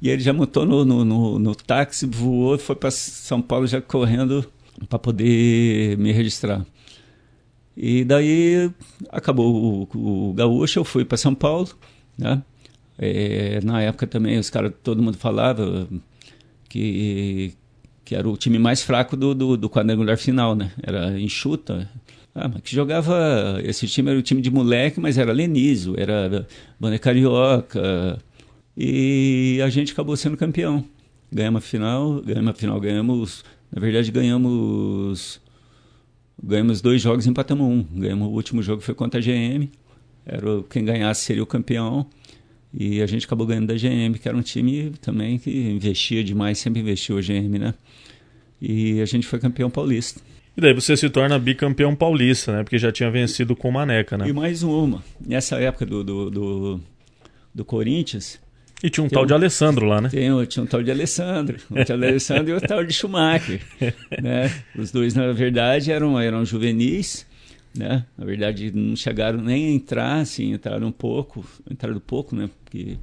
e 0.00 0.08
ele 0.08 0.22
já 0.22 0.32
montou 0.32 0.64
no, 0.64 0.84
no, 0.84 1.04
no, 1.04 1.38
no 1.40 1.54
táxi, 1.56 2.06
voou 2.06 2.54
e 2.54 2.58
foi 2.58 2.76
para 2.76 2.92
São 2.92 3.42
Paulo 3.42 3.66
já 3.66 3.80
correndo 3.80 4.46
para 4.88 5.00
poder 5.00 5.98
me 5.98 6.12
registrar. 6.12 6.64
E 7.82 8.04
daí 8.04 8.70
acabou 9.08 9.88
o, 9.94 10.28
o 10.30 10.34
gaúcho, 10.34 10.78
eu 10.78 10.84
fui 10.84 11.02
para 11.02 11.16
São 11.16 11.34
Paulo, 11.34 11.70
né? 12.18 12.42
É, 12.98 13.58
na 13.64 13.80
época 13.80 14.06
também 14.06 14.38
os 14.38 14.50
caras, 14.50 14.70
todo 14.82 15.02
mundo 15.02 15.16
falava 15.16 15.88
que, 16.68 17.54
que 18.04 18.14
era 18.14 18.28
o 18.28 18.36
time 18.36 18.58
mais 18.58 18.82
fraco 18.82 19.16
do, 19.16 19.34
do, 19.34 19.56
do 19.56 19.70
quadrangular 19.70 20.18
final, 20.18 20.54
né? 20.54 20.70
Era 20.82 21.18
enxuta. 21.18 21.88
Ah, 22.34 22.48
mas 22.48 22.60
que 22.60 22.74
jogava. 22.74 23.58
Esse 23.64 23.86
time 23.86 24.10
era 24.10 24.18
o 24.18 24.22
time 24.22 24.42
de 24.42 24.50
moleque, 24.50 25.00
mas 25.00 25.16
era 25.16 25.32
Lenizo, 25.32 25.94
era 25.96 26.46
Banda 26.78 26.98
Carioca. 26.98 28.18
E 28.76 29.58
a 29.64 29.70
gente 29.70 29.92
acabou 29.92 30.18
sendo 30.18 30.36
campeão. 30.36 30.84
Ganhamos 31.32 31.64
a 31.64 31.66
final, 31.66 32.20
ganhamos 32.20 32.50
a 32.50 32.54
final, 32.54 32.78
ganhamos. 32.78 33.42
Na 33.72 33.80
verdade, 33.80 34.10
ganhamos. 34.10 35.40
Ganhamos 36.42 36.80
dois 36.80 37.02
jogos 37.02 37.26
e 37.26 37.30
empatamos 37.30 37.66
um. 37.66 37.82
Ganhamos 37.82 38.28
o 38.28 38.30
último 38.30 38.62
jogo 38.62 38.82
foi 38.82 38.94
contra 38.94 39.20
a 39.20 39.22
GM. 39.22 39.68
Era 40.24 40.62
quem 40.70 40.84
ganhasse 40.84 41.24
seria 41.24 41.42
o 41.42 41.46
campeão. 41.46 42.06
E 42.72 43.02
a 43.02 43.06
gente 43.06 43.26
acabou 43.26 43.46
ganhando 43.46 43.66
da 43.66 43.74
GM, 43.74 44.16
que 44.20 44.28
era 44.28 44.36
um 44.36 44.42
time 44.42 44.92
também 45.00 45.38
que 45.38 45.50
investia 45.50 46.22
demais, 46.22 46.58
sempre 46.58 46.80
investiu 46.80 47.18
a 47.18 47.20
GM, 47.20 47.58
né? 47.58 47.74
E 48.60 49.00
a 49.00 49.04
gente 49.04 49.26
foi 49.26 49.40
campeão 49.40 49.68
paulista. 49.68 50.20
E 50.56 50.60
daí 50.60 50.72
você 50.72 50.96
se 50.96 51.08
torna 51.10 51.38
bicampeão 51.38 51.94
paulista, 51.96 52.52
né? 52.52 52.62
Porque 52.62 52.78
já 52.78 52.92
tinha 52.92 53.10
vencido 53.10 53.56
com 53.56 53.68
o 53.68 53.72
Maneca, 53.72 54.16
né? 54.16 54.28
E 54.28 54.32
mais 54.32 54.62
uma. 54.62 55.02
Nessa 55.20 55.56
época 55.56 55.84
do, 55.84 56.04
do, 56.04 56.30
do, 56.30 56.80
do 57.54 57.64
Corinthians. 57.64 58.40
E 58.82 58.88
tinha 58.88 59.04
um 59.04 59.08
tal 59.08 59.24
um, 59.24 59.26
de 59.26 59.34
Alessandro 59.34 59.86
lá, 59.86 60.00
né? 60.00 60.08
Tem, 60.08 60.46
tinha 60.46 60.62
um 60.62 60.66
tal 60.66 60.82
de 60.82 60.90
Alessandro. 60.90 61.58
Um 61.70 61.84
tal 61.84 61.98
de 61.98 62.04
Alessandro 62.06 62.50
e 62.50 62.52
o 62.54 62.60
tal 62.60 62.84
de 62.84 62.92
Schumacher. 62.92 63.60
né? 64.22 64.50
Os 64.76 64.90
dois, 64.90 65.14
na 65.14 65.32
verdade, 65.32 65.92
eram, 65.92 66.18
eram 66.18 66.44
juvenis. 66.44 67.26
Né? 67.76 68.04
Na 68.18 68.24
verdade, 68.24 68.72
não 68.74 68.96
chegaram 68.96 69.40
nem 69.40 69.66
a 69.66 69.70
entrar, 69.70 70.20
assim, 70.20 70.52
entraram 70.52 70.88
um 70.88 70.92
pouco, 70.92 71.44
entraram 71.70 72.00
pouco, 72.00 72.34
né? 72.34 72.50
Porque 72.64 72.96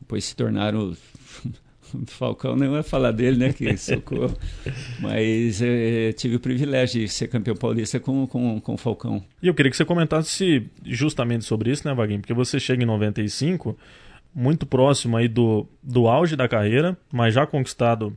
depois 0.00 0.24
se 0.24 0.36
tornaram 0.36 0.94
Falcão 2.06 2.56
nem 2.56 2.68
vai 2.68 2.82
falar 2.82 3.12
dele, 3.12 3.36
né? 3.36 3.52
Que 3.52 3.76
socorro. 3.76 4.36
Mas 5.00 5.60
é, 5.62 6.12
tive 6.12 6.36
o 6.36 6.40
privilégio 6.40 7.00
de 7.00 7.08
ser 7.08 7.28
campeão 7.28 7.56
paulista 7.56 8.00
com, 8.00 8.26
com, 8.26 8.60
com 8.60 8.74
o 8.74 8.76
Falcão. 8.76 9.22
E 9.42 9.46
eu 9.46 9.54
queria 9.54 9.70
que 9.70 9.76
você 9.76 9.84
comentasse 9.84 10.66
justamente 10.84 11.44
sobre 11.44 11.70
isso, 11.70 11.86
né, 11.86 11.94
Vaguinho? 11.94 12.20
Porque 12.20 12.34
você 12.34 12.58
chega 12.58 12.82
em 12.82 12.86
95, 12.86 13.76
muito 14.34 14.66
próximo 14.66 15.16
aí 15.16 15.28
do, 15.28 15.66
do 15.82 16.08
auge 16.08 16.36
da 16.36 16.48
carreira, 16.48 16.96
mas 17.12 17.34
já 17.34 17.46
conquistado 17.46 18.16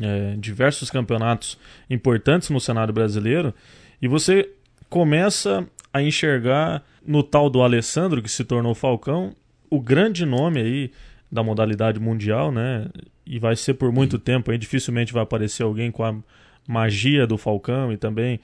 é, 0.00 0.36
diversos 0.38 0.90
campeonatos 0.90 1.58
importantes 1.88 2.50
no 2.50 2.60
cenário 2.60 2.92
brasileiro, 2.92 3.54
e 4.00 4.08
você 4.08 4.50
começa 4.88 5.66
a 5.92 6.02
enxergar 6.02 6.82
no 7.06 7.22
tal 7.22 7.50
do 7.50 7.62
Alessandro, 7.62 8.22
que 8.22 8.30
se 8.30 8.44
tornou 8.44 8.74
Falcão, 8.74 9.34
o 9.68 9.80
grande 9.80 10.24
nome 10.26 10.60
aí 10.60 10.90
da 11.30 11.42
modalidade 11.42 12.00
mundial, 12.00 12.50
né? 12.50 12.88
E 13.24 13.38
vai 13.38 13.54
ser 13.54 13.74
por 13.74 13.92
muito 13.92 14.16
Sim. 14.16 14.22
tempo, 14.22 14.50
aí 14.50 14.58
dificilmente 14.58 15.12
vai 15.12 15.22
aparecer 15.22 15.62
alguém 15.62 15.90
com 15.90 16.02
a 16.04 16.14
magia 16.66 17.26
do 17.26 17.38
Falcão 17.38 17.92
e 17.92 17.96
também 17.96 18.40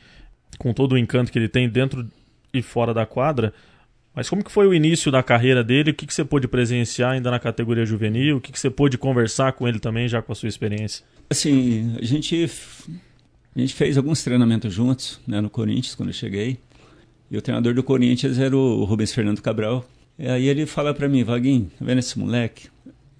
com 0.58 0.72
todo 0.72 0.92
o 0.92 0.98
encanto 0.98 1.32
que 1.32 1.38
ele 1.38 1.48
tem 1.48 1.68
dentro 1.68 2.08
e 2.52 2.62
fora 2.62 2.94
da 2.94 3.04
quadra. 3.04 3.52
Mas 4.16 4.30
como 4.30 4.42
que 4.42 4.50
foi 4.50 4.66
o 4.66 4.72
início 4.72 5.12
da 5.12 5.22
carreira 5.22 5.62
dele? 5.62 5.90
O 5.90 5.94
que, 5.94 6.06
que 6.06 6.14
você 6.14 6.24
pôde 6.24 6.48
presenciar 6.48 7.12
ainda 7.12 7.30
na 7.30 7.38
categoria 7.38 7.84
juvenil? 7.84 8.38
O 8.38 8.40
que, 8.40 8.50
que 8.50 8.58
você 8.58 8.70
pôde 8.70 8.96
conversar 8.96 9.52
com 9.52 9.68
ele 9.68 9.78
também, 9.78 10.08
já 10.08 10.22
com 10.22 10.32
a 10.32 10.34
sua 10.34 10.48
experiência? 10.48 11.04
Assim, 11.28 11.94
a 12.00 12.04
gente, 12.04 12.50
a 13.54 13.60
gente 13.60 13.74
fez 13.74 13.98
alguns 13.98 14.24
treinamentos 14.24 14.72
juntos 14.72 15.20
né, 15.26 15.38
no 15.42 15.50
Corinthians, 15.50 15.94
quando 15.94 16.08
eu 16.08 16.14
cheguei. 16.14 16.58
E 17.30 17.36
o 17.36 17.42
treinador 17.42 17.74
do 17.74 17.82
Corinthians 17.82 18.38
era 18.38 18.56
o 18.56 18.84
Rubens 18.84 19.12
Fernando 19.12 19.42
Cabral. 19.42 19.86
E 20.18 20.26
aí 20.26 20.48
ele 20.48 20.64
fala 20.64 20.94
para 20.94 21.06
mim, 21.10 21.22
Vaguinho, 21.22 21.70
tá 21.78 21.84
vendo 21.84 21.98
esse 21.98 22.18
moleque? 22.18 22.70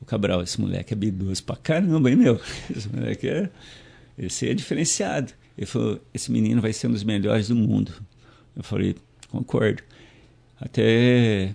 Cabral, 0.07 0.43
esse 0.43 0.59
moleque 0.61 0.95
é 0.95 0.97
habilidoso 0.97 1.43
pra 1.43 1.57
caramba, 1.57 2.09
hein, 2.09 2.17
meu? 2.17 2.41
Esse 2.75 2.89
moleque 2.89 3.29
é. 3.29 3.51
Esse 4.17 4.49
é 4.49 4.55
diferenciado. 4.55 5.33
Ele 5.59 5.67
falou: 5.67 6.01
esse 6.15 6.31
menino 6.31 6.63
vai 6.63 6.73
ser 6.73 6.87
um 6.87 6.93
dos 6.93 7.03
melhores 7.03 7.49
do 7.49 7.57
mundo. 7.57 7.93
Eu 8.57 8.63
falei: 8.63 8.95
concordo. 9.29 9.83
Até 10.61 11.55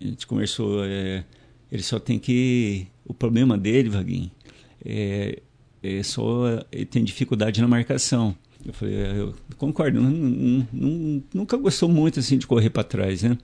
a 0.00 0.04
gente 0.04 0.26
conversou, 0.26 0.84
é, 0.84 1.24
ele 1.70 1.82
só 1.82 1.98
tem 1.98 2.18
que. 2.18 2.86
O 3.04 3.14
problema 3.14 3.58
dele, 3.58 3.88
Vaguinho, 3.88 4.30
é, 4.84 5.40
é 5.82 6.02
só. 6.02 6.64
Ele 6.72 6.86
tem 6.86 7.04
dificuldade 7.04 7.60
na 7.60 7.68
marcação. 7.68 8.34
Eu 8.64 8.72
falei: 8.72 8.96
é, 8.96 9.18
eu 9.18 9.34
concordo, 9.56 10.00
não, 10.00 10.10
não, 10.72 11.22
nunca 11.32 11.56
gostou 11.56 11.88
muito 11.88 12.20
assim 12.20 12.38
de 12.38 12.46
correr 12.46 12.70
para 12.70 12.84
trás, 12.84 13.22
né? 13.22 13.36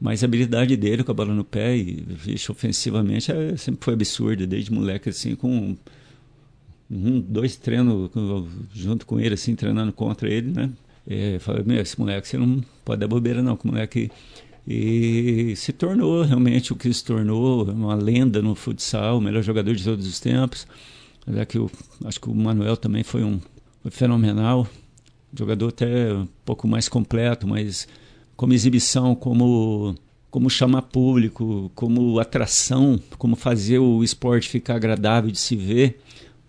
Mas 0.00 0.22
a 0.22 0.26
habilidade 0.26 0.76
dele 0.76 1.04
com 1.04 1.12
a 1.12 1.14
bola 1.14 1.32
no 1.32 1.44
pé 1.44 1.76
e 1.76 2.04
vixe, 2.08 2.50
ofensivamente 2.50 3.30
é, 3.32 3.56
sempre 3.56 3.84
foi 3.84 3.94
absurda, 3.94 4.46
desde 4.46 4.72
moleque 4.72 5.08
assim, 5.08 5.34
com 5.34 5.76
um, 6.90 7.20
dois 7.20 7.56
treinos 7.56 8.10
junto 8.72 9.06
com 9.06 9.18
ele, 9.18 9.34
assim, 9.34 9.54
treinando 9.54 9.92
contra 9.92 10.28
ele, 10.28 10.50
né? 10.50 10.70
É, 11.06 11.38
falei, 11.38 11.62
meu, 11.64 11.80
esse 11.80 11.98
moleque 11.98 12.26
você 12.26 12.38
não 12.38 12.62
pode 12.84 13.00
dar 13.00 13.08
bobeira 13.08 13.42
não, 13.42 13.56
que 13.56 13.66
moleque 13.66 14.10
e 14.66 15.54
se 15.56 15.72
tornou 15.72 16.22
realmente 16.22 16.72
o 16.72 16.76
que 16.76 16.92
se 16.92 17.04
tornou 17.04 17.64
uma 17.70 17.94
lenda 17.94 18.40
no 18.40 18.54
futsal, 18.54 19.18
o 19.18 19.20
melhor 19.20 19.42
jogador 19.42 19.74
de 19.74 19.84
todos 19.84 20.06
os 20.06 20.18
tempos. 20.18 20.66
É 21.26 21.44
que 21.44 21.58
eu, 21.58 21.70
acho 22.04 22.20
que 22.20 22.28
o 22.28 22.34
Manuel 22.34 22.76
também 22.76 23.02
foi 23.02 23.22
um 23.22 23.40
foi 23.82 23.90
fenomenal, 23.90 24.66
jogador 25.36 25.68
até 25.68 26.12
um 26.14 26.28
pouco 26.44 26.66
mais 26.66 26.88
completo, 26.88 27.46
mas 27.46 27.86
como 28.36 28.54
exibição, 28.54 29.14
como 29.14 29.94
como 30.30 30.50
chamar 30.50 30.82
público, 30.82 31.70
como 31.76 32.18
atração, 32.18 33.00
como 33.18 33.36
fazer 33.36 33.78
o 33.78 34.02
esporte 34.02 34.48
ficar 34.48 34.74
agradável 34.74 35.30
de 35.30 35.38
se 35.38 35.54
ver 35.54 36.00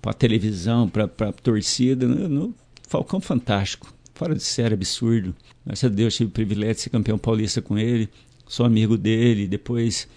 para 0.02 0.10
a 0.12 0.14
televisão, 0.14 0.90
para 0.90 1.04
a 1.06 1.32
torcida. 1.32 2.08
No, 2.08 2.28
no, 2.28 2.56
Falcão 2.88 3.22
fantástico, 3.22 3.94
fora 4.16 4.34
de 4.34 4.42
série, 4.42 4.74
absurdo. 4.74 5.36
Graças 5.66 5.92
a 5.92 5.94
Deus 5.94 6.16
tive 6.16 6.30
o 6.30 6.32
privilégio 6.32 6.76
de 6.76 6.82
ser 6.82 6.90
campeão 6.90 7.18
paulista 7.18 7.62
com 7.62 7.78
ele, 7.78 8.10
sou 8.48 8.66
amigo 8.66 8.98
dele. 8.98 9.46
Depois, 9.46 10.08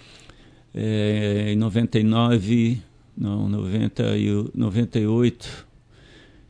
é, 0.72 1.52
em 1.52 1.56
99, 1.56 2.80
não, 3.16 3.48
90 3.48 4.16
e 4.16 4.50
98, 4.54 5.66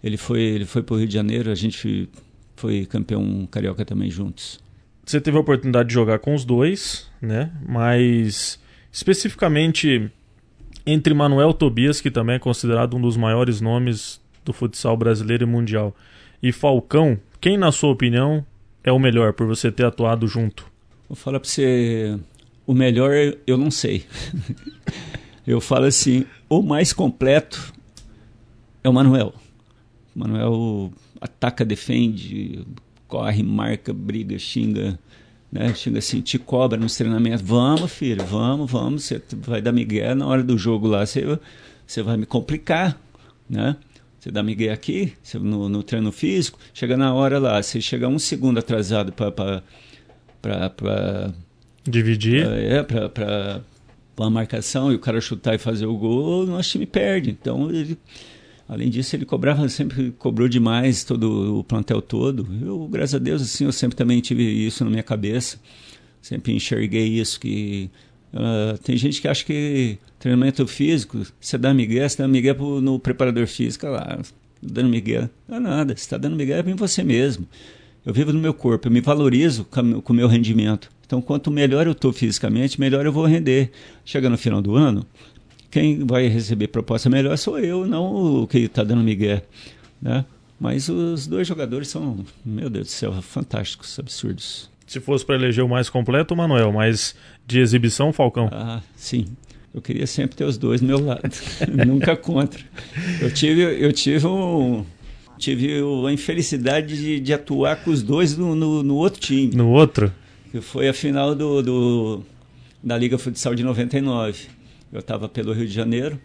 ele 0.05 0.17
foi, 0.17 0.41
ele 0.41 0.67
foi 0.67 0.83
para 0.83 0.95
o 0.95 0.99
Rio 0.99 1.09
de 1.09 1.15
Janeiro, 1.15 1.51
a 1.51 1.55
gente 1.55 2.09
foi 2.55 2.85
campeão 2.85 3.49
carioca 3.51 3.85
também 3.85 4.11
juntos. 4.11 4.61
você 5.05 5.21
teve 5.21 5.37
a 5.37 5.41
oportunidade 5.41 5.89
de 5.89 5.95
jogar 5.95 6.19
com 6.19 6.35
os 6.35 6.45
dois, 6.45 7.09
né? 7.21 7.51
Mas 7.67 8.61
especificamente 8.93 10.11
entre 10.85 11.15
Manuel 11.15 11.55
Tobias, 11.55 12.01
que 12.01 12.11
também 12.11 12.37
é 12.37 12.39
considerado 12.39 12.97
um 12.97 13.01
dos 13.01 13.17
maiores 13.17 13.61
nomes 13.61 14.21
do 14.45 14.53
futsal 14.53 14.97
brasileiro 14.97 15.45
e 15.45 15.47
mundial, 15.47 15.95
e 16.43 16.53
Falcão, 16.53 17.19
quem 17.41 17.57
na 17.57 17.71
sua 17.71 17.91
opinião 17.91 18.45
é 18.83 18.91
o 18.91 18.99
melhor 18.99 19.33
por 19.33 19.47
você 19.47 19.71
ter 19.71 19.85
atuado 19.85 20.27
junto? 20.27 20.67
Vou 21.09 21.17
falar 21.17 21.41
para 21.41 21.49
você, 21.49 22.19
o 22.67 22.75
melhor 22.75 23.13
eu 23.47 23.57
não 23.57 23.71
sei. 23.71 24.05
eu 25.47 25.61
falo 25.61 25.87
assim, 25.87 26.27
o 26.49 26.63
mais 26.63 26.93
completo 26.93 27.73
é 28.83 28.89
o 28.89 28.93
Manuel. 28.93 29.33
O 30.15 30.19
Manuel 30.19 30.93
ataca, 31.21 31.65
defende, 31.65 32.67
corre, 33.07 33.43
marca, 33.43 33.93
briga, 33.93 34.39
xinga, 34.39 34.99
né? 35.51 35.73
Xinga 35.75 35.99
assim, 35.99 36.21
te 36.21 36.39
cobra 36.39 36.79
nos 36.79 36.97
treinamentos. 36.97 37.43
Vamos, 37.43 37.91
filho, 37.91 38.25
vamos, 38.25 38.71
vamos. 38.71 39.05
Você 39.05 39.23
vai 39.39 39.63
dar 39.63 39.73
migué 39.73 40.15
na 40.15 40.27
hora 40.27 40.43
do 40.43 40.59
jogo 40.59 40.87
lá, 40.87 41.07
você, 41.07 41.39
você 41.87 42.03
vai 42.03 42.17
me 42.17 42.27
complicar, 42.27 43.01
né? 43.49 43.77
Você 44.19 44.31
dá 44.31 44.43
migué 44.43 44.73
aqui, 44.73 45.13
no, 45.35 45.69
no 45.69 45.83
treino 45.83 46.11
físico, 46.11 46.59
chega 46.75 46.97
na 46.97 47.15
hora 47.15 47.39
lá, 47.39 47.63
você 47.63 47.81
chega 47.81 48.09
um 48.09 48.19
segundo 48.19 48.59
atrasado 48.59 49.13
para 49.13 49.63
dividir, 51.85 52.45
pra, 52.45 52.57
é, 52.57 52.83
para 52.83 53.63
a 54.19 54.31
marcação 54.31 54.91
e 54.91 54.97
o 54.97 54.99
cara 54.99 55.21
chutar 55.21 55.55
e 55.55 55.59
fazer 55.59 55.87
o 55.87 55.97
gol, 55.97 56.43
o 56.43 56.47
nosso 56.47 56.71
time 56.71 56.87
perde. 56.87 57.31
Então 57.31 57.71
ele 57.71 57.97
Além 58.69 58.91
disso, 58.91 59.17
ele 59.17 59.25
cobrava, 59.25 59.67
sempre 59.71 60.11
cobrou 60.19 60.47
demais 60.47 61.03
todo 61.03 61.59
o 61.59 61.65
plantel 61.65 62.03
todo. 62.03 62.47
Eu, 62.61 62.87
graças 62.87 63.15
a 63.15 63.19
Deus, 63.19 63.41
assim, 63.41 63.65
eu 63.65 63.73
sempre 63.73 63.97
também 63.97 64.21
tive 64.21 64.43
isso 64.43 64.85
na 64.85 64.91
minha 64.91 65.03
cabeça. 65.03 65.59
Sempre 66.21 66.53
enxerguei 66.53 67.09
isso 67.09 67.41
que 67.41 67.91
uh, 68.35 68.77
tem 68.79 68.95
gente 68.97 69.23
que 69.23 69.29
acha 69.29 69.43
que 69.43 69.99
treinamento 70.19 70.67
físico, 70.67 71.23
você 71.41 71.57
dá 71.57 71.73
migué, 71.73 72.09
você 72.09 72.23
dá 72.23 72.29
migué 72.29 72.53
pro, 72.55 72.81
no 72.81 72.99
preparador 72.99 73.47
físico 73.47 73.87
lá, 73.87 74.19
dando 74.63 74.89
migué. 74.89 75.29
Não 75.47 75.57
é 75.57 75.61
nada, 75.61 75.97
você 75.97 76.01
está 76.01 76.19
dando 76.19 76.37
migué 76.37 76.63
em 76.67 76.75
você 76.75 77.03
mesmo. 77.03 77.47
Eu 78.05 78.13
vivo 78.13 78.33
no 78.33 78.41
meu 78.41 78.55
corpo, 78.55 78.89
eu 78.89 78.93
me 78.93 79.01
valorizo 79.01 79.65
com 79.65 80.13
o 80.13 80.17
meu 80.17 80.29
rendimento. 80.29 80.91
Então, 81.07 81.23
quanto 81.23 81.51
melhor 81.51 81.87
eu 81.87 81.93
estou 81.93 82.13
fisicamente, 82.13 82.81
melhor 82.81 83.05
eu 83.07 83.13
vou 83.13 83.25
render. 83.25 83.71
Chega 84.05 84.29
no 84.29 84.37
final 84.37 84.61
do 84.61 84.77
ano, 84.77 85.07
quem 85.71 86.05
vai 86.05 86.27
receber 86.27 86.69
proposta 86.69 87.09
melhor 87.09 87.37
sou 87.37 87.59
eu, 87.59 87.87
não 87.87 88.43
o 88.43 88.47
que 88.47 88.59
está 88.59 88.83
dando 88.83 89.03
migué, 89.03 89.43
né? 90.01 90.25
Mas 90.59 90.89
os 90.89 91.27
dois 91.27 91.47
jogadores 91.47 91.89
são, 91.89 92.25
meu 92.45 92.69
Deus 92.69 92.89
do 92.89 92.91
céu, 92.91 93.13
fantásticos, 93.23 93.99
absurdos. 93.99 94.69
Se 94.87 95.01
fosse 95.01 95.25
para 95.25 95.37
eleger 95.37 95.63
o 95.63 95.69
mais 95.69 95.89
completo, 95.89 96.35
o 96.35 96.37
Manuel, 96.37 96.73
mas 96.73 97.15
de 97.47 97.61
exibição, 97.61 98.13
Falcão. 98.13 98.49
Ah, 98.51 98.81
sim. 98.97 99.27
Eu 99.75 99.83
queria 99.83 100.07
sempre 100.07 100.37
ter 100.37 100.45
os 100.45 100.57
dois 100.57 100.81
do 100.81 100.87
meu 100.87 100.99
lado, 100.99 101.31
nunca 101.87 102.17
contra. 102.17 102.61
Eu 103.21 103.31
tive, 103.33 103.63
eu 103.63 103.93
tive 103.93 104.27
um, 104.27 104.85
tive 105.39 105.81
a 106.07 106.13
infelicidade 106.13 106.97
de, 106.97 107.21
de 107.21 107.33
atuar 107.33 107.83
com 107.85 107.91
os 107.91 108.03
dois 108.03 108.37
no, 108.37 108.55
no, 108.55 108.83
no, 108.83 108.97
outro 108.97 109.21
time. 109.21 109.55
No 109.55 109.71
outro? 109.71 110.13
Que 110.51 110.61
foi 110.61 110.89
a 110.89 110.95
final 110.95 111.35
do, 111.35 111.63
do 111.63 112.23
da 112.83 112.97
Liga 112.97 113.19
Futsal 113.19 113.55
de 113.55 113.63
99. 113.63 114.47
Eu 114.93 115.01
estava 115.01 115.29
pelo 115.29 115.53
Rio 115.53 115.67
de 115.67 115.73
Janeiro 115.73 116.19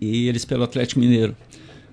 e 0.00 0.26
eles 0.26 0.44
pelo 0.44 0.64
Atlético 0.64 1.00
Mineiro. 1.00 1.36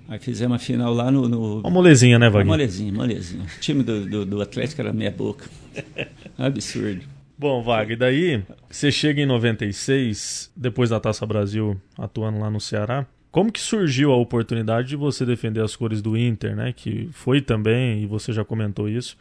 Aí 0.08 0.18
fizemos 0.18 0.56
a 0.56 0.58
final 0.58 0.92
lá 0.92 1.10
no. 1.10 1.28
no... 1.28 1.60
Uma 1.60 1.70
molezinha, 1.70 2.18
né, 2.18 2.26
Wagner? 2.26 2.46
Uma 2.46 2.56
molezinha, 2.56 2.92
molezinha. 2.92 3.44
O 3.44 3.60
time 3.60 3.84
do, 3.84 4.04
do, 4.06 4.26
do 4.26 4.42
Atlético 4.42 4.80
era 4.80 4.92
meia 4.92 5.10
boca. 5.12 5.48
Absurdo. 6.36 7.02
Bom, 7.40 7.62
Wagner, 7.62 7.96
daí 7.96 8.42
você 8.68 8.92
chega 8.92 9.22
em 9.22 9.24
96, 9.24 10.52
depois 10.54 10.90
da 10.90 11.00
Taça 11.00 11.24
Brasil, 11.24 11.80
atuando 11.96 12.38
lá 12.38 12.50
no 12.50 12.60
Ceará. 12.60 13.06
Como 13.30 13.50
que 13.50 13.58
surgiu 13.58 14.12
a 14.12 14.16
oportunidade 14.18 14.88
de 14.88 14.96
você 14.96 15.24
defender 15.24 15.62
as 15.62 15.74
cores 15.74 16.02
do 16.02 16.18
Inter, 16.18 16.54
né? 16.54 16.74
Que 16.74 17.08
foi 17.12 17.40
também, 17.40 18.02
e 18.02 18.06
você 18.06 18.30
já 18.30 18.44
comentou 18.44 18.90
isso, 18.90 19.16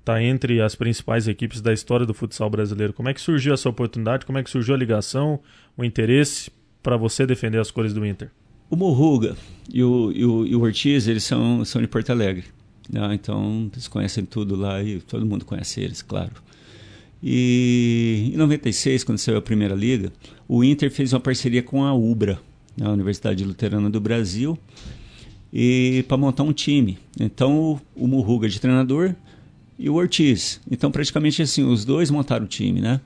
está 0.00 0.22
entre 0.22 0.60
as 0.60 0.74
principais 0.74 1.26
equipes 1.26 1.62
da 1.62 1.72
história 1.72 2.04
do 2.04 2.12
futsal 2.12 2.50
brasileiro. 2.50 2.92
Como 2.92 3.08
é 3.08 3.14
que 3.14 3.22
surgiu 3.22 3.54
essa 3.54 3.70
oportunidade? 3.70 4.26
Como 4.26 4.36
é 4.36 4.42
que 4.42 4.50
surgiu 4.50 4.74
a 4.74 4.78
ligação, 4.78 5.40
o 5.74 5.82
interesse 5.82 6.50
para 6.82 6.98
você 6.98 7.24
defender 7.24 7.58
as 7.58 7.70
cores 7.70 7.94
do 7.94 8.04
Inter? 8.04 8.30
O 8.68 8.76
Morruga 8.76 9.34
e 9.72 9.82
o, 9.82 10.12
e 10.12 10.26
o, 10.26 10.46
e 10.46 10.54
o 10.54 10.60
Ortiz, 10.60 11.08
eles 11.08 11.24
são, 11.24 11.64
são 11.64 11.80
de 11.80 11.88
Porto 11.88 12.10
Alegre. 12.10 12.44
Né? 12.92 13.14
Então, 13.14 13.70
eles 13.72 13.88
conhecem 13.88 14.26
tudo 14.26 14.56
lá 14.56 14.82
e 14.82 15.00
todo 15.00 15.24
mundo 15.24 15.46
conhece 15.46 15.80
eles, 15.80 16.02
claro. 16.02 16.32
E 17.22 18.32
em 18.34 18.36
96, 18.36 19.04
quando 19.04 19.18
saiu 19.18 19.38
a 19.38 19.42
primeira 19.42 19.74
liga, 19.74 20.12
o 20.48 20.64
Inter 20.64 20.90
fez 20.90 21.12
uma 21.12 21.20
parceria 21.20 21.62
com 21.62 21.84
a 21.84 21.94
UBRA, 21.94 22.40
né? 22.76 22.86
a 22.86 22.90
Universidade 22.90 23.44
Luterana 23.44 23.88
do 23.88 24.00
Brasil, 24.00 24.58
e 25.52 26.04
para 26.08 26.16
montar 26.16 26.42
um 26.42 26.52
time. 26.52 26.98
Então, 27.20 27.80
o, 27.94 28.04
o 28.04 28.06
Murruga 28.08 28.48
de 28.48 28.60
treinador 28.60 29.14
e 29.78 29.88
o 29.88 29.94
Ortiz. 29.94 30.60
Então, 30.70 30.90
praticamente 30.90 31.42
assim, 31.42 31.64
os 31.64 31.84
dois 31.84 32.10
montaram 32.10 32.44
o 32.44 32.48
time, 32.48 32.80
né? 32.80 33.00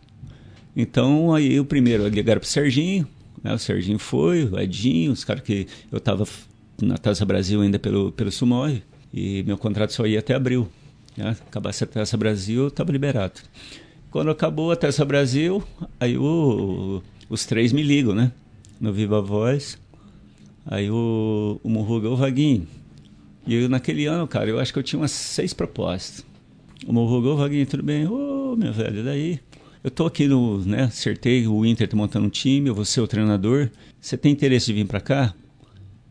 Então, 0.75 1.35
aí 1.35 1.59
o 1.59 1.65
primeiro 1.65 2.07
ligaram 2.09 2.41
pro 2.41 2.49
Serginho, 2.49 3.07
né? 3.43 3.53
O 3.53 3.59
Serginho 3.59 3.99
foi, 3.99 4.45
o 4.45 4.59
Edinho, 4.59 5.13
os 5.13 5.25
caras 5.25 5.43
que 5.43 5.67
eu 5.91 6.01
tava 6.01 6.27
na 6.81 6.97
Taça 6.97 7.25
Brasil 7.25 7.61
ainda 7.61 7.79
pelo, 7.79 8.13
pelo 8.13 8.31
Sumói, 8.31 8.83
e 9.13 9.43
meu 9.45 9.59
contrato 9.59 9.93
só 9.93 10.07
ia 10.07 10.19
até 10.19 10.35
abril. 10.35 10.69
Né? 11.17 11.37
Acabasse 11.49 11.85
a 11.85 11.87
Taça 11.87 12.17
Brasil, 12.17 12.65
eu 12.65 12.71
tava 12.71 12.93
liberado. 12.93 13.41
Quando 14.17 14.31
acabou 14.31 14.73
a 14.73 14.77
Taça 14.77 15.05
Brasil, 15.05 15.63
aí 16.01 16.17
o, 16.17 17.03
os 17.29 17.45
três 17.45 17.71
me 17.71 17.83
ligam, 17.83 18.15
né? 18.15 18.33
No 18.81 18.91
Viva 18.91 19.21
Voz. 19.21 19.79
Aí 20.65 20.91
o, 20.91 21.61
o 21.63 21.69
Murruga, 21.69 22.09
o 22.09 22.17
Vaguinho. 22.17 22.67
E 23.47 23.55
eu, 23.55 23.69
naquele 23.69 24.07
ano, 24.07 24.27
cara, 24.27 24.49
eu 24.49 24.59
acho 24.59 24.73
que 24.73 24.79
eu 24.79 24.83
tinha 24.83 24.99
umas 24.99 25.11
seis 25.11 25.53
propostas. 25.53 26.25
O 26.87 26.95
Morro 26.95 27.37
Vaguinho, 27.37 27.67
tudo 27.67 27.83
bem? 27.83 28.07
Ô, 28.07 28.53
oh, 28.53 28.57
meu 28.57 28.73
velho, 28.73 29.05
daí? 29.05 29.39
Eu 29.85 29.91
tô 29.91 30.07
aqui 30.07 30.27
no, 30.27 30.65
né, 30.65 30.85
acertei, 30.85 31.47
o 31.47 31.67
Inter 31.67 31.87
tá 31.87 31.95
montando 31.95 32.25
um 32.25 32.31
time, 32.31 32.71
eu 32.71 32.75
vou 32.75 32.87
ser 32.87 33.03
o 33.03 33.07
treinador. 33.07 33.69
Você 34.01 34.17
tem 34.17 34.33
interesse 34.33 34.65
de 34.65 34.73
vir 34.73 34.87
para 34.87 35.03
cá? 35.03 35.35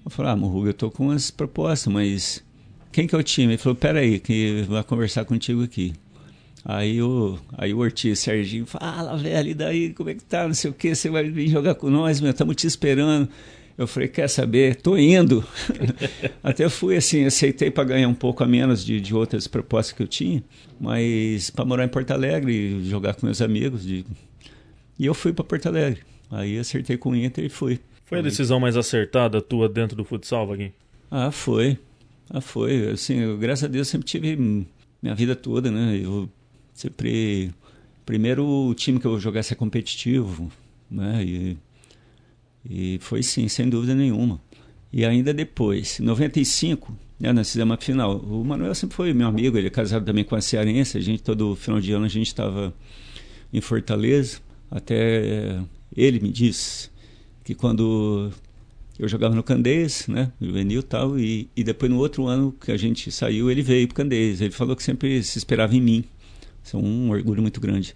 Eu 0.05 0.11
falei, 0.11 0.31
ah, 0.31 0.35
Morruga, 0.35 0.69
eu 0.69 0.75
tô 0.75 0.91
com 0.91 1.05
umas 1.05 1.31
propostas, 1.31 1.91
mas 1.91 2.43
quem 2.91 3.07
que 3.07 3.15
é 3.15 3.17
o 3.17 3.23
time? 3.23 3.53
Ele 3.53 3.57
falou, 3.57 3.75
peraí, 3.75 4.19
que 4.19 4.63
vai 4.69 4.83
conversar 4.83 5.25
contigo 5.25 5.63
aqui. 5.63 5.91
Aí 6.67 6.99
o, 6.99 7.37
aí 7.55 7.75
o 7.75 7.77
Ortiz, 7.77 8.17
Serginho, 8.17 8.65
fala, 8.65 9.15
velho, 9.15 9.49
e 9.49 9.53
daí, 9.53 9.93
como 9.93 10.09
é 10.09 10.15
que 10.15 10.23
tá, 10.23 10.47
não 10.47 10.55
sei 10.55 10.71
o 10.71 10.73
que, 10.73 10.95
você 10.95 11.11
vai 11.11 11.29
vir 11.29 11.47
jogar 11.47 11.75
com 11.75 11.91
nós, 11.91 12.19
meu, 12.19 12.31
estamos 12.31 12.55
te 12.55 12.65
esperando. 12.65 13.29
Eu 13.77 13.85
falei, 13.85 14.07
quer 14.07 14.27
saber? 14.27 14.77
Tô 14.77 14.97
indo. 14.97 15.45
Até 16.41 16.67
fui 16.67 16.95
assim, 16.95 17.25
aceitei 17.25 17.69
para 17.69 17.83
ganhar 17.83 18.07
um 18.07 18.15
pouco 18.15 18.43
a 18.43 18.47
menos 18.47 18.83
de, 18.83 18.99
de 18.99 19.13
outras 19.13 19.47
propostas 19.47 19.95
que 19.95 20.01
eu 20.01 20.07
tinha, 20.07 20.43
mas 20.79 21.51
para 21.51 21.65
morar 21.65 21.85
em 21.85 21.89
Porto 21.89 22.09
Alegre 22.11 22.51
e 22.53 22.89
jogar 22.89 23.13
com 23.13 23.27
meus 23.27 23.43
amigos. 23.43 23.85
De... 23.85 24.03
E 24.97 25.05
eu 25.05 25.13
fui 25.13 25.33
para 25.33 25.45
Porto 25.45 25.67
Alegre. 25.67 26.01
Aí 26.31 26.57
acertei 26.57 26.97
com 26.97 27.11
o 27.11 27.15
Inter 27.15 27.45
e 27.45 27.49
fui. 27.49 27.79
Foi 28.05 28.19
a 28.19 28.21
decisão 28.23 28.59
mais 28.59 28.75
acertada 28.75 29.39
tua 29.39 29.69
dentro 29.69 29.95
do 29.95 30.03
futsal, 30.03 30.47
Vaguinho? 30.47 30.73
Ah, 31.11 31.29
foi. 31.29 31.77
Ah, 32.29 32.41
foi. 32.41 32.89
Assim, 32.89 33.19
eu, 33.19 33.37
graças 33.37 33.65
a 33.65 33.67
Deus 33.67 33.87
sempre 33.87 34.07
tive 34.07 34.35
minha 35.01 35.13
vida 35.13 35.35
toda, 35.35 35.69
né? 35.69 35.99
Eu 36.01 36.29
sempre 36.75 37.51
primeiro 38.05 38.45
o 38.45 38.75
time 38.75 38.99
que 38.99 39.07
eu 39.07 39.19
jogasse 39.19 39.53
é 39.53 39.55
competitivo, 39.55 40.51
né? 40.91 41.23
E 41.25 41.57
e 42.69 42.97
foi 42.99 43.21
sim, 43.21 43.47
sem 43.47 43.69
dúvida 43.69 43.93
nenhuma. 43.93 44.41
E 44.91 45.05
ainda 45.05 45.33
depois, 45.33 45.99
em 45.99 46.03
95, 46.03 46.97
né, 47.19 47.31
nós 47.31 47.51
fizemos 47.51 47.75
a 47.75 47.77
final. 47.77 48.17
O 48.17 48.43
Manuel 48.43 48.73
sempre 48.73 48.95
foi 48.95 49.13
meu 49.13 49.27
amigo, 49.27 49.57
ele 49.57 49.67
é 49.67 49.69
casado 49.69 50.05
também 50.05 50.23
com 50.23 50.35
a 50.35 50.41
Cearense. 50.41 50.97
A 50.97 51.01
gente, 51.01 51.21
todo 51.21 51.55
final 51.55 51.79
de 51.79 51.91
ano, 51.91 52.05
a 52.05 52.09
gente 52.09 52.27
estava 52.27 52.73
em 53.53 53.61
Fortaleza. 53.61 54.39
Até 54.71 55.59
ele 55.95 56.19
me 56.19 56.31
disse 56.31 56.89
que 57.43 57.53
quando 57.53 58.31
eu 58.97 59.07
jogava 59.07 59.35
no 59.35 59.43
Candeias, 59.43 60.07
né, 60.07 60.31
juvenil 60.41 60.79
e 60.79 60.83
tal, 60.83 61.19
e, 61.19 61.49
e 61.55 61.63
depois 61.63 61.91
no 61.91 61.99
outro 61.99 62.25
ano 62.25 62.51
que 62.53 62.71
a 62.71 62.77
gente 62.77 63.11
saiu, 63.11 63.51
ele 63.51 63.61
veio 63.61 63.87
para 63.87 63.93
o 63.93 63.95
Candeias. 63.97 64.41
Ele 64.41 64.51
falou 64.51 64.75
que 64.75 64.83
sempre 64.83 65.21
se 65.21 65.37
esperava 65.37 65.75
em 65.75 65.81
mim. 65.81 66.03
É 66.73 66.77
um 66.77 67.11
orgulho 67.11 67.41
muito 67.41 67.59
grande. 67.59 67.95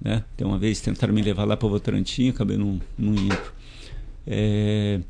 Né? 0.00 0.24
Então, 0.34 0.48
uma 0.48 0.58
vez 0.58 0.80
tentaram 0.80 1.12
me 1.12 1.22
levar 1.22 1.44
lá 1.44 1.56
para 1.56 1.68
Votorantim, 1.68 2.28
acabei 2.28 2.56
não, 2.56 2.80
não 2.96 3.14
indo. 3.14 3.38
É, 4.26 5.00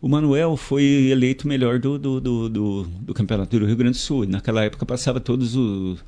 o 0.00 0.08
Manuel 0.08 0.56
foi 0.56 0.82
eleito 1.10 1.46
melhor 1.46 1.78
do, 1.78 1.98
do, 1.98 2.20
do, 2.20 2.48
do, 2.48 2.82
do 2.82 3.14
Campeonato 3.14 3.58
do 3.58 3.66
Rio 3.66 3.76
Grande 3.76 3.98
do 3.98 4.00
Sul. 4.00 4.26
Naquela 4.26 4.64
época 4.64 4.86
passava 4.86 5.20
todos 5.20 5.54
os, 5.54 6.04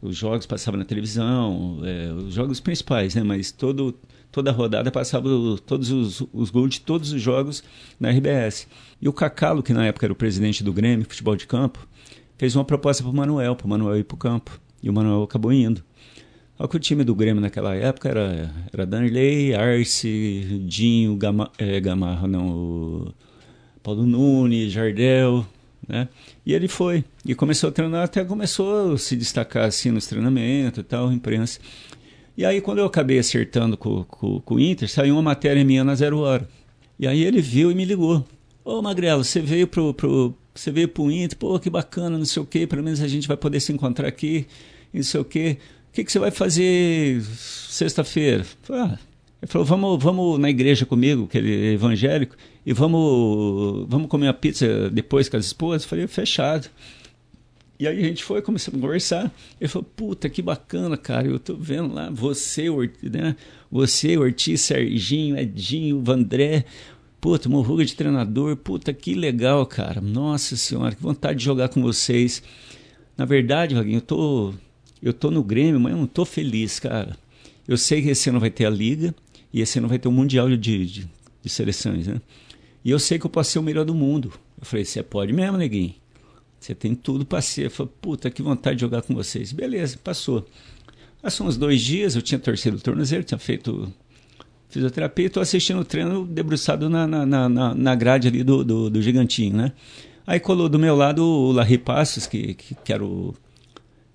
os 0.00 0.16
jogos, 0.16 0.46
passava 0.46 0.76
na 0.76 0.84
televisão, 0.84 1.80
é, 1.82 2.12
os 2.12 2.34
jogos 2.34 2.60
principais, 2.60 3.14
né? 3.14 3.22
mas 3.22 3.50
todo, 3.50 3.94
toda 4.30 4.50
a 4.50 4.52
rodada 4.52 4.90
passava 4.90 5.28
todos 5.66 5.90
os, 5.90 6.26
os 6.32 6.50
gols 6.50 6.70
de 6.70 6.80
todos 6.80 7.12
os 7.12 7.20
jogos 7.20 7.64
na 7.98 8.10
RBS. 8.10 8.68
E 9.00 9.08
o 9.08 9.12
Cacalo, 9.12 9.62
que 9.62 9.72
na 9.72 9.86
época 9.86 10.06
era 10.06 10.12
o 10.12 10.16
presidente 10.16 10.62
do 10.62 10.72
Grêmio 10.72 11.06
Futebol 11.08 11.36
de 11.36 11.46
Campo, 11.46 11.86
fez 12.38 12.54
uma 12.56 12.64
proposta 12.64 13.02
para 13.02 13.10
o 13.10 13.14
Manuel, 13.14 13.56
para 13.56 13.66
o 13.66 13.68
Manuel 13.68 13.98
ir 13.98 14.04
para 14.04 14.14
o 14.14 14.18
campo. 14.18 14.60
E 14.84 14.90
o 14.90 14.92
Manuel 14.92 15.22
acabou 15.22 15.50
indo. 15.50 15.82
Só 16.58 16.66
que 16.66 16.76
o 16.76 16.78
time 16.78 17.02
do 17.04 17.14
Grêmio 17.14 17.40
naquela 17.40 17.74
época 17.74 18.10
era, 18.10 18.54
era 18.70 18.84
Danley, 18.84 19.54
Arce, 19.54 20.62
Dinho, 20.68 21.16
Gama, 21.16 21.50
é, 21.56 21.80
Gamarra, 21.80 22.28
não, 22.28 23.14
Paulo 23.82 24.04
Nunes, 24.04 24.70
Jardel, 24.70 25.46
né? 25.88 26.06
E 26.44 26.52
ele 26.52 26.68
foi, 26.68 27.02
e 27.24 27.34
começou 27.34 27.70
a 27.70 27.72
treinar, 27.72 28.04
até 28.04 28.22
começou 28.26 28.92
a 28.92 28.98
se 28.98 29.16
destacar 29.16 29.64
assim 29.64 29.90
nos 29.90 30.06
treinamentos 30.06 30.78
e 30.78 30.82
tal, 30.82 31.10
imprensa. 31.10 31.60
E 32.36 32.44
aí 32.44 32.60
quando 32.60 32.80
eu 32.80 32.84
acabei 32.84 33.18
acertando 33.18 33.78
com, 33.78 34.04
com, 34.04 34.38
com 34.38 34.54
o 34.56 34.60
Inter, 34.60 34.88
saiu 34.88 35.14
uma 35.14 35.22
matéria 35.22 35.64
minha 35.64 35.82
na 35.82 35.94
Zero 35.94 36.18
Hora. 36.18 36.46
E 36.98 37.06
aí 37.06 37.24
ele 37.24 37.40
viu 37.40 37.72
e 37.72 37.74
me 37.74 37.86
ligou. 37.86 38.22
Ô 38.62 38.82
Magrelo, 38.82 39.24
você 39.24 39.40
veio 39.40 39.66
pro, 39.66 39.94
pro, 39.94 40.34
você 40.54 40.70
veio 40.70 40.88
pro 40.88 41.10
Inter, 41.10 41.38
pô, 41.38 41.58
que 41.58 41.70
bacana, 41.70 42.18
não 42.18 42.26
sei 42.26 42.42
o 42.42 42.46
quê, 42.46 42.66
pelo 42.66 42.82
menos 42.82 43.00
a 43.00 43.08
gente 43.08 43.26
vai 43.26 43.36
poder 43.36 43.60
se 43.60 43.72
encontrar 43.72 44.06
aqui, 44.06 44.46
não 44.98 45.04
sei 45.04 45.20
o 45.20 45.24
quê. 45.24 45.58
O 45.90 45.92
que, 45.94 46.04
que 46.04 46.10
você 46.10 46.18
vai 46.18 46.30
fazer 46.30 47.22
sexta-feira? 47.22 48.44
Ah, 48.70 48.98
ele 49.40 49.50
falou, 49.50 49.66
vamos, 49.66 50.02
vamos 50.02 50.38
na 50.40 50.50
igreja 50.50 50.86
comigo, 50.86 51.28
que 51.28 51.38
ele 51.38 51.66
é 51.68 51.72
evangélico, 51.72 52.34
e 52.64 52.72
vamos, 52.72 53.86
vamos 53.88 54.08
comer 54.08 54.26
uma 54.26 54.34
pizza 54.34 54.88
depois 54.90 55.28
com 55.28 55.36
as 55.36 55.46
esposas? 55.46 55.82
Eu 55.82 55.88
falei, 55.88 56.06
fechado. 56.06 56.68
E 57.78 57.86
aí 57.86 57.98
a 57.98 58.02
gente 58.02 58.24
foi, 58.24 58.40
começamos 58.40 58.78
a 58.78 58.80
conversar. 58.80 59.34
Ele 59.60 59.68
falou, 59.68 59.88
puta, 59.96 60.30
que 60.30 60.40
bacana, 60.40 60.96
cara. 60.96 61.26
Eu 61.26 61.38
tô 61.38 61.56
vendo 61.56 61.92
lá 61.92 62.08
você, 62.10 62.68
né? 63.02 63.36
Você, 63.70 64.16
Ortiz, 64.16 64.60
Serginho, 64.60 65.36
Edinho, 65.36 66.00
Vandré. 66.02 66.64
Puta, 67.20 67.48
Morruga 67.48 67.84
de 67.84 67.94
treinador. 67.94 68.56
Puta, 68.56 68.94
que 68.94 69.14
legal, 69.14 69.66
cara. 69.66 70.00
Nossa 70.00 70.56
senhora, 70.56 70.94
que 70.94 71.02
vontade 71.02 71.40
de 71.40 71.44
jogar 71.44 71.68
com 71.68 71.82
vocês. 71.82 72.42
Na 73.16 73.24
verdade, 73.24 73.74
Vaguinho, 73.74 73.98
eu 73.98 74.02
tô, 74.02 74.54
eu 75.06 75.12
tô 75.12 75.30
no 75.30 75.42
Grêmio, 75.42 75.80
mas 75.80 75.92
eu 75.92 75.98
não 75.98 76.06
tô 76.06 76.24
feliz, 76.24 76.80
cara. 76.80 77.16
Eu 77.66 77.76
sei 77.76 78.02
que 78.02 78.08
esse 78.08 78.28
ano 78.30 78.40
vai 78.40 78.50
ter 78.50 78.66
a 78.66 78.70
Liga 78.70 79.14
e 79.52 79.60
esse 79.60 79.78
ano 79.78 79.88
vai 79.88 79.98
ter 79.98 80.08
o 80.08 80.12
Mundial 80.12 80.48
de, 80.48 80.56
de, 80.56 81.06
de 81.42 81.48
Seleções, 81.48 82.06
né? 82.06 82.20
E 82.84 82.90
eu 82.90 82.98
sei 82.98 83.18
que 83.18 83.24
eu 83.24 83.30
posso 83.30 83.52
ser 83.52 83.58
o 83.58 83.62
melhor 83.62 83.84
do 83.84 83.94
mundo. 83.94 84.32
Eu 84.60 84.66
falei, 84.66 84.84
você 84.84 85.02
pode 85.02 85.32
mesmo, 85.32 85.56
neguinho. 85.56 85.94
Você 86.60 86.74
tem 86.74 86.94
tudo 86.94 87.24
para 87.24 87.40
ser. 87.40 87.66
Eu 87.66 87.70
falei, 87.70 87.92
puta, 88.00 88.30
que 88.30 88.42
vontade 88.42 88.76
de 88.76 88.80
jogar 88.82 89.02
com 89.02 89.14
vocês. 89.14 89.52
Beleza, 89.52 89.98
passou. 90.02 90.46
Passou 91.22 91.46
uns 91.46 91.56
dois 91.56 91.80
dias, 91.80 92.14
eu 92.16 92.22
tinha 92.22 92.38
torcido 92.38 92.76
o 92.76 92.80
tornozelo, 92.80 93.24
tinha 93.24 93.38
feito 93.38 93.90
fisioterapia 94.68 95.24
e 95.24 95.28
estou 95.28 95.42
assistindo 95.42 95.80
o 95.80 95.84
treino 95.84 96.26
debruçado 96.26 96.90
na, 96.90 97.06
na, 97.06 97.48
na, 97.48 97.74
na 97.74 97.94
grade 97.94 98.28
ali 98.28 98.42
do, 98.42 98.64
do, 98.64 98.90
do, 98.90 99.00
gigantinho, 99.00 99.56
né? 99.56 99.72
Aí 100.26 100.40
colou 100.40 100.68
do 100.68 100.78
meu 100.78 100.96
lado 100.96 101.24
o 101.24 101.52
Larry 101.52 101.78
Passos, 101.78 102.26
que, 102.26 102.54
que, 102.54 102.74
que, 102.74 102.92
era, 102.92 103.04
o, 103.04 103.34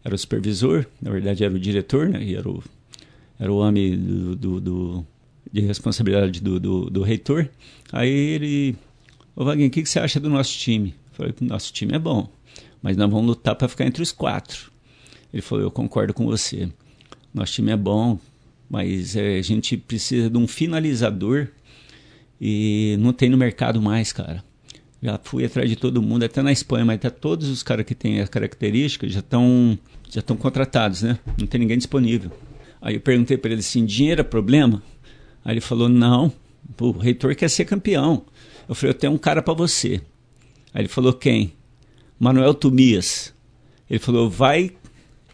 era 0.04 0.16
o 0.16 0.18
supervisor, 0.18 0.86
na 1.02 1.12
verdade 1.12 1.44
era 1.44 1.54
o 1.54 1.60
diretor, 1.60 2.10
né? 2.10 2.24
E 2.24 2.36
era 2.36 2.50
o, 2.50 2.64
era 3.40 3.52
o 3.52 3.58
homem 3.58 3.98
do, 3.98 4.36
do, 4.36 4.62
do 4.62 5.06
de 5.52 5.62
responsabilidade 5.62 6.42
do, 6.42 6.60
do, 6.60 6.90
do, 6.90 7.02
reitor. 7.02 7.50
Aí 7.92 8.10
ele, 8.10 8.76
ô 9.36 9.44
Vaguinho, 9.44 9.68
o 9.68 9.72
que, 9.72 9.82
que 9.82 9.90
você 9.90 10.00
acha 10.00 10.20
do 10.20 10.30
nosso 10.30 10.58
time? 10.58 10.90
Eu 10.90 11.14
falei, 11.14 11.34
nosso 11.42 11.74
time 11.74 11.96
é 11.96 12.00
bom 12.00 12.30
mas 12.82 12.98
nós 12.98 13.10
vamos 13.10 13.26
lutar 13.26 13.56
para 13.56 13.68
ficar 13.68 13.86
entre 13.86 14.02
os 14.02 14.12
quatro. 14.12 14.72
Ele 15.34 15.42
falou: 15.42 15.66
Eu 15.66 15.72
concordo 15.72 16.14
com 16.14 16.26
você. 16.26 16.70
Nosso 17.34 17.54
time 17.54 17.72
é 17.72 17.78
bom, 17.78 18.20
mas 18.70 19.16
é, 19.16 19.38
a 19.38 19.42
gente 19.42 19.78
precisa 19.78 20.30
de 20.30 20.38
um 20.38 20.48
finalizador 20.48 21.50
e 22.42 22.98
não 23.00 23.14
tem 23.14 23.30
no 23.30 23.38
mercado 23.38 23.82
mais, 23.82 24.12
cara. 24.12 24.44
Já 25.02 25.20
fui 25.24 25.46
atrás 25.46 25.70
de 25.70 25.76
todo 25.76 26.02
mundo, 26.02 26.26
até 26.26 26.42
na 26.42 26.52
Espanha, 26.52 26.84
mas 26.84 26.96
até 26.96 27.10
todos 27.10 27.48
os 27.48 27.64
caras 27.64 27.86
que 27.86 27.96
têm 27.96 28.20
as 28.20 28.30
características 28.30 29.14
já 29.14 29.20
estão 29.20 29.80
já 30.10 30.20
estão 30.20 30.36
contratados, 30.36 31.04
né? 31.04 31.20
Não 31.38 31.48
tem 31.48 31.62
ninguém 31.62 31.78
disponível. 31.78 32.32
Aí 32.82 32.96
eu 32.96 33.02
perguntei 33.02 33.38
para 33.38 33.52
ele 33.52 33.60
assim: 33.60 33.86
dinheiro 33.86 34.22
é 34.22 34.24
problema? 34.24 34.82
Aí 35.44 35.54
ele 35.54 35.62
falou: 35.62 35.88
não, 35.88 36.32
o 36.80 36.92
reitor 36.92 37.36
quer 37.36 37.50
ser 37.50 37.66
campeão. 37.66 38.26
Eu 38.68 38.76
falei: 38.76 38.94
eu 38.94 38.98
tenho 38.98 39.14
um 39.14 39.18
cara 39.18 39.42
para 39.42 39.54
você. 39.54 40.02
Aí 40.74 40.82
ele 40.82 40.88
falou: 40.90 41.14
quem? 41.14 41.54
Manuel 42.20 42.54
Tomias. 42.54 43.34
Ele 43.90 44.00
falou: 44.00 44.30
vai. 44.30 44.72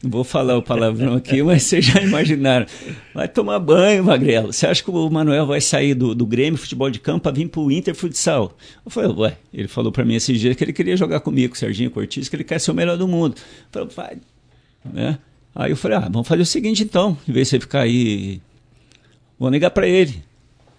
Não 0.05 0.11
vou 0.11 0.23
falar 0.23 0.55
o 0.55 0.61
palavrão 0.61 1.15
aqui, 1.15 1.41
mas 1.41 1.63
vocês 1.63 1.83
já 1.83 1.99
imaginaram. 1.99 2.67
Vai 3.11 3.27
tomar 3.27 3.57
banho, 3.57 4.03
Magrelo. 4.03 4.53
Você 4.53 4.67
acha 4.67 4.83
que 4.83 4.91
o 4.91 5.09
Manuel 5.09 5.47
vai 5.47 5.59
sair 5.59 5.95
do, 5.95 6.13
do 6.13 6.27
Grêmio 6.27 6.59
Futebol 6.59 6.91
de 6.91 6.99
Campo 6.99 7.21
para 7.21 7.31
vir 7.31 7.49
para 7.49 7.59
o 7.59 7.71
Inter 7.71 7.95
Futsal? 7.95 8.55
Eu 8.85 8.91
falei, 8.91 9.09
ué. 9.09 9.37
Ele 9.51 9.67
falou 9.67 9.91
para 9.91 10.05
mim 10.05 10.13
esses 10.13 10.39
dias 10.39 10.55
que 10.55 10.63
ele 10.63 10.73
queria 10.73 10.95
jogar 10.95 11.21
comigo, 11.21 11.57
Serginho 11.57 11.89
Cortiz, 11.89 12.29
que 12.29 12.35
ele 12.35 12.43
quer 12.43 12.59
ser 12.59 12.69
o 12.69 12.75
melhor 12.75 12.97
do 12.97 13.07
mundo. 13.07 13.35
Eu 13.73 13.89
falei, 13.89 14.19
vai. 14.83 14.93
Né? 14.93 15.17
Aí 15.55 15.71
eu 15.71 15.77
falei, 15.77 15.97
ah, 15.97 16.07
vamos 16.07 16.27
fazer 16.27 16.43
o 16.43 16.45
seguinte 16.45 16.83
então, 16.83 17.17
em 17.27 17.31
vez 17.31 17.47
de 17.47 17.49
você 17.49 17.59
ficar 17.59 17.81
aí. 17.81 18.39
Vou 19.39 19.49
ligar 19.49 19.71
para 19.71 19.87
ele. 19.87 20.23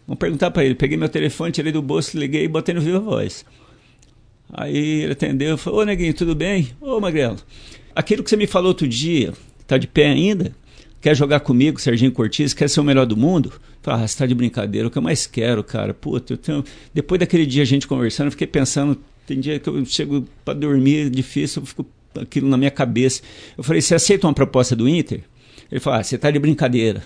Vamos 0.07 0.21
perguntar 0.21 0.53
para 0.53 0.65
ele. 0.65 0.77
Peguei 0.77 0.97
meu 0.97 1.09
telefone, 1.09 1.51
tirei 1.51 1.73
do 1.73 1.83
bolso, 1.83 2.17
liguei 2.17 2.45
e 2.45 2.49
botei 2.49 2.73
no 2.77 2.81
Viva 2.81 3.01
Voz. 3.01 3.45
Aí 4.53 5.03
ele 5.03 5.15
atendeu 5.15 5.57
e 5.57 5.59
falou: 5.59 5.81
Ô 5.81 5.85
Neguinho, 5.85 6.15
tudo 6.15 6.33
bem? 6.33 6.71
Ô 6.81 7.01
Magrelo, 7.01 7.39
aquilo 7.97 8.23
que 8.23 8.29
você 8.29 8.37
me 8.37 8.47
falou 8.47 8.69
outro 8.69 8.87
dia, 8.87 9.33
tá 9.67 9.79
de 9.79 9.87
pé 9.87 10.07
ainda? 10.07 10.55
Quer 11.01 11.17
jogar 11.17 11.41
comigo, 11.41 11.81
Serginho 11.81 12.13
Cortez? 12.13 12.53
Quer 12.53 12.69
ser 12.69 12.81
o 12.81 12.85
melhor 12.85 13.07
do 13.07 13.17
mundo? 13.17 13.53
Falei, 13.81 14.05
ah, 14.05 14.09
você 14.09 14.19
tá 14.19 14.27
de 14.27 14.35
brincadeira, 14.35 14.89
o 14.89 14.91
que 14.91 14.99
eu 14.99 15.03
mais 15.03 15.27
quero, 15.27 15.63
cara. 15.65 15.95
Puta, 15.95 16.35
eu 16.35 16.37
tenho... 16.37 16.65
Depois 16.93 17.19
daquele 17.19 17.47
dia 17.47 17.63
a 17.63 17.67
gente 17.67 17.87
conversando, 17.87 18.27
eu 18.27 18.33
fiquei 18.33 18.47
pensando, 18.47 18.99
tem 19.27 19.41
dia 19.41 19.59
que 19.59 19.69
eu 19.69 19.85
chego 19.85 20.27
para 20.45 20.55
dormir, 20.55 21.07
é 21.07 21.09
difícil, 21.09 21.63
eu 21.63 21.67
fico 21.67 21.87
aquilo 22.21 22.49
na 22.49 22.57
minha 22.57 22.71
cabeça. 22.71 23.23
Eu 23.57 23.65
falei, 23.65 23.81
você 23.81 23.95
aceita 23.95 24.27
uma 24.27 24.35
proposta 24.35 24.75
do 24.75 24.89
Inter? 24.89 25.23
Ele 25.71 25.81
falou, 25.81 26.01
ah, 26.01 26.03
você 26.03 26.19
tá 26.19 26.31
de 26.31 26.39
brincadeira. 26.39 27.03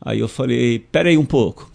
Aí 0.00 0.20
eu 0.20 0.28
falei, 0.28 0.78
pera 0.78 1.08
aí 1.08 1.18
um 1.18 1.24
pouco. 1.24 1.70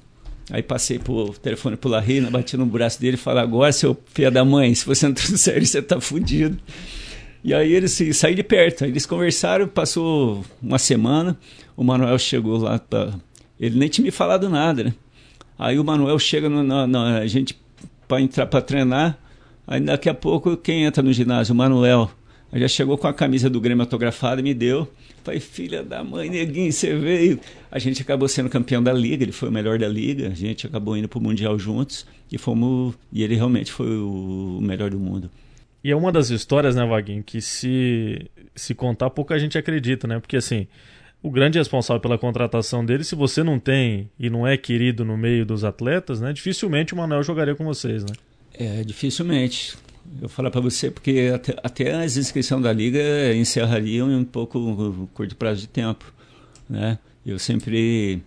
Aí 0.50 0.64
passei 0.64 1.00
o 1.08 1.30
telefone 1.34 1.76
pro 1.76 1.90
Larrina, 1.90 2.30
bati 2.30 2.56
no 2.58 2.66
braço 2.66 3.00
dele 3.00 3.16
e 3.16 3.20
falei, 3.20 3.44
agora, 3.44 3.72
seu 3.72 3.98
filho 4.14 4.32
da 4.32 4.44
mãe, 4.44 4.74
se 4.74 4.86
você 4.86 5.08
não 5.08 5.14
trouxer 5.14 5.66
você 5.66 5.82
tá 5.82 6.00
fudido. 6.00 6.58
E 7.44 7.54
aí 7.54 7.74
eles 7.74 7.92
se, 7.92 8.14
saí 8.14 8.34
de 8.34 8.44
perto, 8.44 8.86
eles 8.86 9.06
conversaram, 9.06 9.68
passou 9.68 10.46
uma 10.62 10.80
semana, 10.80 11.38
o 11.76 11.84
Manuel 11.84 12.18
chegou 12.18 12.58
lá, 12.58 12.80
pra, 12.80 13.14
ele 13.60 13.78
nem 13.78 13.90
tinha 13.90 14.06
me 14.06 14.12
falado 14.12 14.50
nada, 14.50 14.86
né? 14.86 14.94
Aí 15.60 15.78
o 15.78 15.84
Manuel 15.84 16.18
chega 16.18 16.48
no, 16.48 16.64
na, 16.64 16.88
na, 16.88 17.18
a 17.20 17.28
gente 17.28 17.60
para 18.08 18.22
entrar 18.22 18.46
para 18.46 18.62
treinar, 18.62 19.20
aí 19.68 19.82
daqui 19.82 20.10
a 20.10 20.14
pouco 20.14 20.56
quem 20.56 20.86
entra 20.86 21.04
no 21.04 21.12
ginásio? 21.12 21.54
O 21.54 21.58
Manuel. 21.58 22.10
Aí 22.52 22.62
já 22.62 22.68
chegou 22.68 22.98
com 23.00 23.08
a 23.08 23.14
camisa 23.14 23.50
do 23.50 23.60
Grêmio 23.60 23.82
autografada 23.82 24.40
e 24.40 24.44
me 24.44 24.54
deu. 24.54 24.88
Falei, 25.24 25.40
filha 25.40 25.84
da 25.84 26.04
mãe, 26.04 26.30
neguinho, 26.30 26.72
você 26.72 26.96
veio. 26.96 27.40
A 27.72 27.80
gente 27.80 28.02
acabou 28.04 28.28
sendo 28.28 28.48
campeão 28.48 28.84
da 28.84 28.94
liga, 28.94 29.24
ele 29.24 29.32
foi 29.32 29.50
o 29.50 29.52
melhor 29.52 29.80
da 29.80 29.88
liga. 29.88 30.28
A 30.28 30.36
gente 30.36 30.68
acabou 30.68 30.96
indo 30.96 31.08
para 31.08 31.18
o 31.18 31.22
Mundial 31.22 31.58
juntos 31.58 32.06
e 32.32 32.38
fomos. 32.38 32.94
E 33.12 33.24
ele 33.24 33.36
realmente 33.36 33.72
foi 33.72 33.98
o 33.98 34.60
melhor 34.62 34.92
do 34.92 35.00
mundo. 35.00 35.32
E 35.84 35.92
é 35.92 35.96
uma 35.96 36.12
das 36.12 36.30
histórias, 36.30 36.76
né, 36.76 36.86
Vaguinho, 36.86 37.22
que 37.24 37.42
se, 37.42 38.30
se 38.56 38.74
contar, 38.74 39.10
pouca 39.10 39.38
gente 39.38 39.58
acredita, 39.58 40.08
né? 40.08 40.20
Porque 40.20 40.38
assim, 40.38 40.66
o 41.22 41.30
grande 41.30 41.58
responsável 41.58 42.00
pela 42.00 42.18
contratação 42.18 42.86
dele, 42.86 43.04
se 43.04 43.16
você 43.16 43.44
não 43.44 43.60
tem 43.60 44.10
e 44.18 44.30
não 44.30 44.48
é 44.48 44.56
querido 44.56 45.04
no 45.04 45.18
meio 45.18 45.46
dos 45.46 45.64
atletas, 45.64 46.22
né? 46.22 46.32
Dificilmente 46.32 46.94
o 46.94 46.98
Manuel 46.98 47.24
jogaria 47.24 47.56
com 47.56 47.66
vocês, 47.66 48.04
né? 48.04 48.14
É, 48.54 48.84
dificilmente. 48.84 49.76
Eu 50.22 50.30
falar 50.30 50.52
para 50.52 50.62
você, 50.62 50.92
porque 50.92 51.32
até, 51.34 51.56
até 51.64 51.94
as 51.94 52.18
inscrições 52.18 52.62
da 52.62 52.72
liga 52.72 53.00
encerrariam 53.36 54.12
em 54.12 54.16
um 54.16 54.26
pouco 54.26 54.60
um 54.60 55.06
curto 55.08 55.36
prazo 55.36 55.62
de 55.62 55.68
tempo, 55.68 56.14
né? 56.70 57.00
Eu 57.26 57.40
sempre 57.40 58.22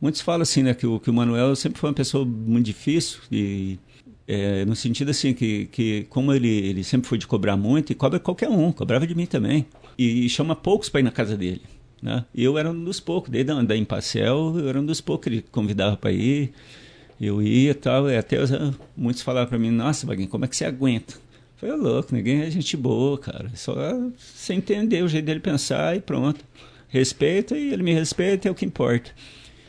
muitos 0.00 0.20
falam 0.20 0.42
assim, 0.42 0.62
né, 0.62 0.74
que 0.74 0.86
o 0.86 0.98
que 1.00 1.08
o 1.08 1.14
Manuel 1.14 1.54
sempre 1.56 1.78
foi 1.78 1.88
uma 1.88 1.94
pessoa 1.94 2.24
muito 2.24 2.66
difícil 2.66 3.20
e 3.30 3.78
é, 4.26 4.64
no 4.64 4.74
sentido 4.74 5.10
assim 5.10 5.34
que, 5.34 5.66
que 5.66 6.06
como 6.08 6.32
ele, 6.32 6.48
ele 6.48 6.84
sempre 6.84 7.08
foi 7.08 7.18
de 7.18 7.26
cobrar 7.26 7.56
muito 7.56 7.92
e 7.92 7.94
cobra 7.94 8.18
qualquer 8.18 8.48
um, 8.48 8.72
cobrava 8.72 9.06
de 9.06 9.14
mim 9.14 9.26
também 9.26 9.66
e, 9.98 10.26
e 10.26 10.28
chama 10.28 10.56
poucos 10.56 10.88
para 10.88 11.00
ir 11.00 11.04
na 11.04 11.10
casa 11.10 11.36
dele, 11.36 11.62
né? 12.02 12.24
E 12.34 12.42
eu 12.42 12.56
era 12.58 12.70
um 12.70 12.84
dos 12.84 13.00
poucos, 13.00 13.30
desde 13.30 13.52
a 13.52 13.62
da 13.62 13.76
Impacel, 13.76 14.58
eu 14.58 14.68
era 14.68 14.80
um 14.80 14.86
dos 14.86 15.00
poucos 15.00 15.24
que 15.24 15.30
ele 15.30 15.44
convidava 15.50 15.96
para 15.96 16.12
ir 16.12 16.52
eu 17.20 17.40
ia 17.42 17.70
e 17.70 17.74
tal, 17.74 18.10
e 18.10 18.16
até 18.16 18.36
muitos 18.96 19.22
falavam 19.22 19.48
para 19.48 19.58
mim, 19.58 19.70
nossa, 19.70 20.06
Baguinho, 20.06 20.28
como 20.28 20.44
é 20.44 20.48
que 20.48 20.56
você 20.56 20.64
aguenta? 20.64 21.14
Falei, 21.56 21.76
louco, 21.76 22.14
ninguém 22.14 22.42
é 22.42 22.50
gente 22.50 22.76
boa, 22.76 23.16
cara. 23.18 23.50
Só 23.54 23.74
você 24.16 24.54
entender 24.54 25.02
o 25.02 25.08
jeito 25.08 25.24
dele 25.24 25.40
pensar 25.40 25.96
e 25.96 26.00
pronto. 26.00 26.44
Respeita 26.88 27.56
e 27.56 27.72
ele 27.72 27.82
me 27.82 27.92
respeita, 27.92 28.48
é 28.48 28.50
o 28.50 28.54
que 28.54 28.64
importa. 28.64 29.10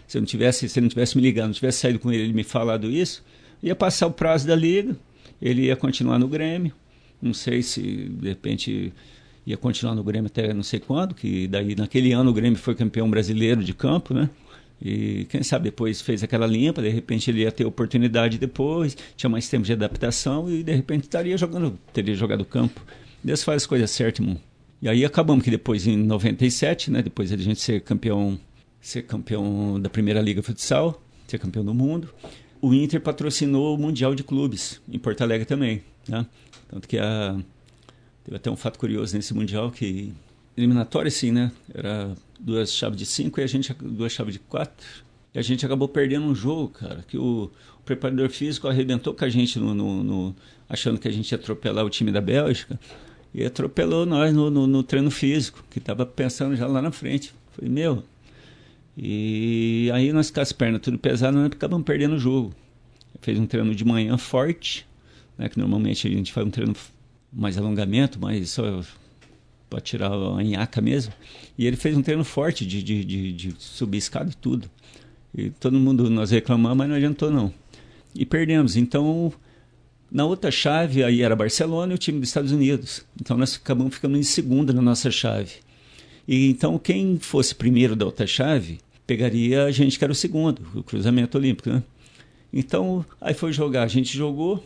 Se 0.07 0.17
eu 0.17 0.21
não 0.21 0.25
tivesse, 0.25 0.67
se 0.67 0.79
ele 0.79 0.85
não 0.85 0.89
tivesse 0.89 1.15
me 1.15 1.23
ligado, 1.23 1.47
não 1.47 1.53
tivesse 1.53 1.79
saído 1.79 1.99
com 1.99 2.11
ele 2.11 2.29
e 2.29 2.33
me 2.33 2.43
falado 2.43 2.89
isso, 2.89 3.23
ia 3.61 3.75
passar 3.75 4.07
o 4.07 4.11
prazo 4.11 4.47
da 4.47 4.55
liga, 4.55 4.95
ele 5.41 5.63
ia 5.63 5.75
continuar 5.75 6.19
no 6.19 6.27
Grêmio. 6.27 6.73
Não 7.21 7.33
sei 7.33 7.61
se 7.61 7.81
de 7.81 8.29
repente 8.29 8.93
ia 9.45 9.57
continuar 9.57 9.95
no 9.95 10.03
Grêmio 10.03 10.27
até 10.27 10.53
não 10.53 10.63
sei 10.63 10.79
quando, 10.79 11.13
que 11.13 11.47
daí 11.47 11.75
naquele 11.75 12.11
ano 12.11 12.31
o 12.31 12.33
Grêmio 12.33 12.57
foi 12.57 12.75
campeão 12.75 13.09
brasileiro 13.09 13.63
de 13.63 13.73
campo, 13.73 14.13
né? 14.13 14.29
E 14.81 15.25
quem 15.29 15.41
sabe 15.41 15.65
depois 15.65 16.01
fez 16.01 16.23
aquela 16.23 16.45
limpa, 16.45 16.81
de 16.81 16.89
repente 16.89 17.31
ele 17.31 17.41
ia 17.41 17.51
ter 17.51 17.65
oportunidade 17.65 18.37
depois, 18.37 18.97
tinha 19.15 19.29
mais 19.29 19.47
tempo 19.47 19.63
de 19.63 19.71
adaptação 19.71 20.49
e 20.49 20.63
de 20.63 20.73
repente 20.73 21.03
estaria 21.03 21.37
jogando, 21.37 21.79
teria 21.93 22.13
jogado 22.13 22.43
campo. 22.43 22.81
Deus 23.23 23.43
faz 23.43 23.63
as 23.63 23.65
coisas 23.65 23.89
certas, 23.89 24.19
irmão. 24.19 24.39
E 24.81 24.89
aí 24.89 25.05
acabamos 25.05 25.43
que 25.43 25.49
depois, 25.49 25.87
em 25.87 25.97
97, 25.97 26.91
né, 26.91 27.01
depois 27.01 27.29
de 27.29 27.35
a 27.35 27.37
gente 27.37 27.59
ser 27.59 27.81
campeão, 27.81 28.37
ser 28.81 29.03
campeão 29.03 29.79
da 29.79 29.89
Primeira 29.89 30.21
Liga 30.21 30.43
Futsal, 30.43 31.01
ser 31.25 31.39
campeão 31.39 31.63
do 31.63 31.73
mundo, 31.73 32.13
o 32.65 32.73
Inter 32.73 32.99
patrocinou 32.99 33.75
o 33.75 33.77
Mundial 33.77 34.15
de 34.15 34.23
Clubes, 34.23 34.81
em 34.89 34.97
Porto 34.97 35.21
Alegre 35.21 35.45
também. 35.45 35.83
Né? 36.07 36.25
Tanto 36.67 36.87
que 36.87 36.97
a, 36.97 37.37
teve 38.23 38.37
até 38.37 38.49
um 38.49 38.55
fato 38.55 38.79
curioso 38.79 39.15
nesse 39.15 39.35
Mundial, 39.35 39.69
que 39.69 40.11
eliminatório 40.57 41.11
sim, 41.11 41.31
né? 41.31 41.51
Era 41.71 42.15
duas 42.39 42.73
chaves 42.73 42.97
de 42.97 43.05
cinco 43.05 43.39
e 43.39 43.43
a 43.43 43.47
gente 43.47 43.71
duas 43.73 44.11
chaves 44.11 44.33
de 44.33 44.39
quatro. 44.39 44.87
E 45.31 45.37
a 45.37 45.43
gente 45.43 45.63
acabou 45.63 45.87
perdendo 45.87 46.25
um 46.25 46.33
jogo, 46.33 46.69
cara, 46.69 47.05
que 47.07 47.19
o, 47.19 47.51
o 47.77 47.83
preparador 47.85 48.29
físico 48.29 48.67
arrebentou 48.67 49.13
com 49.13 49.23
a 49.23 49.29
gente 49.29 49.59
no, 49.59 49.75
no, 49.75 50.03
no, 50.03 50.35
achando 50.67 50.97
que 50.97 51.07
a 51.07 51.11
gente 51.11 51.31
ia 51.31 51.37
atropelar 51.37 51.85
o 51.85 51.89
time 51.89 52.11
da 52.11 52.21
Bélgica 52.21 52.79
e 53.31 53.45
atropelou 53.45 54.07
nós 54.07 54.33
no, 54.33 54.49
no, 54.49 54.65
no 54.65 54.81
treino 54.81 55.11
físico, 55.11 55.63
que 55.69 55.77
estava 55.77 56.03
pensando 56.03 56.55
já 56.55 56.65
lá 56.65 56.81
na 56.81 56.91
frente. 56.91 57.31
Falei, 57.51 57.69
meu. 57.69 58.03
E 58.97 59.89
aí 59.93 60.13
nós 60.13 60.31
com 60.31 60.39
as 60.39 60.51
pernas 60.51 60.81
tudo 60.81 60.97
pesado, 60.97 61.37
nós 61.37 61.47
acabamos 61.47 61.85
perdendo 61.85 62.15
o 62.15 62.19
jogo. 62.19 62.53
Fez 63.21 63.39
um 63.39 63.45
treino 63.45 63.73
de 63.73 63.83
manhã 63.83 64.17
forte, 64.17 64.85
né, 65.37 65.49
que 65.49 65.57
normalmente 65.57 66.07
a 66.07 66.11
gente 66.11 66.31
faz 66.31 66.45
um 66.45 66.49
treino 66.49 66.75
mais 67.31 67.57
alongamento, 67.57 68.19
mais 68.19 68.51
só 68.51 68.81
para 69.69 69.81
tirar 69.81 70.11
a 70.11 70.43
nhaca 70.43 70.81
mesmo. 70.81 71.13
E 71.57 71.65
ele 71.65 71.75
fez 71.75 71.97
um 71.97 72.01
treino 72.01 72.23
forte 72.23 72.65
de, 72.65 72.81
de, 72.81 73.03
de, 73.03 73.33
de 73.33 73.55
subir 73.57 73.97
escada 73.97 74.29
e 74.29 74.35
tudo. 74.35 74.69
E 75.37 75.49
todo 75.49 75.77
mundo 75.77 76.09
nós 76.09 76.31
reclamamos, 76.31 76.77
mas 76.77 76.89
não 76.89 76.95
adiantou 76.95 77.29
não. 77.29 77.53
E 78.13 78.25
perdemos. 78.25 78.77
Então, 78.77 79.33
na 80.09 80.25
outra 80.25 80.49
chave, 80.49 81.03
aí 81.03 81.21
era 81.21 81.35
Barcelona 81.35 81.91
e 81.91 81.95
o 81.95 81.97
time 81.97 82.19
dos 82.19 82.29
Estados 82.29 82.53
Unidos. 82.53 83.05
Então 83.19 83.35
nós 83.35 83.59
acabamos 83.61 83.95
ficando 83.95 84.17
em 84.17 84.23
segunda 84.23 84.71
na 84.71 84.81
nossa 84.81 85.11
chave. 85.11 85.55
E 86.27 86.49
então 86.49 86.77
quem 86.79 87.17
fosse 87.19 87.53
primeiro 87.53 87.95
da 87.95 88.05
outra 88.05 88.25
chave 88.25 88.79
pegaria 89.05 89.65
a 89.65 89.71
gente 89.71 89.97
que 89.97 90.03
era 90.03 90.11
o 90.11 90.15
segundo, 90.15 90.61
o 90.73 90.83
cruzamento 90.83 91.37
olímpico, 91.37 91.69
né? 91.69 91.83
Então, 92.51 93.05
aí 93.19 93.33
foi 93.33 93.51
jogar, 93.51 93.83
a 93.83 93.87
gente 93.87 94.15
jogou 94.17 94.63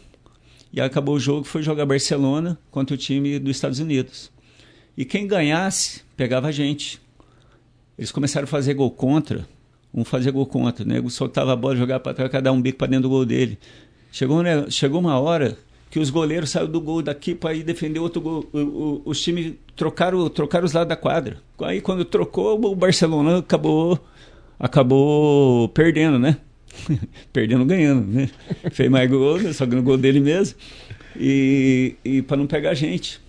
e 0.71 0.79
acabou 0.79 1.15
o 1.15 1.19
jogo, 1.19 1.43
foi 1.43 1.63
jogar 1.63 1.85
Barcelona 1.85 2.57
contra 2.69 2.93
o 2.93 2.97
time 2.97 3.39
dos 3.39 3.55
Estados 3.55 3.79
Unidos. 3.79 4.31
E 4.95 5.05
quem 5.05 5.25
ganhasse, 5.25 6.01
pegava 6.15 6.49
a 6.49 6.51
gente. 6.51 7.01
Eles 7.97 8.11
começaram 8.11 8.43
a 8.43 8.47
fazer 8.47 8.73
gol 8.73 8.91
contra. 8.91 9.47
Um 9.93 10.03
fazia 10.03 10.31
gol 10.31 10.45
contra. 10.45 10.83
O 10.83 10.87
nego 10.87 11.09
soltava 11.09 11.53
a 11.53 11.55
bola, 11.55 11.75
jogava 11.75 11.99
para 11.99 12.13
trás, 12.13 12.31
cada 12.31 12.51
um 12.51 12.61
bico 12.61 12.77
para 12.77 12.87
dentro 12.87 13.03
do 13.03 13.09
gol 13.09 13.25
dele. 13.25 13.57
Chegou, 14.11 14.43
né, 14.43 14.69
chegou 14.69 14.99
uma 14.99 15.19
hora 15.19 15.57
que 15.89 15.99
os 15.99 16.09
goleiros 16.09 16.51
saíram 16.51 16.71
do 16.71 16.79
gol 16.79 17.01
daqui 17.01 17.33
para 17.33 17.53
ir 17.53 17.63
defender 17.63 17.99
outro 17.99 18.21
gol. 18.21 18.49
O, 18.53 18.57
o, 18.59 19.01
os 19.05 19.19
times 19.21 19.53
trocaram, 19.75 20.29
trocaram 20.29 20.65
os 20.65 20.73
lados 20.73 20.89
da 20.89 20.95
quadra. 20.95 21.41
Aí 21.61 21.81
quando 21.81 22.05
trocou, 22.05 22.63
o 22.63 22.75
Barcelona 22.75 23.39
acabou, 23.39 23.99
acabou 24.59 25.69
perdendo, 25.69 26.19
né? 26.19 26.37
perdendo 27.31 27.65
ganhando, 27.65 28.05
né? 28.05 28.29
Fez 28.71 28.89
mais 28.89 29.09
gol, 29.09 29.39
só 29.53 29.65
no 29.65 29.81
gol 29.81 29.97
dele 29.97 30.19
mesmo. 30.19 30.57
E, 31.15 31.95
e 32.03 32.21
para 32.21 32.37
não 32.37 32.45
pegar 32.45 32.71
a 32.71 32.73
gente. 32.73 33.19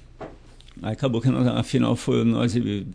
Aí 0.82 0.92
acabou 0.92 1.20
que 1.20 1.28
a 1.28 1.62
final 1.62 1.94
foi 1.94 2.24
nós 2.24 2.54
e, 2.56 2.86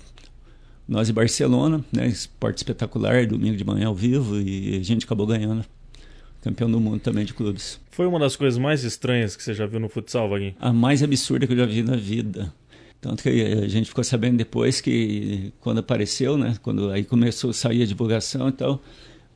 nós 0.87 1.09
e 1.09 1.13
Barcelona, 1.13 1.83
né? 1.91 2.07
Esporte 2.07 2.57
espetacular, 2.57 3.25
domingo 3.25 3.55
de 3.55 3.63
manhã 3.63 3.87
ao 3.87 3.95
vivo, 3.95 4.39
e 4.39 4.77
a 4.77 4.83
gente 4.83 5.05
acabou 5.05 5.25
ganhando. 5.25 5.63
Campeão 6.41 6.69
do 6.69 6.79
mundo 6.79 6.99
também 6.99 7.25
de 7.25 7.33
clubes. 7.33 7.79
Foi 7.89 8.05
uma 8.05 8.19
das 8.19 8.35
coisas 8.35 8.59
mais 8.59 8.83
estranhas 8.83 9.35
que 9.35 9.41
você 9.41 9.53
já 9.53 9.65
viu 9.65 9.79
no 9.79 9.89
futsal, 9.89 10.29
Vaguinho? 10.29 10.53
A 10.59 10.71
mais 10.71 11.01
absurda 11.01 11.47
que 11.47 11.53
eu 11.53 11.57
já 11.57 11.65
vi 11.65 11.81
na 11.81 11.95
vida. 11.95 12.53
Tanto 13.05 13.21
que 13.21 13.29
a 13.29 13.67
gente 13.67 13.87
ficou 13.87 14.03
sabendo 14.03 14.37
depois 14.37 14.81
que, 14.81 15.53
quando 15.59 15.77
apareceu, 15.77 16.39
né? 16.39 16.57
Quando 16.63 16.89
aí 16.89 17.03
começou 17.03 17.51
a 17.51 17.53
sair 17.53 17.83
a 17.83 17.85
divulgação 17.85 18.49
e 18.49 18.51
tal, 18.51 18.81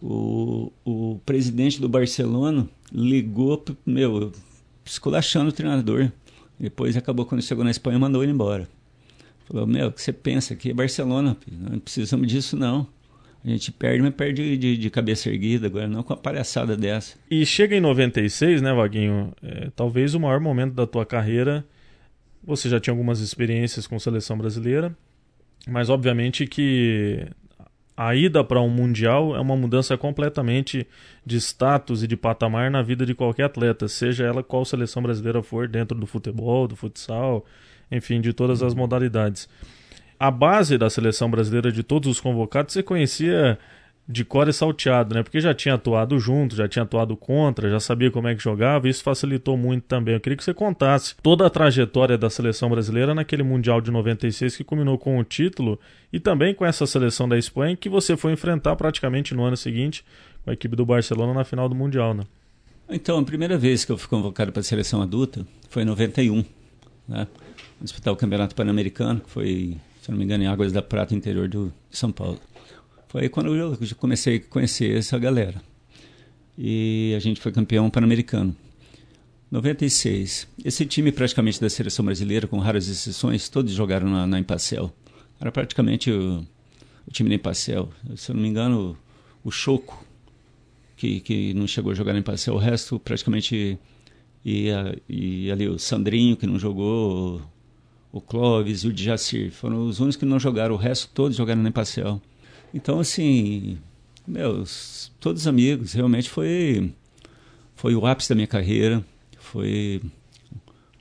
o, 0.01 0.71
o 0.83 1.19
presidente 1.23 1.79
do 1.79 1.87
Barcelona 1.87 2.67
ligou, 2.91 3.63
meu, 3.85 4.31
esculachando 4.83 5.49
o 5.49 5.53
treinador. 5.53 6.11
Depois 6.59 6.97
acabou 6.97 7.27
quando 7.27 7.43
chegou 7.43 7.63
na 7.63 7.69
Espanha 7.69 7.99
mandou 7.99 8.23
ele 8.23 8.31
embora. 8.31 8.67
Falou, 9.45 9.67
meu, 9.67 9.89
o 9.89 9.91
que 9.91 10.01
você 10.01 10.11
pensa 10.11 10.55
aqui 10.55 10.71
é 10.71 10.73
Barcelona, 10.73 11.37
não 11.47 11.77
precisamos 11.77 12.27
disso 12.27 12.57
não. 12.57 12.87
A 13.45 13.49
gente 13.49 13.71
perde, 13.71 14.01
mas 14.01 14.15
perde 14.15 14.57
de, 14.57 14.77
de, 14.77 14.89
cabeça 14.89 15.29
erguida 15.29 15.67
agora, 15.67 15.87
não 15.87 16.01
com 16.01 16.11
a 16.11 16.17
palhaçada 16.17 16.75
dessa. 16.75 17.15
E 17.29 17.45
chega 17.45 17.75
em 17.75 17.79
96, 17.79 18.63
né, 18.63 18.73
Vaguinho? 18.73 19.31
É, 19.43 19.69
talvez 19.75 20.15
o 20.15 20.19
maior 20.19 20.39
momento 20.39 20.73
da 20.73 20.87
tua 20.87 21.05
carreira. 21.05 21.63
Você 22.43 22.69
já 22.69 22.79
tinha 22.79 22.93
algumas 22.93 23.19
experiências 23.19 23.85
com 23.85 23.99
seleção 23.99 24.37
brasileira, 24.37 24.95
mas 25.67 25.89
obviamente 25.89 26.47
que 26.47 27.27
a 27.95 28.15
ida 28.15 28.43
para 28.45 28.61
um 28.61 28.69
mundial 28.69 29.35
é 29.35 29.41
uma 29.41 29.57
mudança 29.57 29.97
completamente 29.97 30.87
de 31.25 31.35
status 31.35 32.01
e 32.01 32.07
de 32.07 32.15
patamar 32.15 32.71
na 32.71 32.81
vida 32.81 33.05
de 33.05 33.13
qualquer 33.13 33.43
atleta, 33.43 33.89
seja 33.89 34.23
ela 34.23 34.41
qual 34.41 34.63
seleção 34.63 35.03
brasileira 35.03 35.43
for, 35.43 35.67
dentro 35.67 35.99
do 35.99 36.07
futebol, 36.07 36.65
do 36.65 36.77
futsal, 36.77 37.45
enfim, 37.91 38.21
de 38.21 38.31
todas 38.31 38.63
as 38.63 38.73
modalidades. 38.73 39.49
A 40.17 40.31
base 40.31 40.77
da 40.77 40.89
seleção 40.89 41.29
brasileira 41.29 41.73
de 41.73 41.83
todos 41.83 42.09
os 42.09 42.21
convocados 42.21 42.73
você 42.73 42.81
conhecia 42.81 43.59
de 44.11 44.25
cor 44.25 44.47
e 44.49 44.53
salteado, 44.53 45.13
né? 45.13 45.21
Porque 45.21 45.39
já 45.39 45.53
tinha 45.53 45.75
atuado 45.75 46.17
junto, 46.19 46.55
já 46.55 46.67
tinha 46.67 46.81
atuado 46.81 47.15
contra, 47.15 47.69
já 47.69 47.79
sabia 47.79 48.09
como 48.09 48.27
é 48.27 48.33
que 48.33 48.41
jogava, 48.41 48.87
e 48.87 48.89
isso 48.89 49.03
facilitou 49.03 49.55
muito 49.55 49.83
também. 49.83 50.15
Eu 50.15 50.19
queria 50.19 50.35
que 50.35 50.43
você 50.43 50.51
contasse 50.51 51.15
toda 51.21 51.45
a 51.45 51.49
trajetória 51.49 52.17
da 52.17 52.27
seleção 52.27 52.71
brasileira 52.71 53.13
naquele 53.13 53.43
Mundial 53.43 53.79
de 53.79 53.91
96 53.91 54.57
que 54.57 54.63
culminou 54.63 54.97
com 54.97 55.19
o 55.19 55.23
título 55.23 55.79
e 56.11 56.19
também 56.19 56.55
com 56.55 56.65
essa 56.65 56.87
seleção 56.87 57.29
da 57.29 57.37
Espanha 57.37 57.77
que 57.77 57.87
você 57.87 58.17
foi 58.17 58.31
enfrentar 58.31 58.75
praticamente 58.75 59.35
no 59.35 59.43
ano 59.43 59.55
seguinte 59.55 60.03
com 60.43 60.49
a 60.49 60.53
equipe 60.53 60.75
do 60.75 60.87
Barcelona 60.87 61.31
na 61.31 61.43
final 61.43 61.69
do 61.69 61.75
Mundial, 61.75 62.15
né? 62.15 62.23
Então, 62.89 63.19
a 63.19 63.23
primeira 63.23 63.59
vez 63.59 63.85
que 63.85 63.91
eu 63.91 63.97
fui 63.97 64.09
convocado 64.09 64.51
para 64.51 64.61
a 64.61 64.63
seleção 64.63 65.03
adulta 65.03 65.45
foi 65.69 65.83
em 65.83 65.85
91, 65.85 66.43
né? 67.07 67.27
Disputar 67.79 68.11
o 68.11 68.17
Campeonato 68.17 68.55
Pan-Americano, 68.55 69.19
que 69.19 69.29
foi, 69.29 69.77
se 70.01 70.09
não 70.09 70.17
me 70.17 70.23
engano, 70.23 70.43
em 70.43 70.47
Águas 70.47 70.71
da 70.71 70.81
Prata, 70.81 71.13
interior 71.13 71.47
de 71.47 71.69
São 71.91 72.11
Paulo. 72.11 72.39
Foi 73.09 73.23
aí 73.23 73.29
quando 73.29 73.55
eu 73.55 73.75
comecei 73.97 74.35
a 74.35 74.39
conhecer 74.39 74.95
essa 74.95 75.17
galera. 75.17 75.59
E 76.55 77.11
a 77.17 77.19
gente 77.19 77.41
foi 77.41 77.51
campeão 77.51 77.89
pan-americano. 77.89 78.55
96. 79.49 80.47
Esse 80.63 80.85
time 80.85 81.11
praticamente 81.11 81.59
da 81.59 81.71
seleção 81.71 82.05
brasileira, 82.05 82.45
com 82.45 82.59
raras 82.59 82.87
exceções, 82.87 83.49
todos 83.49 83.73
jogaram 83.73 84.07
na, 84.07 84.27
na 84.27 84.39
Impacel. 84.39 84.93
Era 85.41 85.51
praticamente 85.51 86.11
o, 86.11 86.45
o 87.07 87.11
time 87.11 87.29
da 87.29 87.35
Impacel. 87.35 87.89
Se 88.15 88.29
eu 88.29 88.35
não 88.35 88.43
me 88.43 88.47
engano, 88.47 88.95
o, 89.43 89.49
Choco, 89.49 90.05
que, 90.95 91.19
que 91.19 91.51
não 91.55 91.65
chegou 91.65 91.91
a 91.91 91.95
jogar 91.95 92.13
na 92.13 92.19
Impacel, 92.19 92.53
o 92.53 92.59
resto 92.59 92.99
praticamente 92.99 93.79
e, 94.45 94.67
e 95.09 95.51
ali 95.51 95.67
o 95.67 95.79
Sandrinho, 95.79 96.37
que 96.37 96.45
não 96.45 96.59
jogou, 96.59 97.41
o 98.11 98.21
Clóvis 98.21 98.83
e 98.83 98.87
o 98.87 98.93
Djacir. 98.93 99.51
Foram 99.51 99.87
os 99.87 99.99
únicos 99.99 100.15
que 100.15 100.25
não 100.25 100.39
jogaram, 100.39 100.75
o 100.75 100.77
resto 100.77 101.09
todos 101.11 101.35
jogaram 101.35 101.63
na 101.63 101.69
Impacel. 101.69 102.21
Então, 102.73 102.99
assim, 102.99 103.79
meus, 104.27 105.11
todos 105.19 105.47
amigos, 105.47 105.93
realmente 105.93 106.29
foi, 106.29 106.93
foi 107.75 107.95
o 107.95 108.05
ápice 108.05 108.29
da 108.29 108.35
minha 108.35 108.47
carreira, 108.47 109.03
foi 109.39 110.01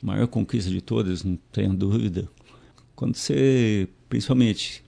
a 0.03 0.07
maior 0.07 0.27
conquista 0.27 0.71
de 0.71 0.81
todas, 0.81 1.23
não 1.23 1.39
tenho 1.53 1.75
dúvida. 1.75 2.29
Quando 2.97 3.17
você, 3.17 3.87
principalmente, 4.09 4.83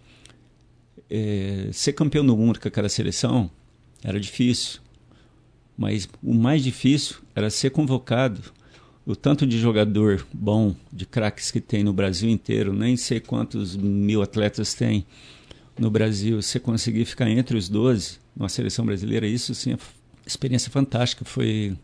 é, 1.11 1.69
ser 1.73 1.93
campeão 1.93 2.25
do 2.25 2.37
mundo 2.37 2.59
com 2.59 2.69
aquela 2.69 2.89
seleção 2.89 3.51
era 4.03 4.19
difícil, 4.19 4.81
mas 5.77 6.09
o 6.23 6.33
mais 6.33 6.63
difícil 6.63 7.19
era 7.35 7.51
ser 7.51 7.71
convocado. 7.71 8.41
O 9.05 9.17
tanto 9.17 9.47
de 9.47 9.59
jogador 9.59 10.27
bom, 10.33 10.75
de 10.93 11.05
craques 11.05 11.51
que 11.51 11.61
tem 11.61 11.83
no 11.83 11.93
Brasil 11.93 12.31
inteiro, 12.31 12.73
nem 12.73 12.97
sei 12.97 13.19
quantos 13.19 13.77
mil 13.77 14.23
atletas 14.23 14.73
tem 14.73 15.05
no 15.79 15.91
Brasil, 15.91 16.41
você 16.41 16.61
conseguir 16.61 17.05
ficar 17.05 17.29
entre 17.29 17.57
os 17.57 17.69
12 17.69 18.19
numa 18.37 18.49
seleção 18.49 18.85
brasileira, 18.85 19.27
isso 19.27 19.55
sim 19.55 19.73
é 19.73 19.79
experiência 20.27 20.71
fantástica. 20.71 21.25
Foi, 21.25 21.77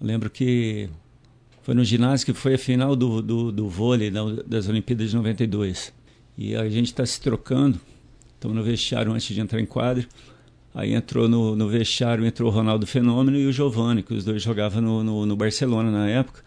lembro 0.00 0.30
que 0.30 0.88
foi 1.62 1.74
no 1.74 1.84
ginásio 1.84 2.26
que 2.26 2.32
foi 2.32 2.54
a 2.54 2.58
final 2.58 2.96
do, 2.96 3.20
do, 3.20 3.52
do 3.52 3.68
vôlei 3.68 4.10
das 4.46 4.68
Olimpíadas 4.68 5.10
de 5.10 5.16
92. 5.16 5.92
E 6.36 6.54
a 6.54 6.68
gente 6.68 6.86
está 6.86 7.04
se 7.04 7.20
trocando, 7.20 7.80
estamos 8.34 8.56
no 8.56 8.62
vestiário 8.62 9.12
antes 9.12 9.34
de 9.34 9.40
entrar 9.40 9.60
em 9.60 9.66
quadro. 9.66 10.06
Aí 10.74 10.94
entrou 10.94 11.28
no, 11.28 11.56
no 11.56 11.68
vestiário, 11.68 12.24
entrou 12.24 12.50
o 12.50 12.54
Ronaldo 12.54 12.86
Fenômeno 12.86 13.36
e 13.36 13.46
o 13.46 13.52
Giovanni, 13.52 14.02
que 14.02 14.14
os 14.14 14.24
dois 14.24 14.42
jogavam 14.42 14.80
no, 14.80 15.02
no, 15.02 15.26
no 15.26 15.36
Barcelona 15.36 15.90
na 15.90 16.08
época. 16.08 16.42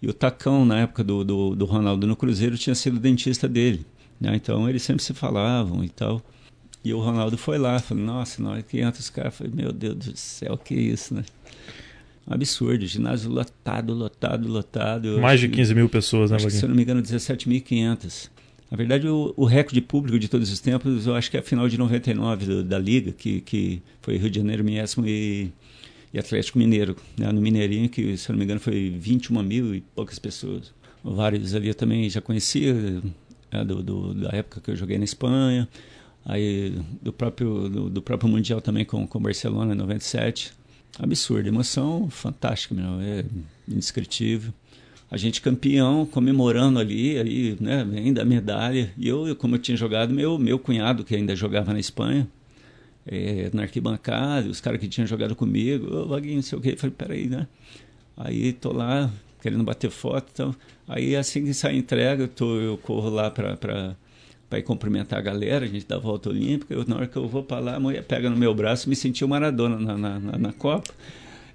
E 0.00 0.08
o 0.08 0.12
Tacão, 0.12 0.64
na 0.64 0.80
época 0.80 1.04
do, 1.04 1.22
do, 1.24 1.54
do 1.54 1.64
Ronaldo 1.64 2.06
no 2.06 2.16
Cruzeiro, 2.16 2.56
tinha 2.56 2.74
sido 2.74 2.98
dentista 2.98 3.46
dele. 3.46 3.84
Né? 4.20 4.34
Então 4.36 4.68
eles 4.68 4.82
sempre 4.82 5.02
se 5.02 5.14
falavam 5.14 5.84
e 5.84 5.88
tal. 5.88 6.22
E 6.84 6.94
o 6.94 7.00
Ronaldo 7.00 7.36
foi 7.36 7.58
lá, 7.58 7.78
falou, 7.80 8.04
nossa, 8.04 8.40
na 8.40 8.50
hora 8.50 8.62
que 8.62 8.78
entra 8.78 9.00
os 9.00 9.10
caras, 9.10 9.34
falei, 9.34 9.52
meu 9.52 9.72
Deus 9.72 9.96
do 9.96 10.16
céu, 10.16 10.56
que 10.56 10.74
isso, 10.74 11.14
né? 11.14 11.24
Um 12.28 12.34
absurdo, 12.34 12.86
ginásio 12.86 13.30
lotado, 13.30 13.92
lotado, 13.92 14.48
lotado. 14.48 15.18
Mais 15.20 15.40
de 15.40 15.48
15 15.48 15.74
mil 15.74 15.88
pessoas, 15.88 16.30
né, 16.30 16.36
acho 16.36 16.46
que, 16.46 16.52
Se 16.52 16.64
eu 16.64 16.68
não 16.68 16.76
me 16.76 16.82
engano, 16.82 17.02
17.500. 17.02 18.30
Na 18.70 18.76
verdade, 18.76 19.06
o, 19.08 19.32
o, 19.36 19.44
recorde 19.44 19.80
público 19.80 20.18
de 20.18 20.28
todos 20.28 20.50
os 20.50 20.58
tempos, 20.58 21.06
eu 21.06 21.14
acho 21.14 21.30
que 21.30 21.36
é 21.36 21.40
a 21.40 21.42
final 21.42 21.68
de 21.68 21.78
99 21.78 22.46
do, 22.46 22.64
da 22.64 22.78
Liga, 22.78 23.12
que, 23.12 23.40
que 23.40 23.82
foi 24.02 24.16
Rio 24.16 24.28
de 24.30 24.38
Janeiro 24.38 24.64
mesmo 24.64 25.06
e, 25.06 25.52
e 26.12 26.18
Atlético 26.18 26.58
Mineiro, 26.58 26.96
né? 27.16 27.30
no 27.30 27.40
Mineirinho, 27.40 27.88
que, 27.88 28.16
se 28.16 28.28
eu 28.28 28.32
não 28.32 28.38
me 28.38 28.44
engano, 28.44 28.58
foi 28.58 28.94
21 28.98 29.42
mil 29.42 29.74
e 29.74 29.80
poucas 29.80 30.18
pessoas. 30.18 30.74
Vários 31.04 31.54
ali 31.54 31.68
eu 31.68 31.74
também 31.74 32.10
já 32.10 32.20
conhecia, 32.20 32.74
né? 33.58 33.64
do, 33.64 33.82
do, 33.82 34.14
da 34.14 34.30
época 34.36 34.60
que 34.60 34.70
eu 34.70 34.76
joguei 34.76 34.98
na 34.98 35.04
Espanha, 35.04 35.68
aí 36.24 36.78
do 37.02 37.12
próprio, 37.12 37.68
do, 37.68 37.90
do 37.90 38.02
próprio 38.02 38.28
Mundial 38.28 38.60
também 38.60 38.84
com 38.84 39.08
o 39.12 39.20
Barcelona 39.20 39.74
em 39.74 39.76
97. 39.76 40.52
Absurdo, 40.98 41.46
emoção 41.46 42.08
fantástica, 42.08 42.74
meu, 42.74 43.00
é 43.00 43.24
indescritível 43.68 44.52
a 45.10 45.16
gente 45.16 45.40
campeão, 45.40 46.04
comemorando 46.04 46.78
ali, 46.78 47.18
aí, 47.18 47.56
né, 47.60 47.86
ainda 47.96 48.22
a 48.22 48.24
medalha. 48.24 48.92
E 48.98 49.06
eu, 49.06 49.36
como 49.36 49.54
eu 49.54 49.58
tinha 49.58 49.76
jogado, 49.76 50.12
meu, 50.12 50.36
meu 50.38 50.58
cunhado, 50.58 51.04
que 51.04 51.14
ainda 51.14 51.36
jogava 51.36 51.72
na 51.72 51.78
Espanha, 51.78 52.26
é, 53.06 53.50
na 53.52 53.62
arquibancada, 53.62 54.48
os 54.48 54.60
caras 54.60 54.80
que 54.80 54.88
tinham 54.88 55.06
jogado 55.06 55.36
comigo, 55.36 55.94
ô, 55.94 56.08
Vaguinho, 56.08 56.36
não 56.36 56.42
sei 56.42 56.58
o 56.58 56.60
quê. 56.60 56.70
Eu 56.70 56.76
falei, 56.76 56.94
peraí, 56.96 57.26
né? 57.28 57.46
Aí 58.16 58.52
tô 58.52 58.72
lá, 58.72 59.10
querendo 59.40 59.62
bater 59.62 59.90
foto 59.90 60.28
então. 60.32 60.54
Aí 60.88 61.16
assim 61.16 61.44
que 61.44 61.52
sai 61.52 61.72
a 61.72 61.76
entrega, 61.76 62.24
eu, 62.24 62.28
tô, 62.28 62.60
eu 62.60 62.76
corro 62.78 63.08
lá 63.10 63.30
para 63.30 63.96
ir 64.52 64.62
cumprimentar 64.62 65.18
a 65.18 65.22
galera, 65.22 65.64
a 65.64 65.68
gente 65.68 65.86
dá 65.86 65.96
a 65.96 65.98
volta 65.98 66.28
olímpica. 66.28 66.72
Eu, 66.72 66.84
na 66.86 66.96
hora 66.96 67.06
que 67.06 67.16
eu 67.16 67.26
vou 67.26 67.42
para 67.42 67.58
lá, 67.58 67.76
a 67.76 67.80
mulher 67.80 68.04
pega 68.04 68.30
no 68.30 68.36
meu 68.36 68.54
braço, 68.54 68.88
me 68.88 68.94
sentiu 68.94 69.26
Maradona 69.26 69.78
na, 69.78 69.96
na, 69.96 70.20
na, 70.20 70.38
na 70.38 70.52
Copa. 70.52 70.94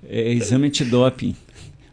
É, 0.08 0.32
exame 0.32 0.68
antidoping. 0.68 1.36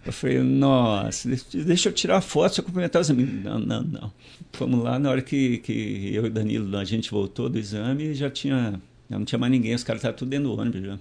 Eu 0.05 0.13
falei, 0.13 0.39
nossa, 0.39 1.29
deixa 1.53 1.91
eu 1.91 1.93
tirar 1.93 2.21
foto, 2.23 2.47
deixa 2.47 2.61
eu 2.61 2.65
cumprimentar 2.65 3.03
os 3.03 3.11
amigos. 3.11 3.45
Não, 3.45 3.59
não, 3.59 3.83
não. 3.83 4.13
Fomos 4.53 4.83
lá, 4.83 4.99
na 4.99 5.11
hora 5.11 5.21
que, 5.21 5.59
que 5.59 6.11
eu 6.15 6.25
e 6.27 6.31
Danilo, 6.31 6.77
a 6.79 6.85
gente 6.85 7.11
voltou 7.11 7.49
do 7.49 7.59
exame, 7.59 8.15
já 8.15 8.31
tinha, 8.31 8.81
já 9.11 9.19
não 9.19 9.27
tinha 9.27 9.39
mais 9.39 9.53
ninguém, 9.53 9.75
os 9.75 9.85
caras 9.85 10.01
estavam 10.01 10.17
tudo 10.17 10.31
dentro 10.31 10.49
do 10.49 10.59
ônibus 10.59 10.83
já. 10.83 10.99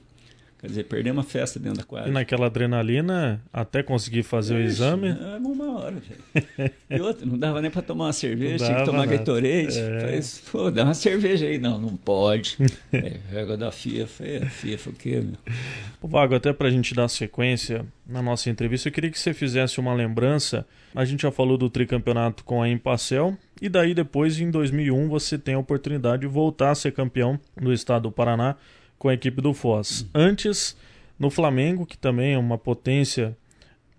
Quer 0.59 0.67
dizer, 0.67 0.83
perdemos 0.85 1.23
uma 1.23 1.29
festa 1.29 1.59
dentro 1.59 1.77
da 1.77 1.83
quadra. 1.83 2.09
E 2.09 2.11
naquela 2.11 2.47
adrenalina, 2.47 3.39
até 3.53 3.83
conseguir 3.83 4.23
fazer 4.23 4.55
Ixi, 4.55 4.63
o 4.63 4.67
exame? 4.67 5.09
É 5.09 5.37
uma 5.37 5.77
hora, 5.77 5.95
velho. 5.95 6.71
E 6.89 6.99
outra, 6.99 7.25
não 7.27 7.37
dava 7.37 7.61
nem 7.61 7.69
para 7.69 7.83
tomar 7.83 8.05
uma 8.05 8.13
cerveja, 8.13 8.65
tinha 8.65 8.79
que 8.79 8.85
tomar 8.85 9.05
nada. 9.05 9.17
Gatorade. 9.17 9.79
É. 9.79 9.99
Falei, 9.99 10.21
pô, 10.51 10.71
dá 10.71 10.83
uma 10.85 10.95
cerveja 10.95 11.45
aí. 11.45 11.59
Não, 11.59 11.79
não 11.79 11.95
pode. 11.95 12.57
é, 12.91 13.57
da 13.57 13.71
FIA, 13.71 14.07
foi, 14.07 14.37
a 14.37 14.49
FIA 14.49 14.79
foi 14.79 14.93
o 14.93 14.95
quê, 14.95 15.21
meu? 15.21 15.37
Pô, 16.01 16.07
Vago, 16.07 16.33
até 16.33 16.51
pra 16.51 16.71
gente 16.71 16.95
dar 16.95 17.07
sequência 17.07 17.85
na 18.07 18.23
nossa 18.23 18.49
entrevista, 18.49 18.89
eu 18.89 18.93
queria 18.93 19.11
que 19.11 19.19
você 19.19 19.35
fizesse 19.35 19.79
uma 19.79 19.93
lembrança. 19.93 20.65
A 20.95 21.05
gente 21.05 21.21
já 21.21 21.31
falou 21.31 21.57
do 21.57 21.69
tricampeonato 21.69 22.43
com 22.43 22.63
a 22.63 22.69
Impacel, 22.69 23.37
e 23.61 23.69
daí 23.69 23.93
depois, 23.93 24.39
em 24.39 24.49
2001, 24.49 25.07
você 25.07 25.37
tem 25.37 25.53
a 25.53 25.59
oportunidade 25.59 26.21
de 26.21 26.27
voltar 26.27 26.71
a 26.71 26.75
ser 26.75 26.93
campeão 26.93 27.39
do 27.55 27.71
estado 27.71 28.03
do 28.03 28.11
Paraná 28.11 28.55
com 28.97 29.09
a 29.09 29.13
equipe 29.13 29.41
do 29.41 29.53
Foz. 29.53 30.05
Antes, 30.13 30.75
no 31.19 31.29
Flamengo, 31.29 31.85
que 31.85 31.97
também 31.97 32.33
é 32.33 32.37
uma 32.37 32.57
potência 32.57 33.35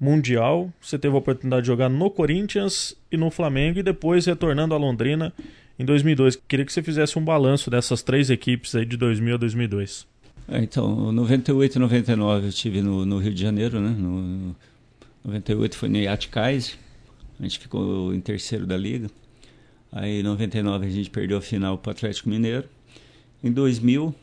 mundial, 0.01 0.72
você 0.80 0.99
teve 0.99 1.14
a 1.14 1.18
oportunidade 1.18 1.62
de 1.62 1.66
jogar 1.66 1.88
no 1.88 2.11
Corinthians 2.11 2.96
e 3.11 3.16
no 3.16 3.30
Flamengo 3.30 3.80
e 3.80 3.82
depois 3.82 4.26
retornando 4.26 4.74
a 4.74 4.78
Londrina 4.78 5.32
em 5.78 5.84
2002. 5.84 6.36
Queria 6.36 6.64
que 6.64 6.72
você 6.72 6.82
fizesse 6.82 7.18
um 7.18 7.24
balanço 7.24 7.70
dessas 7.70 8.03
três 8.03 8.30
equipes 8.30 8.74
aí 8.74 8.84
de 8.84 8.96
2000 8.96 9.34
a 9.34 9.38
2002. 9.38 10.07
É, 10.49 10.62
então, 10.62 11.12
98 11.12 11.76
e 11.76 11.78
99 11.78 12.44
eu 12.44 12.49
estive 12.49 12.80
no, 12.80 13.05
no, 13.05 13.18
Rio 13.18 13.34
de 13.34 13.42
Janeiro, 13.42 13.80
né? 13.80 13.90
No, 13.90 14.22
no 14.22 14.57
98 15.24 15.76
foi 15.76 15.88
no 15.88 15.99
Yacht 15.99 16.28
Kaiser, 16.28 16.76
a 17.38 17.42
gente 17.42 17.59
ficou 17.59 18.14
em 18.14 18.20
terceiro 18.20 18.66
da 18.66 18.76
liga. 18.76 19.11
Aí 19.92 20.20
em 20.20 20.22
99 20.22 20.86
a 20.86 20.90
gente 20.90 21.11
perdeu 21.11 21.38
a 21.38 21.40
final 21.40 21.76
para 21.76 21.90
o 21.90 21.92
Atlético 21.92 22.28
Mineiro. 22.28 22.64
Em 23.42 23.53
2000 23.53 24.14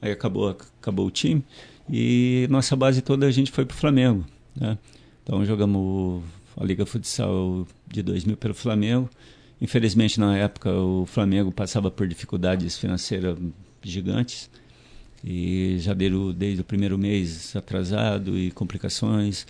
aí 0.00 0.12
acabou, 0.12 0.48
acabou 0.48 1.06
o 1.06 1.10
time, 1.10 1.44
e 1.90 2.46
nossa 2.50 2.76
base 2.76 3.02
toda 3.02 3.26
a 3.26 3.30
gente 3.30 3.50
foi 3.50 3.64
para 3.64 3.74
o 3.74 3.78
Flamengo. 3.78 4.24
Né? 4.54 4.78
Então 5.22 5.44
jogamos 5.44 6.22
a 6.56 6.64
Liga 6.64 6.84
Futsal 6.84 7.66
de 7.86 8.02
2000 8.02 8.36
pelo 8.36 8.54
Flamengo. 8.54 9.08
Infelizmente, 9.60 10.20
na 10.20 10.36
época, 10.36 10.72
o 10.72 11.04
Flamengo 11.06 11.50
passava 11.50 11.90
por 11.90 12.06
dificuldades 12.06 12.78
financeiras 12.78 13.36
gigantes 13.82 14.50
e 15.24 15.78
deram 15.96 16.32
desde 16.32 16.60
o 16.60 16.64
primeiro 16.64 16.96
mês 16.96 17.54
atrasado 17.56 18.38
e 18.38 18.50
complicações 18.52 19.46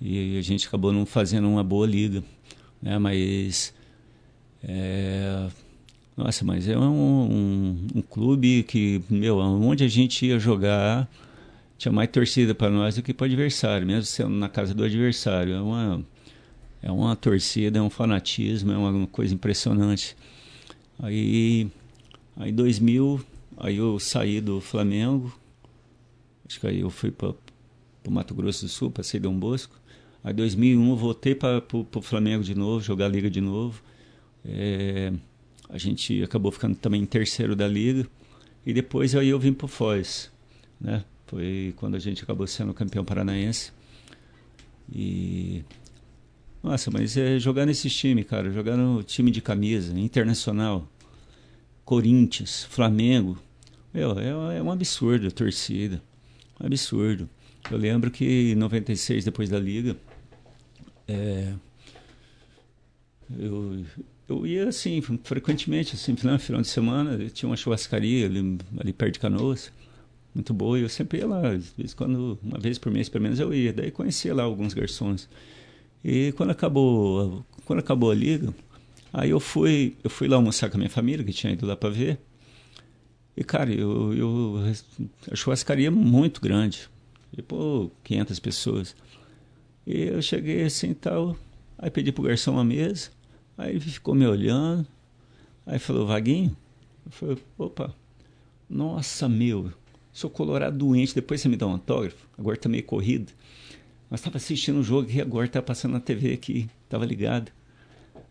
e 0.00 0.38
a 0.38 0.42
gente 0.42 0.66
acabou 0.66 0.92
não 0.92 1.04
fazendo 1.04 1.46
uma 1.46 1.62
boa 1.62 1.86
liga, 1.86 2.24
né? 2.80 2.98
Mas 2.98 3.74
é, 4.62 5.48
nossa, 6.22 6.44
mas 6.44 6.68
é 6.68 6.76
um, 6.76 6.82
um, 6.82 7.86
um, 7.94 8.02
clube 8.02 8.62
que, 8.64 9.02
meu, 9.08 9.38
onde 9.38 9.84
a 9.84 9.88
gente 9.88 10.26
ia 10.26 10.38
jogar, 10.38 11.10
tinha 11.78 11.90
mais 11.90 12.10
torcida 12.10 12.54
para 12.54 12.68
nós 12.68 12.96
do 12.96 13.02
que 13.02 13.14
para 13.14 13.24
o 13.24 13.26
adversário, 13.26 13.86
mesmo 13.86 14.04
sendo 14.04 14.28
na 14.30 14.48
casa 14.48 14.74
do 14.74 14.84
adversário. 14.84 15.54
É 15.54 15.60
uma, 15.60 16.04
é 16.82 16.92
uma 16.92 17.16
torcida, 17.16 17.78
é 17.78 17.82
um 17.82 17.88
fanatismo, 17.88 18.70
é 18.70 18.76
uma 18.76 19.06
coisa 19.06 19.34
impressionante. 19.34 20.14
Aí, 20.98 21.68
aí 22.36 22.52
2000, 22.52 23.24
aí 23.56 23.78
eu 23.78 23.98
saí 23.98 24.42
do 24.42 24.60
Flamengo, 24.60 25.34
acho 26.46 26.60
que 26.60 26.66
aí 26.66 26.80
eu 26.80 26.90
fui 26.90 27.10
para 27.10 27.30
o 28.06 28.10
Mato 28.10 28.34
Grosso 28.34 28.66
do 28.66 28.68
Sul, 28.68 28.90
passei 28.90 29.18
Dom 29.18 29.38
Bosco. 29.38 29.74
Aí 30.22 30.34
2001 30.34 30.90
eu 30.90 30.96
voltei 30.96 31.34
para 31.34 31.62
o 31.72 32.02
Flamengo 32.02 32.44
de 32.44 32.54
novo, 32.54 32.84
jogar 32.84 33.08
Liga 33.08 33.30
de 33.30 33.40
novo. 33.40 33.82
É, 34.44 35.12
a 35.72 35.78
gente 35.78 36.22
acabou 36.22 36.50
ficando 36.50 36.74
também 36.76 37.02
em 37.02 37.06
terceiro 37.06 37.54
da 37.54 37.66
liga. 37.66 38.06
E 38.64 38.72
depois 38.72 39.14
aí 39.14 39.28
eu 39.28 39.38
vim 39.38 39.52
para 39.52 39.64
o 39.64 39.68
Foz, 39.68 40.30
né? 40.80 41.04
Foi 41.26 41.72
quando 41.76 41.94
a 41.94 41.98
gente 41.98 42.22
acabou 42.22 42.46
sendo 42.46 42.74
campeão 42.74 43.04
paranaense. 43.04 43.72
E 44.92 45.64
nossa, 46.62 46.90
mas 46.90 47.16
é 47.16 47.38
jogar 47.38 47.64
nesses 47.64 47.94
times, 47.94 48.26
cara, 48.26 48.50
jogar 48.50 48.76
no 48.76 49.02
time 49.02 49.30
de 49.30 49.40
camisa, 49.40 49.98
internacional, 49.98 50.86
Corinthians, 51.84 52.64
Flamengo, 52.64 53.38
meu, 53.94 54.18
é, 54.18 54.58
é 54.58 54.62
um 54.62 54.70
absurdo 54.70 55.26
a 55.26 55.30
torcida, 55.30 56.02
um 56.60 56.66
absurdo. 56.66 57.28
Eu 57.70 57.78
lembro 57.78 58.10
que 58.10 58.52
em 58.52 58.54
96, 58.54 59.24
depois 59.24 59.48
da 59.48 59.58
liga, 59.58 59.96
é, 61.08 61.52
eu, 63.38 63.84
eu 64.30 64.46
ia 64.46 64.68
assim, 64.68 65.00
frequentemente, 65.24 65.94
assim, 65.94 66.14
final, 66.14 66.38
final 66.38 66.62
de 66.62 66.68
semana, 66.68 67.18
tinha 67.30 67.48
uma 67.48 67.56
churrascaria 67.56 68.26
ali, 68.26 68.58
ali 68.78 68.92
perto 68.92 69.14
de 69.14 69.18
Canoas, 69.18 69.72
muito 70.34 70.54
boa, 70.54 70.78
e 70.78 70.82
eu 70.82 70.88
sempre 70.88 71.18
ia 71.18 71.26
lá, 71.26 71.48
às 71.48 71.72
vezes 71.76 71.94
quando, 71.94 72.38
uma 72.42 72.58
vez 72.58 72.78
por 72.78 72.92
mês 72.92 73.08
pelo 73.08 73.24
menos 73.24 73.40
eu 73.40 73.52
ia, 73.52 73.72
daí 73.72 73.90
conhecia 73.90 74.32
lá 74.34 74.44
alguns 74.44 74.72
garçons. 74.72 75.28
E 76.04 76.32
quando 76.36 76.50
acabou, 76.50 77.44
quando 77.64 77.80
acabou 77.80 78.10
a 78.10 78.14
liga, 78.14 78.54
aí 79.12 79.30
eu 79.30 79.40
fui, 79.40 79.96
eu 80.04 80.08
fui 80.08 80.28
lá 80.28 80.36
almoçar 80.36 80.70
com 80.70 80.76
a 80.76 80.78
minha 80.78 80.90
família, 80.90 81.24
que 81.24 81.32
tinha 81.32 81.52
ido 81.52 81.66
lá 81.66 81.76
para 81.76 81.90
ver, 81.90 82.18
e 83.36 83.42
cara, 83.42 83.72
eu, 83.72 84.14
eu, 84.14 84.54
a 85.30 85.34
churrascaria 85.34 85.88
é 85.88 85.90
muito 85.90 86.40
grande, 86.40 86.88
tipo 87.34 87.90
500 88.04 88.38
pessoas. 88.38 88.96
E 89.86 90.02
eu 90.02 90.22
cheguei 90.22 90.62
assim 90.64 90.94
tal, 90.94 91.36
aí 91.78 91.90
pedi 91.90 92.12
pro 92.12 92.22
garçom 92.22 92.52
uma 92.52 92.64
mesa, 92.64 93.10
Aí 93.60 93.72
ele 93.72 93.80
ficou 93.80 94.14
me 94.14 94.26
olhando, 94.26 94.86
aí 95.66 95.78
falou, 95.78 96.06
Vaguinho? 96.06 96.56
Eu 97.04 97.12
falei, 97.12 97.38
opa, 97.58 97.94
nossa, 98.70 99.28
meu, 99.28 99.70
sou 100.10 100.30
colorado 100.30 100.78
doente, 100.78 101.14
depois 101.14 101.42
você 101.42 101.48
me 101.50 101.58
dá 101.58 101.66
um 101.66 101.72
autógrafo, 101.72 102.26
agora 102.38 102.56
tá 102.56 102.70
meio 102.70 102.84
corrido. 102.84 103.30
Mas 104.08 104.20
estava 104.20 104.38
assistindo 104.38 104.76
o 104.76 104.80
um 104.80 104.82
jogo 104.82 105.10
e 105.10 105.20
agora 105.20 105.46
tá 105.46 105.60
passando 105.60 105.92
na 105.92 106.00
TV 106.00 106.32
aqui, 106.32 106.70
tava 106.88 107.04
ligado. 107.04 107.52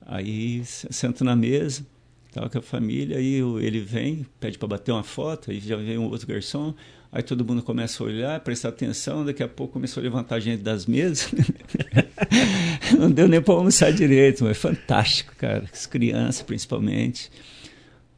Aí 0.01 0.65
sento 0.65 1.23
na 1.23 1.36
mesa, 1.36 1.86
tava 2.32 2.49
com 2.49 2.57
a 2.57 2.63
família, 2.63 3.17
aí 3.17 3.36
ele 3.61 3.82
vem, 3.82 4.25
pede 4.39 4.57
para 4.57 4.67
bater 4.67 4.91
uma 4.91 5.03
foto, 5.03 5.51
aí 5.51 5.59
já 5.59 5.75
vem 5.75 5.99
um 5.99 6.09
outro 6.09 6.25
garçom, 6.25 6.73
Aí 7.11 7.23
todo 7.23 7.43
mundo 7.43 7.63
começa 7.63 8.03
a 8.03 8.05
olhar, 8.05 8.39
prestar 8.41 8.69
atenção, 8.69 9.25
daqui 9.25 9.41
a 9.41 9.47
pouco 9.47 9.73
começou 9.73 9.99
a 9.99 10.03
levantar 10.03 10.36
a 10.36 10.39
gente 10.39 10.61
das 10.61 10.86
mesas. 10.86 11.32
Não 12.97 13.11
deu 13.11 13.27
nem 13.27 13.41
para 13.41 13.53
almoçar 13.53 13.91
direito, 13.91 14.43
mas 14.43 14.57
fantástico, 14.57 15.35
cara. 15.35 15.65
As 15.71 15.85
crianças, 15.85 16.41
principalmente. 16.41 17.29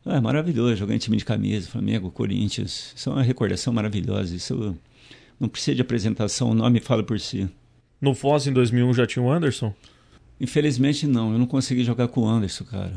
Ah, 0.06 0.18
é 0.18 0.20
maravilhoso 0.20 0.76
jogar 0.76 0.96
em 0.96 0.98
time 0.98 1.18
de 1.18 1.26
camisa, 1.26 1.70
Flamengo, 1.70 2.10
Corinthians. 2.12 2.94
Isso 2.96 3.10
é 3.10 3.14
uma 3.14 3.24
recordação 3.24 3.72
maravilhosa. 3.72 4.36
Isso 4.36 4.76
não 5.40 5.50
precisa 5.50 5.76
de 5.76 5.82
apresentação, 5.82 6.52
o 6.52 6.54
nome 6.54 6.80
fala 6.80 7.04
por 7.04 7.20
si. 7.20 7.50
No 8.00 8.16
Foz 8.16 8.48
em 8.48 8.54
2001 8.54 8.94
já 8.94 9.06
tinha 9.06 9.24
o 9.24 9.32
Anderson? 9.32 9.74
Infelizmente 10.40 11.06
não, 11.06 11.34
eu 11.34 11.38
não 11.38 11.46
consegui 11.46 11.84
jogar 11.84 12.08
com 12.08 12.22
o 12.22 12.28
Anderson, 12.28 12.64
cara. 12.66 12.94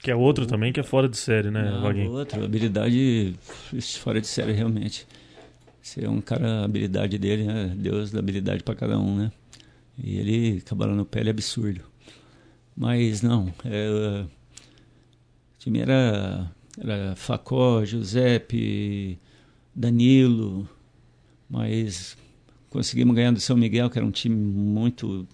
Que 0.00 0.12
é 0.12 0.14
outro 0.14 0.46
também 0.46 0.72
que 0.72 0.78
é 0.78 0.82
fora 0.84 1.08
de 1.08 1.16
série, 1.16 1.50
né, 1.50 1.70
Não, 1.70 1.82
Vaguinho? 1.82 2.12
Outro, 2.12 2.44
habilidade 2.44 3.34
fora 4.00 4.20
de 4.20 4.28
série 4.28 4.52
realmente. 4.52 5.06
Você 5.82 6.04
é 6.04 6.08
um 6.08 6.20
cara, 6.20 6.60
a 6.60 6.64
habilidade 6.64 7.18
dele, 7.18 7.44
né? 7.44 7.72
Deus 7.76 8.12
dá 8.12 8.20
habilidade 8.20 8.62
para 8.62 8.74
cada 8.74 8.98
um, 8.98 9.16
né? 9.16 9.32
E 10.02 10.16
ele, 10.16 10.60
cabelo 10.60 10.94
no 10.94 11.04
pele, 11.04 11.28
é 11.28 11.32
absurdo. 11.32 11.82
Mas 12.76 13.22
não, 13.22 13.52
é, 13.64 14.24
O 14.24 15.58
time 15.58 15.80
era, 15.80 16.50
era 16.80 17.16
Facó, 17.16 17.84
Giuseppe, 17.84 19.18
Danilo, 19.74 20.68
mas 21.50 22.16
conseguimos 22.70 23.16
ganhar 23.16 23.32
do 23.32 23.40
São 23.40 23.56
Miguel, 23.56 23.90
que 23.90 23.98
era 23.98 24.06
um 24.06 24.10
time 24.12 24.36
muito. 24.36 25.26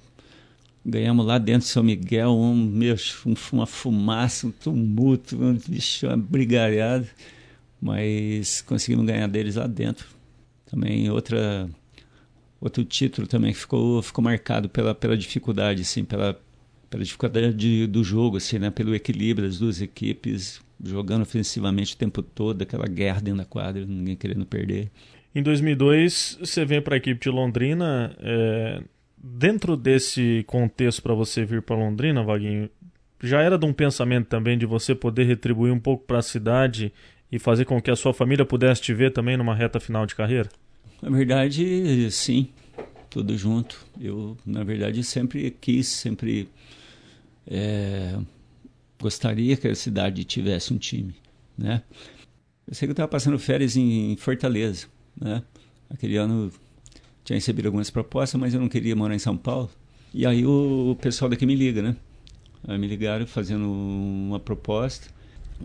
Ganhamos 0.87 1.27
lá 1.27 1.39
dentro 1.39 1.67
do 1.67 1.71
São 1.71 1.83
Miguel, 1.83 2.31
um, 2.31 2.55
meu, 2.55 2.97
uma 3.53 3.67
fumaça, 3.67 4.47
um 4.47 4.51
tumulto, 4.51 5.37
um, 5.43 5.55
bicho, 5.69 6.07
uma 6.07 6.17
mas 7.81 8.63
conseguimos 8.63 9.05
ganhar 9.07 9.27
deles 9.29 9.57
lá 9.57 9.67
dentro. 9.67 10.07
Também 10.67 11.11
outra 11.11 11.69
outro 12.65 12.85
título 12.85 13.27
também 13.27 13.53
que 13.53 13.59
ficou 13.59 14.03
ficou 14.03 14.25
marcado 14.25 14.69
pela 14.69 14.95
pela 14.95 15.17
dificuldade 15.17 15.83
assim 15.83 16.05
pela 16.05 16.41
pela 16.91 17.05
dificuldade 17.05 17.87
do 17.87 18.03
jogo 18.03 18.39
assim 18.39 18.59
né 18.59 18.71
pelo 18.71 18.95
equilíbrio 18.95 19.47
das 19.47 19.59
duas 19.59 19.81
equipes 19.81 20.61
jogando 20.83 21.23
ofensivamente 21.23 21.95
o 21.95 21.97
tempo 21.97 22.23
todo 22.23 22.63
aquela 22.63 22.87
guerra 22.87 23.21
dentro 23.21 23.39
da 23.39 23.45
quadra 23.45 23.85
ninguém 23.87 24.17
querendo 24.17 24.45
perder 24.45 24.91
em 25.35 25.43
2002, 25.43 26.39
você 26.41 26.65
vem 26.65 26.81
para 26.81 26.95
a 26.95 26.97
equipe 26.97 27.21
de 27.21 27.29
Londrina. 27.29 28.15
É, 28.21 28.81
dentro 29.19 29.77
desse 29.77 30.45
contexto 30.47 31.03
para 31.03 31.13
você 31.13 31.45
vir 31.45 31.61
para 31.61 31.75
Londrina, 31.75 32.23
Vaguinho, 32.23 32.71
já 33.21 33.41
era 33.43 33.59
de 33.59 33.67
um 33.67 33.73
pensamento 33.73 34.29
também 34.29 34.57
de 34.57 34.65
você 34.65 34.95
poder 34.95 35.25
retribuir 35.25 35.73
um 35.73 35.81
pouco 35.81 36.05
para 36.07 36.19
a 36.19 36.23
cidade 36.23 36.93
e 37.33 37.39
fazer 37.39 37.65
com 37.65 37.83
que 37.83 37.91
a 37.91 37.97
sua 37.97 38.15
família 38.15 38.45
pudesse 38.45 38.81
te 38.81 38.95
ver 38.95 39.13
também 39.13 39.37
numa 39.37 39.57
reta 39.57 39.81
final 39.81 40.07
de 40.07 40.15
carreira? 40.15 40.49
Na 41.03 41.11
verdade, 41.11 42.11
sim, 42.11 42.49
tudo 43.11 43.37
junto. 43.37 43.87
Eu, 44.01 44.37
na 44.45 44.65
verdade, 44.65 45.03
sempre 45.05 45.51
quis, 45.51 45.87
sempre 45.87 46.49
é, 47.47 48.19
gostaria 49.01 49.57
que 49.57 49.69
a 49.69 49.75
cidade 49.75 50.25
tivesse 50.25 50.73
um 50.73 50.79
time, 50.79 51.15
né? 51.57 51.83
Eu 52.67 52.75
sei 52.75 52.87
que 52.87 52.91
eu 52.91 52.95
estava 52.95 53.09
passando 53.09 53.39
férias 53.39 53.77
em 53.77 54.17
Fortaleza 54.17 54.89
né? 55.21 55.43
Aquele 55.91 56.17
ano 56.17 56.51
tinha 57.25 57.37
recebido 57.37 57.67
algumas 57.67 57.91
propostas, 57.91 58.41
mas 58.41 58.55
eu 58.55 58.61
não 58.61 58.69
queria 58.69 58.97
morar 58.97 59.15
em 59.15 59.19
São 59.19 59.37
Paulo. 59.37 59.71
E 60.13 60.27
aí 60.27 60.45
o 60.47 60.97
pessoal 61.01 61.29
daqui 61.29 61.47
me 61.47 61.55
liga, 61.55 61.83
né? 61.83 61.97
Aí 62.67 62.79
me 62.79 62.87
ligaram 62.87 63.27
fazendo 63.27 63.71
uma 63.71 64.41
proposta. 64.41 65.09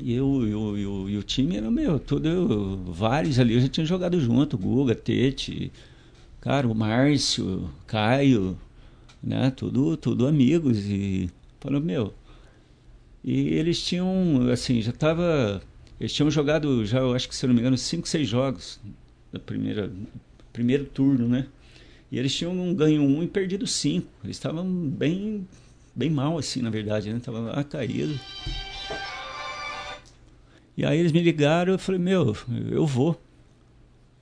E 0.01 0.13
eu, 0.13 0.47
eu, 0.47 0.77
eu, 0.77 1.19
o 1.19 1.23
time 1.23 1.57
era 1.57 1.69
meu, 1.69 1.99
todo, 1.99 2.77
vários 2.91 3.39
ali 3.39 3.55
eu 3.55 3.61
já 3.61 3.67
tinha 3.67 3.85
jogado 3.85 4.19
junto, 4.19 4.57
Guga, 4.57 4.95
Tete, 4.95 5.71
cara, 6.39 6.67
o 6.67 6.75
Márcio, 6.75 7.69
Caio, 7.85 8.57
né? 9.21 9.51
Tudo, 9.51 9.97
tudo 9.97 10.27
amigos. 10.27 10.77
E 10.85 11.29
falou, 11.59 11.81
meu. 11.81 12.13
E 13.23 13.49
eles 13.49 13.81
tinham, 13.83 14.49
assim, 14.51 14.81
já 14.81 14.91
tava. 14.91 15.61
Eles 15.99 16.13
tinham 16.13 16.31
jogado, 16.31 16.85
já 16.85 16.99
eu 16.99 17.13
acho 17.13 17.27
que 17.27 17.35
se 17.35 17.45
não 17.45 17.53
me 17.53 17.59
engano, 17.59 17.77
cinco, 17.77 18.07
seis 18.07 18.27
jogos 18.27 18.79
da 19.31 19.39
primeira 19.39 19.91
primeiro 20.53 20.85
turno, 20.85 21.27
né? 21.27 21.47
E 22.11 22.17
eles 22.17 22.33
tinham 22.35 22.53
um 22.53 22.73
ganho 22.73 23.01
um 23.01 23.21
e 23.21 23.27
perdido 23.27 23.67
cinco. 23.67 24.07
Eles 24.23 24.37
estavam 24.37 24.65
bem 24.67 25.47
bem 25.95 26.09
mal 26.09 26.37
assim, 26.37 26.61
na 26.61 26.69
verdade, 26.69 27.11
né? 27.11 27.17
Estavam 27.17 27.43
lá 27.43 27.63
caído. 27.63 28.17
E 30.79 30.85
aí 30.85 30.97
eles 30.97 31.11
me 31.11 31.19
ligaram, 31.21 31.73
eu 31.73 31.77
falei: 31.77 31.99
"Meu, 31.99 32.33
eu 32.71 32.87
vou. 32.87 33.21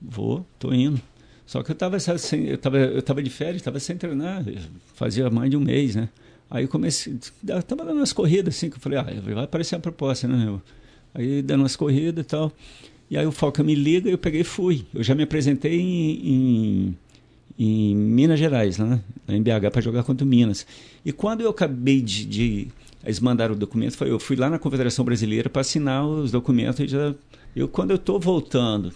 Vou, 0.02 0.44
tô 0.58 0.72
indo". 0.72 1.00
Só 1.46 1.62
que 1.62 1.70
eu 1.70 1.72
estava 1.72 2.00
sem, 2.00 2.46
eu 2.46 2.58
tava, 2.58 2.78
eu 2.78 3.00
tava 3.00 3.22
de 3.22 3.30
férias, 3.30 3.58
estava 3.58 3.78
sem 3.78 3.96
treinar, 3.96 4.44
fazia 4.92 5.30
mais 5.30 5.48
de 5.50 5.56
um 5.56 5.60
mês, 5.60 5.94
né? 5.94 6.08
Aí 6.50 6.66
comecei, 6.66 7.16
eu 7.46 7.62
tava 7.62 7.84
dando 7.84 7.98
umas 7.98 8.12
corridas 8.12 8.56
assim, 8.56 8.70
que 8.70 8.76
eu 8.76 8.80
falei: 8.80 8.98
"Ah, 8.98 9.06
vai 9.22 9.44
aparecer 9.44 9.76
a 9.76 9.78
proposta, 9.78 10.26
né, 10.26 10.36
meu?" 10.36 10.60
Aí 11.14 11.42
dando 11.42 11.60
umas 11.60 11.76
corridas 11.76 12.24
e 12.24 12.26
tal. 12.26 12.52
E 13.08 13.16
aí 13.16 13.24
o 13.24 13.30
Falca 13.30 13.62
me 13.62 13.76
liga, 13.76 14.10
eu 14.10 14.18
peguei 14.18 14.40
e 14.40 14.44
fui. 14.44 14.84
Eu 14.92 15.04
já 15.04 15.14
me 15.14 15.22
apresentei 15.22 15.80
em, 15.80 16.28
em, 16.28 16.98
em 17.56 17.94
Minas 17.94 18.38
Gerais, 18.38 18.78
né? 18.78 19.00
em 19.28 19.40
BH, 19.40 19.70
para 19.70 19.80
jogar 19.80 20.02
contra 20.02 20.26
o 20.26 20.28
Minas. 20.28 20.66
E 21.04 21.12
quando 21.12 21.40
eu 21.40 21.50
acabei 21.50 22.02
de, 22.02 22.24
de 22.24 22.68
eles 23.04 23.20
mandaram 23.20 23.54
o 23.54 23.58
documento, 23.58 24.02
eu 24.04 24.18
fui 24.18 24.36
lá 24.36 24.50
na 24.50 24.58
Confederação 24.58 25.04
Brasileira 25.04 25.48
para 25.48 25.60
assinar 25.60 26.06
os 26.06 26.30
documentos. 26.30 26.80
E 26.80 26.88
já, 26.88 27.14
eu, 27.54 27.68
quando 27.68 27.90
eu 27.90 27.96
estou 27.96 28.18
voltando 28.18 28.92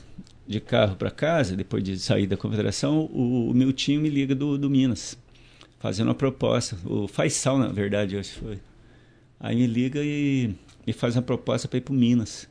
de 0.47 0.61
carro 0.61 0.97
para 0.97 1.11
casa, 1.11 1.57
depois 1.57 1.83
de 1.83 1.99
sair 1.99 2.27
da 2.27 2.37
Confederação, 2.37 3.09
o, 3.13 3.51
o, 3.51 3.55
meu 3.55 3.73
time 3.73 4.03
me 4.03 4.11
liga 4.11 4.35
do, 4.35 4.59
do 4.59 4.69
Minas, 4.69 5.17
fazendo 5.79 6.09
uma 6.09 6.15
proposta. 6.15 6.77
O 6.85 7.07
Faisal, 7.07 7.59
na 7.59 7.69
verdade, 7.69 8.17
acho 8.17 8.35
que 8.35 8.41
foi. 8.41 8.59
Aí 9.39 9.57
me 9.57 9.67
liga 9.67 10.01
e 10.03 10.55
me 10.87 10.93
faz 10.93 11.17
uma 11.17 11.23
proposta 11.23 11.69
para 11.69 11.79
ir 11.79 11.83
para 11.83 11.93
o 11.93 11.97
Minas 11.97 12.49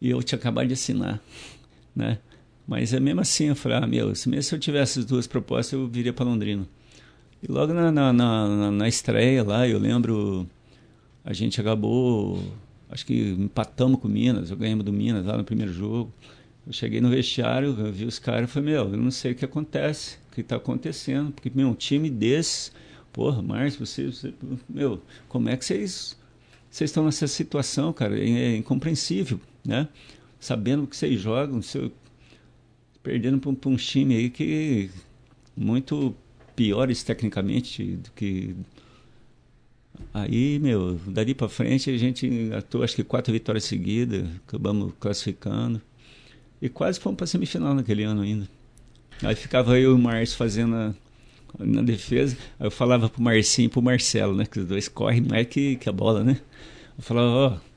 e 0.00 0.10
eu 0.10 0.22
tinha 0.22 0.38
acabado 0.38 0.66
de 0.66 0.74
assinar, 0.74 1.20
né? 1.94 2.18
Mas 2.66 2.92
é 2.92 3.00
mesmo 3.00 3.20
assim, 3.20 3.46
eu 3.46 3.56
falei, 3.56 3.78
ah, 3.78 3.86
meu, 3.86 4.14
se 4.14 4.28
mesmo 4.28 4.42
se 4.42 4.54
eu 4.54 4.58
tivesse 4.58 5.00
as 5.00 5.04
duas 5.04 5.26
propostas, 5.26 5.72
eu 5.72 5.88
viria 5.88 6.12
para 6.12 6.24
Londrina. 6.24 6.68
E 7.42 7.50
logo 7.50 7.72
na, 7.72 7.90
na, 7.90 8.12
na, 8.12 8.70
na, 8.70 8.88
estreia 8.88 9.42
lá, 9.42 9.66
eu 9.66 9.78
lembro, 9.78 10.46
a 11.28 11.32
gente 11.34 11.60
acabou, 11.60 12.42
acho 12.88 13.04
que 13.04 13.36
empatamos 13.38 14.00
com 14.00 14.08
o 14.08 14.10
Minas, 14.10 14.50
eu 14.50 14.56
ganhamos 14.56 14.82
do 14.82 14.92
Minas 14.92 15.26
lá 15.26 15.36
no 15.36 15.44
primeiro 15.44 15.72
jogo. 15.72 16.10
Eu 16.66 16.72
cheguei 16.72 17.02
no 17.02 17.10
vestiário, 17.10 17.76
eu 17.78 17.92
vi 17.92 18.06
os 18.06 18.18
caras 18.18 18.48
e 18.48 18.52
falei, 18.52 18.74
meu, 18.74 18.92
eu 18.92 18.96
não 18.96 19.10
sei 19.10 19.32
o 19.32 19.34
que 19.34 19.44
acontece, 19.44 20.16
o 20.30 20.34
que 20.34 20.40
está 20.40 20.56
acontecendo, 20.56 21.32
porque, 21.32 21.50
meu, 21.54 21.68
um 21.68 21.74
time 21.74 22.08
desse, 22.08 22.70
porra, 23.12 23.42
Márcio, 23.42 23.84
você, 23.84 24.06
você, 24.06 24.32
meu, 24.66 25.02
como 25.28 25.50
é 25.50 25.56
que 25.56 25.64
vocês, 25.66 26.16
vocês 26.70 26.88
estão 26.88 27.04
nessa 27.04 27.26
situação, 27.26 27.92
cara? 27.92 28.18
É, 28.18 28.28
é 28.28 28.56
incompreensível 28.56 29.38
né? 29.68 29.86
Sabendo 30.40 30.86
que 30.86 30.96
vocês 30.96 31.20
jogam, 31.20 31.60
seu, 31.60 31.92
perdendo 33.02 33.38
para 33.38 33.68
um, 33.68 33.76
time 33.76 34.16
aí 34.16 34.30
que 34.30 34.90
muito 35.54 36.16
piores 36.56 37.02
tecnicamente 37.02 37.96
do 37.96 38.10
que 38.12 38.56
aí 40.12 40.58
meu 40.58 40.94
dali 41.06 41.34
para 41.34 41.48
frente 41.48 41.90
a 41.90 41.96
gente 41.98 42.50
atuou 42.56 42.84
acho 42.84 42.96
que 42.96 43.04
quatro 43.04 43.32
vitórias 43.32 43.64
seguidas 43.64 44.26
acabamos 44.46 44.92
classificando 44.98 45.80
e 46.60 46.68
quase 46.68 46.98
fomos 46.98 47.16
para 47.16 47.26
semifinal 47.26 47.74
naquele 47.74 48.04
ano 48.04 48.22
ainda 48.22 48.48
aí 49.22 49.34
ficava 49.34 49.78
eu 49.78 49.92
e 49.92 49.94
o 49.94 49.98
Márcio 49.98 50.36
fazendo 50.36 50.74
a, 50.74 50.94
na 51.58 51.82
defesa 51.82 52.36
aí 52.58 52.66
eu 52.66 52.70
falava 52.70 53.08
pro 53.08 53.22
Marcinho 53.22 53.66
e 53.66 53.68
pro 53.68 53.82
Marcelo 53.82 54.34
né 54.36 54.46
que 54.46 54.60
os 54.60 54.66
dois 54.66 54.88
correm 54.88 55.22
mais 55.22 55.46
que, 55.46 55.76
que 55.76 55.88
a 55.88 55.92
bola 55.92 56.22
né 56.22 56.40
eu 56.96 57.02
falava 57.02 57.28
ó 57.28 57.52
oh, 57.54 57.68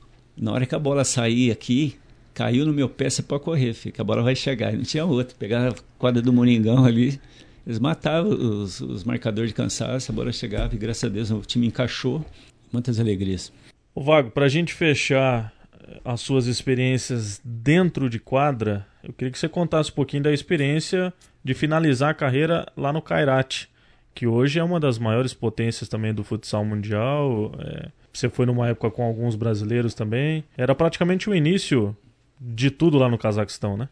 na 0.41 0.51
hora 0.51 0.65
que 0.65 0.76
a 0.76 0.80
bola 0.80 1.03
sair 1.03 1.51
aqui, 1.51 1.95
caiu 2.34 2.65
no 2.65 2.74
meu 2.74 2.89
pé, 2.89 3.09
você 3.09 3.22
pode 3.22 3.43
correr, 3.43 3.74
que 3.76 4.01
a 4.01 4.03
bola 4.03 4.24
vai 4.24 4.36
chegar. 4.36 4.74
E 4.74 4.78
não 4.78 4.84
tinha 4.84 5.05
outro. 5.05 5.36
Pegava 5.38 5.69
a 5.69 5.76
quadra 5.97 6.22
do 6.22 6.34
Moringão 6.34 6.84
ali, 6.84 7.19
eles 7.66 7.80
matavam 7.80 8.32
os, 8.32 8.82
os 8.82 9.03
marcadores 9.03 9.51
de 9.51 9.55
cansaço, 9.55 10.12
a 10.12 10.16
bola 10.16 10.32
chegava 10.32 10.74
e 10.74 10.78
graças 10.78 11.03
a 11.03 11.09
Deus 11.09 11.32
o 11.32 11.41
time 11.41 11.68
encaixou. 11.68 12.26
Muitas 12.72 12.99
alegrias. 12.99 13.51
O 13.93 14.01
Vago, 14.01 14.32
para 14.32 14.45
a 14.45 14.49
gente 14.49 14.74
fechar 14.74 15.53
eh, 15.82 15.99
as 16.05 16.22
suas 16.22 16.47
experiências 16.47 17.41
dentro 17.43 18.09
de 18.09 18.18
quadra, 18.18 18.88
eu 19.03 19.12
queria 19.12 19.32
que 19.32 19.38
você 19.38 19.49
contasse 19.49 19.91
um 19.91 19.93
pouquinho 19.93 20.24
da 20.24 20.32
experiência 20.32 21.14
de 21.43 21.53
finalizar 21.53 22.12
a 22.12 22.14
carreira 22.14 22.66
lá 22.78 22.93
no 22.93 23.01
Kairat, 23.01 23.68
que 24.16 24.26
hoje 24.26 24.57
é 24.57 24.64
uma 24.64 24.80
das 24.80 24.97
maiores 24.97 25.34
potências 25.34 25.89
também 25.89 26.14
do 26.14 26.24
futsal 26.24 26.64
mundial. 26.64 27.51
É 27.59 27.89
você 28.14 28.30
foi 28.30 28.45
numa 28.45 28.68
época 28.68 28.91
com 28.91 29.03
alguns 29.03 29.36
brasileiros 29.36 29.93
também. 29.93 30.43
Era 30.57 30.76
praticamente 30.76 31.30
o 31.30 31.36
início 31.36 31.95
de 32.39 32.70
tudo 32.70 32.97
lá 32.97 33.07
no 33.07 33.18
Cazaquistão, 33.18 33.78
né? 33.78 33.88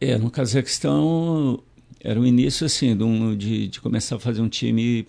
É, 0.00 0.16
no 0.16 0.30
Cazaquistão 0.30 1.62
era 1.98 2.20
o 2.20 2.26
início 2.26 2.64
assim 2.64 2.96
de, 3.36 3.68
de 3.68 3.80
começar 3.80 4.16
a 4.16 4.20
fazer 4.20 4.40
um 4.40 4.48
time 4.48 5.06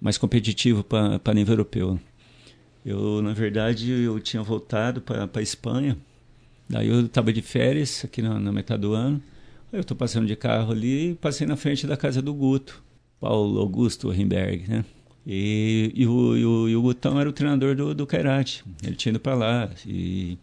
mais 0.00 0.18
competitivo 0.18 0.84
para 0.84 1.34
nível 1.34 1.54
europeu. 1.54 2.00
Eu, 2.84 3.20
na 3.20 3.32
verdade, 3.32 3.90
eu 3.90 4.18
tinha 4.20 4.42
voltado 4.42 5.00
para 5.00 5.28
a 5.32 5.42
Espanha. 5.42 5.96
Daí 6.68 6.88
eu 6.88 7.06
estava 7.06 7.32
de 7.32 7.42
férias 7.42 8.04
aqui 8.04 8.22
na, 8.22 8.38
na 8.38 8.52
metade 8.52 8.82
do 8.82 8.94
ano. 8.94 9.22
Aí 9.72 9.78
eu 9.78 9.82
estou 9.82 9.96
passando 9.96 10.26
de 10.26 10.34
carro 10.36 10.72
ali 10.72 11.10
e 11.10 11.14
passei 11.14 11.46
na 11.46 11.56
frente 11.56 11.86
da 11.86 11.96
casa 11.96 12.22
do 12.22 12.32
Guto, 12.32 12.82
Paulo 13.20 13.60
Augusto 13.60 14.08
Rimberg, 14.08 14.68
né? 14.68 14.84
E, 15.26 15.92
e, 15.94 16.06
o, 16.06 16.36
e, 16.36 16.44
o, 16.44 16.68
e 16.68 16.76
o 16.76 16.82
Gutão 16.82 17.20
era 17.20 17.28
o 17.28 17.32
treinador 17.32 17.76
do, 17.76 17.94
do 17.94 18.06
Kairate. 18.06 18.64
Ele 18.82 18.96
tinha 18.96 19.10
ido 19.10 19.20
para 19.20 19.34
lá. 19.34 19.70
E 19.86 20.38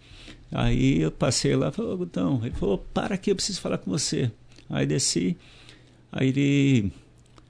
aí 0.52 1.02
eu 1.02 1.12
passei 1.12 1.56
lá 1.56 1.70
e 1.70 1.72
falei, 1.72 1.96
Gutão. 1.98 2.40
Ele 2.44 2.56
falou, 2.56 2.78
para 2.78 3.16
aqui, 3.16 3.32
eu 3.32 3.36
preciso 3.36 3.60
falar 3.60 3.80
com 3.80 3.90
você. 3.90 4.32
Aí 4.70 4.86
desci. 4.86 5.36
Aí 6.12 6.30
ele 6.30 6.92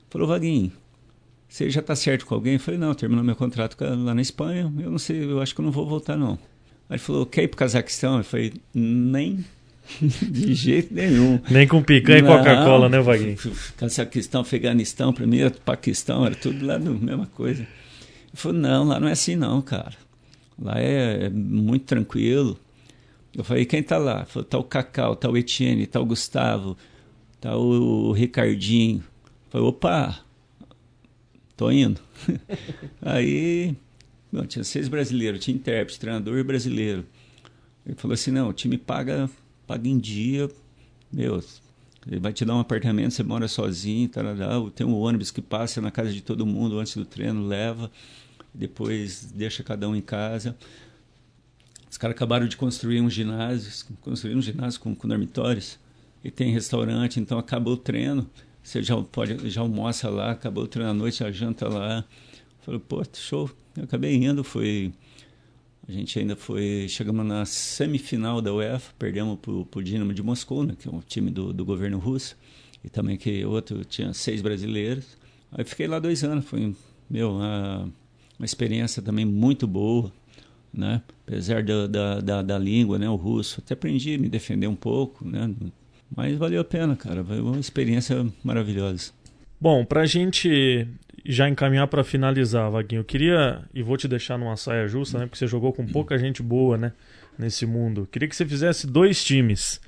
falou, 0.09 0.27
Vaguinho, 0.27 0.71
você 1.47 1.69
já 1.69 1.79
está 1.79 1.95
certo 1.95 2.25
com 2.25 2.35
alguém? 2.35 2.53
Eu 2.53 2.59
falei, 2.59 2.79
não, 2.79 2.93
terminou 2.93 3.23
meu 3.23 3.35
contrato 3.35 3.77
lá 3.79 4.13
na 4.13 4.21
Espanha. 4.21 4.71
Eu 4.79 4.91
não 4.91 4.99
sei, 4.99 5.23
eu 5.23 5.41
acho 5.41 5.55
que 5.55 5.61
eu 5.61 5.65
não 5.65 5.71
vou 5.71 5.87
voltar, 5.87 6.17
não. 6.17 6.33
Aí 6.89 6.95
ele 6.95 6.99
falou, 6.99 7.25
quer 7.25 7.43
ir 7.43 7.47
para 7.47 7.55
o 7.55 7.59
Cazaquistão? 7.59 8.17
Eu 8.17 8.23
falei, 8.23 8.53
nem 8.73 9.45
De 10.01 10.53
jeito 10.53 10.93
nenhum. 10.93 11.39
Nem 11.49 11.67
com 11.67 11.81
picanha 11.81 12.19
e 12.19 12.23
Coca-Cola, 12.23 12.89
né, 12.89 12.99
Vaguinho? 12.99 13.37
Cazaquistão, 13.77 14.41
Afeganistão, 14.41 15.13
primeiro 15.13 15.51
Paquistão, 15.61 16.25
era 16.25 16.35
tudo 16.35 16.65
lá 16.65 16.75
a 16.75 16.79
mesma 16.79 17.27
coisa. 17.27 17.61
Ele 17.61 17.69
falou, 18.33 18.57
não, 18.57 18.83
lá 18.83 18.99
não 18.99 19.07
é 19.07 19.13
assim 19.13 19.35
não, 19.35 19.61
cara. 19.61 19.95
Lá 20.59 20.79
é, 20.79 21.25
é 21.25 21.29
muito 21.29 21.85
tranquilo. 21.85 22.59
Eu 23.33 23.43
falei, 23.43 23.65
quem 23.65 23.81
tá 23.81 23.97
lá? 23.97 24.25
Falei, 24.25 24.47
tá 24.47 24.57
o 24.57 24.63
Cacau, 24.63 25.15
tá 25.15 25.29
o 25.29 25.37
Etienne, 25.37 25.85
tá 25.85 25.99
o 25.99 26.05
Gustavo, 26.05 26.77
tá 27.39 27.55
o 27.55 28.11
Ricardinho. 28.11 29.03
Falei, 29.49 29.67
opa, 29.67 30.19
tô 31.55 31.71
indo. 31.71 32.01
Aí, 33.01 33.75
bom, 34.31 34.45
tinha 34.45 34.63
seis 34.63 34.87
brasileiros, 34.87 35.43
tinha 35.43 35.55
intérprete, 35.55 35.99
treinador 35.99 36.43
brasileiro. 36.43 37.05
Ele 37.85 37.95
falou 37.95 38.13
assim, 38.13 38.31
não, 38.31 38.49
o 38.49 38.53
time 38.53 38.77
paga, 38.77 39.29
paga 39.65 39.87
em 39.87 39.97
dia, 39.97 40.49
meu, 41.11 41.41
ele 42.05 42.19
vai 42.19 42.33
te 42.33 42.45
dar 42.45 42.55
um 42.55 42.59
apartamento, 42.59 43.13
você 43.13 43.23
mora 43.23 43.47
sozinho, 43.47 44.07
tarará, 44.07 44.59
tem 44.75 44.85
um 44.85 44.95
ônibus 44.95 45.31
que 45.31 45.41
passa 45.41 45.81
na 45.81 45.91
casa 45.91 46.11
de 46.11 46.21
todo 46.21 46.45
mundo 46.45 46.79
antes 46.79 46.95
do 46.95 47.05
treino, 47.05 47.45
leva, 47.45 47.91
depois 48.53 49.31
deixa 49.33 49.63
cada 49.63 49.87
um 49.87 49.95
em 49.95 50.01
casa. 50.01 50.55
Os 51.89 51.97
caras 51.97 52.15
acabaram 52.15 52.47
de 52.47 52.57
construir 52.57 53.01
um 53.01 53.09
ginásio, 53.09 53.95
construíram 54.01 54.39
um 54.39 54.41
ginásio 54.41 54.79
com, 54.79 54.93
com 54.93 55.07
dormitórios, 55.07 55.79
e 56.27 56.31
tem 56.31 56.51
restaurante, 56.51 57.21
então 57.21 57.39
acabou 57.39 57.75
o 57.75 57.77
treino, 57.77 58.29
você 58.61 58.83
já 58.83 59.01
pode 59.01 59.49
já 59.49 59.61
almoça 59.61 60.09
lá, 60.09 60.31
acabou 60.31 60.65
o 60.65 60.67
treino 60.67 60.91
à 60.91 60.93
noite, 60.93 61.19
já 61.19 61.31
janta 61.31 61.69
lá. 61.69 62.03
Falei, 62.59 62.81
pô, 62.81 63.01
show. 63.13 63.49
Eu 63.77 63.85
acabei 63.85 64.13
indo, 64.15 64.43
foi 64.43 64.91
a 65.87 65.91
gente 65.91 66.19
ainda 66.19 66.35
foi. 66.35 66.85
Chegamos 66.89 67.25
na 67.25 67.45
semifinal 67.45 68.41
da 68.41 68.53
UEFA, 68.53 68.93
perdemos 68.99 69.39
para 69.39 69.53
o 69.53 69.81
Dinamo 69.81 70.13
de 70.13 70.21
Moscou, 70.21 70.65
né, 70.65 70.75
que 70.77 70.89
é 70.89 70.91
um 70.91 70.99
time 70.99 71.31
do, 71.31 71.53
do 71.53 71.63
governo 71.63 71.97
russo, 71.97 72.35
e 72.83 72.89
também 72.89 73.15
que 73.15 73.45
outro 73.45 73.85
tinha 73.85 74.13
seis 74.13 74.41
brasileiros. 74.41 75.17
Aí 75.49 75.63
fiquei 75.63 75.87
lá 75.87 75.97
dois 75.97 76.25
anos, 76.25 76.43
foi 76.43 76.75
meu, 77.09 77.31
uma, 77.31 77.89
uma 78.37 78.45
experiência 78.45 79.01
também 79.01 79.23
muito 79.23 79.65
boa, 79.65 80.11
né? 80.73 81.01
apesar 81.25 81.63
da, 81.63 81.87
da, 81.87 82.19
da, 82.19 82.41
da, 82.41 82.57
língua, 82.59 82.99
né? 82.99 83.09
o 83.09 83.15
russo. 83.15 83.61
Até 83.63 83.73
aprendi 83.73 84.15
a 84.15 84.17
me 84.17 84.27
defender 84.27 84.67
um 84.67 84.75
pouco, 84.75 85.25
né? 85.25 85.49
Mas 86.15 86.37
valeu 86.37 86.61
a 86.61 86.63
pena, 86.63 86.95
cara. 86.95 87.23
Foi 87.23 87.39
uma 87.39 87.59
experiência 87.59 88.25
maravilhosa. 88.43 89.11
Bom, 89.59 89.83
para 89.83 90.01
a 90.01 90.05
gente 90.05 90.87
já 91.25 91.49
encaminhar 91.49 91.87
para 91.87 92.03
finalizar, 92.03 92.69
Vaguinho, 92.71 93.01
eu 93.01 93.05
queria, 93.05 93.61
e 93.73 93.81
vou 93.81 93.97
te 93.97 94.07
deixar 94.07 94.37
numa 94.37 94.55
saia 94.55 94.87
justa, 94.87 95.19
né? 95.19 95.25
Porque 95.25 95.37
você 95.37 95.47
jogou 95.47 95.73
com 95.73 95.85
pouca 95.85 96.17
gente 96.17 96.41
boa, 96.41 96.77
né? 96.77 96.93
Nesse 97.37 97.65
mundo. 97.65 98.07
Queria 98.11 98.27
que 98.27 98.35
você 98.35 98.45
fizesse 98.45 98.87
dois 98.87 99.23
times. 99.23 99.79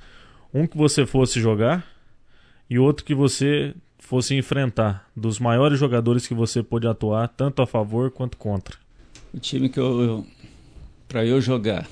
Um 0.54 0.68
que 0.68 0.78
você 0.78 1.06
fosse 1.06 1.40
jogar 1.40 1.86
e 2.70 2.78
outro 2.78 3.06
que 3.06 3.16
você 3.16 3.74
fosse 3.98 4.36
enfrentar. 4.36 5.10
Dos 5.16 5.40
maiores 5.40 5.80
jogadores 5.80 6.28
que 6.28 6.34
você 6.34 6.62
pôde 6.62 6.88
atuar, 6.88 7.28
tanto 7.28 7.62
a 7.62 7.68
favor 7.68 8.12
quanto 8.12 8.38
contra. 8.38 8.76
O 9.34 9.40
time 9.40 9.70
que 9.70 9.80
eu. 9.80 10.02
eu 10.02 10.28
para 11.08 11.26
eu 11.26 11.42
jogar. 11.42 11.88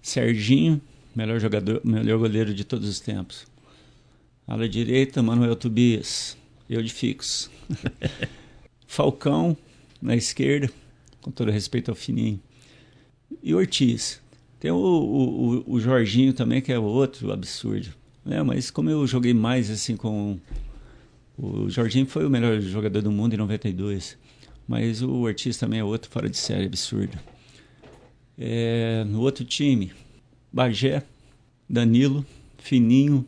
Serginho, 0.00 0.80
melhor 1.14 1.38
jogador, 1.38 1.80
melhor 1.84 2.18
goleiro 2.18 2.52
de 2.52 2.64
todos 2.64 2.88
os 2.88 3.00
tempos. 3.00 3.46
Ala 4.46 4.68
direita, 4.68 5.22
Manuel 5.22 5.56
Tobias. 5.56 6.36
Eu 6.68 6.82
de 6.82 6.92
fixo. 6.92 7.50
Falcão 8.86 9.56
na 10.00 10.14
esquerda, 10.14 10.70
com 11.20 11.30
todo 11.30 11.50
respeito 11.50 11.90
ao 11.90 11.94
Fininho. 11.94 12.40
E 13.42 13.54
Ortiz. 13.54 14.20
Tem 14.60 14.70
o, 14.70 14.76
o, 14.76 15.74
o 15.74 15.80
Jorginho 15.80 16.32
também, 16.32 16.60
que 16.60 16.72
é 16.72 16.78
outro 16.78 17.32
absurdo. 17.32 17.88
Né? 18.24 18.42
Mas 18.42 18.70
como 18.70 18.90
eu 18.90 19.06
joguei 19.06 19.34
mais 19.34 19.70
assim 19.70 19.96
com. 19.96 20.38
O 21.36 21.68
Jorginho 21.68 22.06
foi 22.06 22.24
o 22.24 22.30
melhor 22.30 22.60
jogador 22.60 23.02
do 23.02 23.10
mundo 23.10 23.34
em 23.34 23.38
92. 23.38 24.16
Mas 24.66 25.02
o 25.02 25.10
Ortiz 25.20 25.58
também 25.58 25.80
é 25.80 25.84
outro 25.84 26.10
fora 26.10 26.28
de 26.30 26.38
série, 26.38 26.66
absurdo. 26.66 27.18
É, 28.38 29.04
no 29.04 29.20
outro 29.20 29.44
time, 29.44 29.92
Bagé, 30.54 31.02
Danilo, 31.68 32.24
Fininho. 32.58 33.26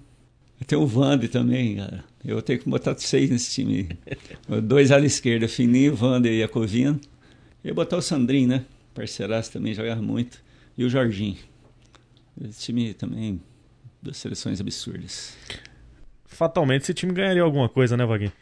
Tem 0.65 0.79
o 0.79 0.87
Vander 0.87 1.29
também, 1.29 1.75
cara. 1.75 2.05
Eu 2.25 2.41
tenho 2.41 2.61
que 2.61 2.71
botar 2.71 2.97
seis 2.97 3.29
nesse 3.29 3.51
time. 3.51 3.89
Dois 4.63 4.93
ala 4.93 5.05
esquerda, 5.05 5.49
Fininho, 5.49 5.99
Wander 6.01 6.33
e 6.33 6.39
Iacovino. 6.39 7.01
E 7.65 7.73
botar 7.73 7.97
o 7.97 8.03
Sandrinho, 8.03 8.49
né? 8.49 8.65
Parceiraço 8.95 9.51
também, 9.51 9.75
jogava 9.75 10.01
muito. 10.01 10.41
E 10.79 10.85
o 10.85 10.89
Jorginho. 10.89 11.37
Esse 12.49 12.67
time 12.67 12.95
também, 12.95 13.41
das 14.01 14.19
seleções 14.19 14.61
absurdas. 14.61 15.37
Fatalmente 16.27 16.83
esse 16.83 16.95
time 16.95 17.13
ganharia 17.13 17.43
alguma 17.43 17.69
coisa, 17.69 17.97
né, 17.97 18.07
Vaguinho? 18.07 18.33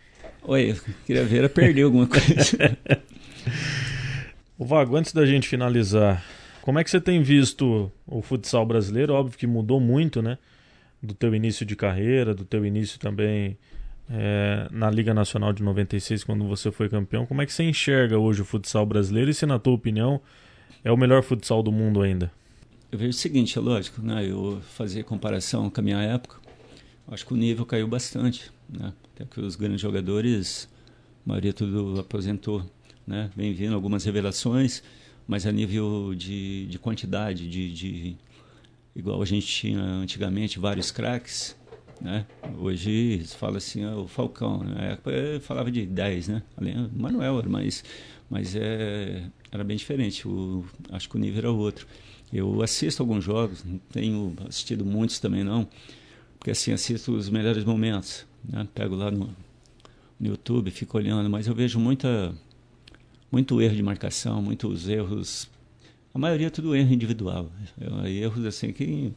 Oi, 0.43 0.73
eu 0.73 0.77
queria 1.07 1.25
ver 1.25 1.45
a 1.45 1.49
perder 1.49 1.83
alguma 1.83 2.07
coisa. 2.07 2.77
o 4.59 4.65
Vago, 4.67 4.95
antes 4.95 5.13
da 5.15 5.25
gente 5.25 5.49
finalizar, 5.49 6.23
como 6.65 6.79
é 6.79 6.85
que 6.85 6.91
você 6.91 6.99
tem 6.99 7.23
visto 7.23 7.93
o 8.07 8.23
futsal 8.23 8.65
brasileiro? 8.65 9.13
Óbvio 9.13 9.37
que 9.37 9.47
mudou 9.47 9.79
muito, 9.79 10.23
né? 10.23 10.39
Do 11.03 11.13
teu 11.13 11.35
início 11.35 11.67
de 11.67 11.77
carreira, 11.77 12.35
do 12.35 12.43
teu 12.43 12.65
início 12.65 12.99
também 12.99 13.59
é, 14.09 14.67
na 14.71 14.91
Liga 14.91 15.13
Nacional 15.13 15.53
de 15.53 15.63
96, 15.63 16.25
quando 16.25 16.49
você 16.49 16.73
foi 16.73 16.89
campeão. 16.89 17.27
Como 17.27 17.43
é 17.43 17.45
que 17.45 17.53
você 17.53 17.65
enxerga 17.65 18.19
hoje 18.19 18.41
o 18.41 18.47
futsal 18.47 18.87
brasileiro 18.87 19.31
e 19.31 19.35
se, 19.35 19.45
na 19.45 19.59
tua 19.59 19.75
opinião, 19.75 20.23
é 20.83 20.91
o 20.91 20.97
melhor 20.97 21.23
futsal 21.23 21.63
do 21.63 21.71
mundo 21.71 22.01
ainda? 22.01 22.33
Eu 22.91 22.99
vejo 22.99 23.11
o 23.11 23.13
seguinte, 23.13 23.59
é 23.59 23.61
lógico, 23.61 24.01
né? 24.01 24.27
eu 24.27 24.63
fazer 24.75 25.03
comparação 25.03 25.69
com 25.69 25.83
a 25.83 25.85
minha 25.85 26.01
época, 26.01 26.39
acho 27.09 27.27
que 27.27 27.35
o 27.35 27.37
nível 27.37 27.67
caiu 27.67 27.87
bastante. 27.87 28.51
Né? 28.71 28.91
Até 29.15 29.27
que 29.27 29.39
os 29.39 29.55
grandes 29.55 29.83
jogadores, 29.83 30.67
a 31.27 31.29
maioria 31.29 31.53
tudo 31.53 32.01
aposentou. 32.01 32.65
Né? 33.07 33.31
Vem 33.37 33.53
vindo 33.53 33.75
algumas 33.75 34.03
revelações, 34.03 34.83
mas 35.27 35.47
a 35.47 35.53
nível 35.53 36.15
de, 36.15 36.67
de 36.67 36.79
quantidade, 36.79 37.49
de, 37.49 37.73
de 37.73 38.17
igual 38.95 39.21
a 39.21 39.25
gente 39.25 39.47
tinha 39.47 39.81
antigamente, 39.81 40.59
vários 40.59 40.91
craques, 40.91 41.57
né? 42.01 42.27
Hoje 42.59 43.25
fala 43.39 43.59
assim, 43.59 43.85
ah, 43.85 43.97
o 43.97 44.07
Falcão. 44.07 44.63
Época 44.79 45.13
falava 45.41 45.71
de 45.71 45.87
10, 45.87 46.29
né? 46.29 46.43
Além 46.57 46.87
do 46.87 47.01
Manuel, 47.01 47.43
mas, 47.49 47.85
mas 48.29 48.55
é, 48.57 49.25
era 49.51 49.65
bem 49.65 49.77
diferente. 49.77 50.27
O, 50.27 50.65
acho 50.91 51.09
que 51.09 51.17
o 51.17 51.19
nível 51.19 51.39
era 51.39 51.51
outro. 51.51 51.87
Eu 52.33 52.63
assisto 52.63 53.03
alguns 53.03 53.25
jogos, 53.25 53.65
não 53.65 53.79
tenho 53.91 54.35
assistido 54.49 54.85
muitos 54.85 55.21
também 55.21 55.45
não, 55.45 55.69
porque 56.39 56.51
assim 56.51 56.73
assisto 56.73 57.13
os 57.13 57.29
melhores 57.29 57.65
momentos. 57.65 58.27
Né? 58.45 58.67
Pego 58.75 58.97
lá 58.97 59.11
no, 59.11 59.35
no 60.19 60.27
YouTube, 60.29 60.71
fico 60.71 60.99
olhando, 60.99 61.31
mas 61.31 61.47
eu 61.47 61.55
vejo 61.55 61.79
muita, 61.79 62.35
muito 63.35 63.61
erro 63.61 63.75
de 63.75 63.83
marcação, 63.83 64.41
muitos 64.41 64.89
erros. 64.89 65.51
A 66.15 66.19
maioria 66.21 66.47
é 66.47 66.51
tudo 66.51 66.77
erro 66.77 66.93
individual. 66.93 67.51
Erros 68.07 68.45
assim 68.45 68.73
que 68.73 69.13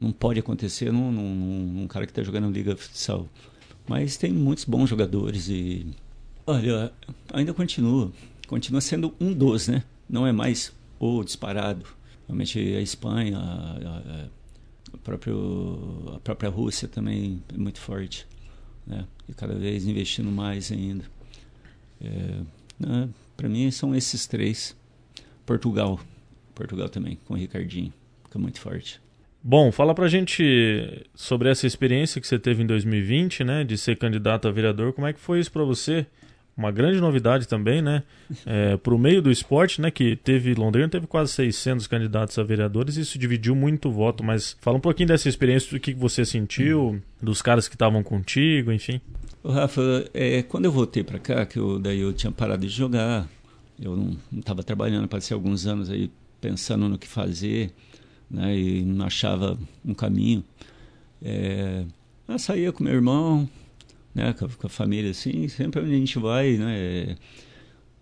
não 0.00 0.10
pode 0.10 0.40
acontecer 0.40 0.92
num, 0.92 1.12
num, 1.12 1.34
num 1.34 1.86
cara 1.86 2.06
que 2.06 2.10
está 2.10 2.24
jogando 2.24 2.50
Liga 2.50 2.76
Futsal. 2.76 3.28
Mas 3.88 4.16
tem 4.16 4.32
muitos 4.32 4.64
bons 4.64 4.90
jogadores 4.90 5.48
e. 5.48 5.86
Olha, 6.44 6.92
ainda 7.32 7.54
continua. 7.54 8.10
Continua 8.48 8.80
sendo 8.80 9.14
um 9.20 9.32
dos, 9.32 9.68
né? 9.68 9.84
Não 10.10 10.26
é 10.26 10.32
mais 10.32 10.72
o 10.98 11.22
disparado. 11.22 11.86
Realmente 12.26 12.58
a 12.58 12.80
Espanha, 12.80 13.38
a, 13.38 13.42
a, 13.42 14.28
a, 14.92 14.98
próprio, 15.04 16.14
a 16.16 16.18
própria 16.18 16.50
Rússia 16.50 16.88
também 16.88 17.40
é 17.54 17.56
muito 17.56 17.78
forte. 17.78 18.26
Né? 18.84 19.06
E 19.28 19.32
cada 19.32 19.54
vez 19.54 19.86
investindo 19.86 20.32
mais 20.32 20.72
ainda. 20.72 21.04
É, 22.00 22.40
né? 22.80 23.08
Para 23.36 23.48
mim 23.48 23.70
são 23.70 23.94
esses 23.94 24.26
três. 24.26 24.76
Portugal. 25.44 26.00
Portugal 26.54 26.88
também, 26.88 27.18
com 27.26 27.34
o 27.34 27.36
Ricardinho. 27.36 27.92
Fica 28.24 28.38
muito 28.38 28.60
forte. 28.60 29.00
Bom, 29.42 29.70
fala 29.70 29.94
pra 29.94 30.08
gente 30.08 31.06
sobre 31.14 31.48
essa 31.48 31.66
experiência 31.66 32.20
que 32.20 32.26
você 32.26 32.38
teve 32.38 32.62
em 32.62 32.66
2020, 32.66 33.44
né, 33.44 33.62
de 33.62 33.78
ser 33.78 33.96
candidato 33.96 34.48
a 34.48 34.50
vereador. 34.50 34.92
Como 34.92 35.06
é 35.06 35.12
que 35.12 35.20
foi 35.20 35.38
isso 35.38 35.52
para 35.52 35.62
você? 35.62 36.06
Uma 36.56 36.70
grande 36.70 37.00
novidade 37.00 37.46
também, 37.46 37.82
né, 37.82 38.02
é, 38.46 38.76
pro 38.76 38.98
meio 38.98 39.20
do 39.20 39.30
esporte, 39.30 39.80
né, 39.80 39.90
que 39.90 40.16
teve 40.16 40.54
Londrina 40.54 40.88
teve 40.88 41.06
quase 41.06 41.32
600 41.32 41.86
candidatos 41.86 42.38
a 42.38 42.42
vereadores, 42.42 42.96
e 42.96 43.02
isso 43.02 43.18
dividiu 43.18 43.54
muito 43.54 43.88
o 43.88 43.92
voto. 43.92 44.24
Mas 44.24 44.56
fala 44.60 44.78
um 44.78 44.80
pouquinho 44.80 45.08
dessa 45.08 45.28
experiência, 45.28 45.70
do 45.70 45.80
que 45.80 45.92
você 45.92 46.24
sentiu, 46.24 47.00
dos 47.20 47.42
caras 47.42 47.68
que 47.68 47.74
estavam 47.74 48.02
contigo, 48.02 48.72
enfim. 48.72 49.00
O 49.42 49.50
Rafa, 49.50 50.08
é, 50.14 50.42
quando 50.42 50.64
eu 50.64 50.72
voltei 50.72 51.04
para 51.04 51.18
cá, 51.18 51.44
que 51.46 51.58
eu, 51.58 51.78
daí 51.78 52.00
eu 52.00 52.12
tinha 52.12 52.32
parado 52.32 52.66
de 52.66 52.72
jogar, 52.72 53.28
eu 53.80 53.94
não 53.94 54.16
estava 54.36 54.62
trabalhando, 54.62 55.06
passei 55.06 55.34
alguns 55.34 55.66
anos 55.66 55.90
aí 55.90 56.10
pensando 56.40 56.88
no 56.88 56.98
que 56.98 57.06
fazer 57.06 57.72
né, 58.30 58.56
e 58.56 58.82
não 58.82 59.06
achava 59.06 59.58
um 59.84 59.94
caminho. 59.94 60.44
É, 61.22 61.84
eu 62.28 62.38
saía 62.38 62.72
com 62.72 62.84
meu 62.84 62.94
irmão, 62.94 63.48
né, 64.16 64.32
com, 64.32 64.48
com, 64.48 64.66
a 64.66 64.70
família 64.70 65.10
assim, 65.10 65.46
sempre 65.46 65.82
onde 65.82 65.92
a 65.92 65.98
gente 65.98 66.18
vai, 66.18 66.52
né, 66.56 66.74
é, 66.78 67.16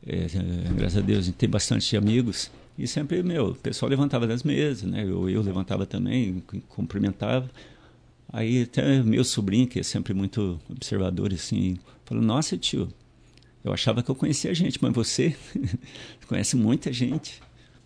é, 0.06 0.28
graças 0.76 0.98
a 0.98 1.00
Deus 1.00 1.18
a 1.18 1.22
gente 1.22 1.34
tem 1.34 1.48
bastante 1.48 1.96
amigos 1.96 2.52
e 2.78 2.86
sempre 2.86 3.20
meu, 3.22 3.48
o 3.48 3.54
pessoal 3.54 3.90
levantava 3.90 4.24
das 4.24 4.44
mesas, 4.44 4.88
né, 4.88 5.02
eu, 5.02 5.28
eu 5.28 5.42
levantava 5.42 5.84
também, 5.84 6.42
cumprimentava. 6.68 7.50
Aí 8.32 8.62
até 8.62 9.02
meu 9.02 9.24
sobrinho, 9.24 9.66
que 9.66 9.80
é 9.80 9.82
sempre 9.82 10.14
muito 10.14 10.60
observador, 10.70 11.32
assim, 11.32 11.78
falou, 12.04 12.22
nossa 12.22 12.56
tio, 12.56 12.88
eu 13.64 13.72
achava 13.72 14.02
que 14.02 14.10
eu 14.10 14.14
conhecia 14.14 14.50
a 14.52 14.54
gente, 14.54 14.78
mas 14.80 14.92
você 14.92 15.36
conhece 16.28 16.56
muita 16.56 16.92
gente. 16.92 17.40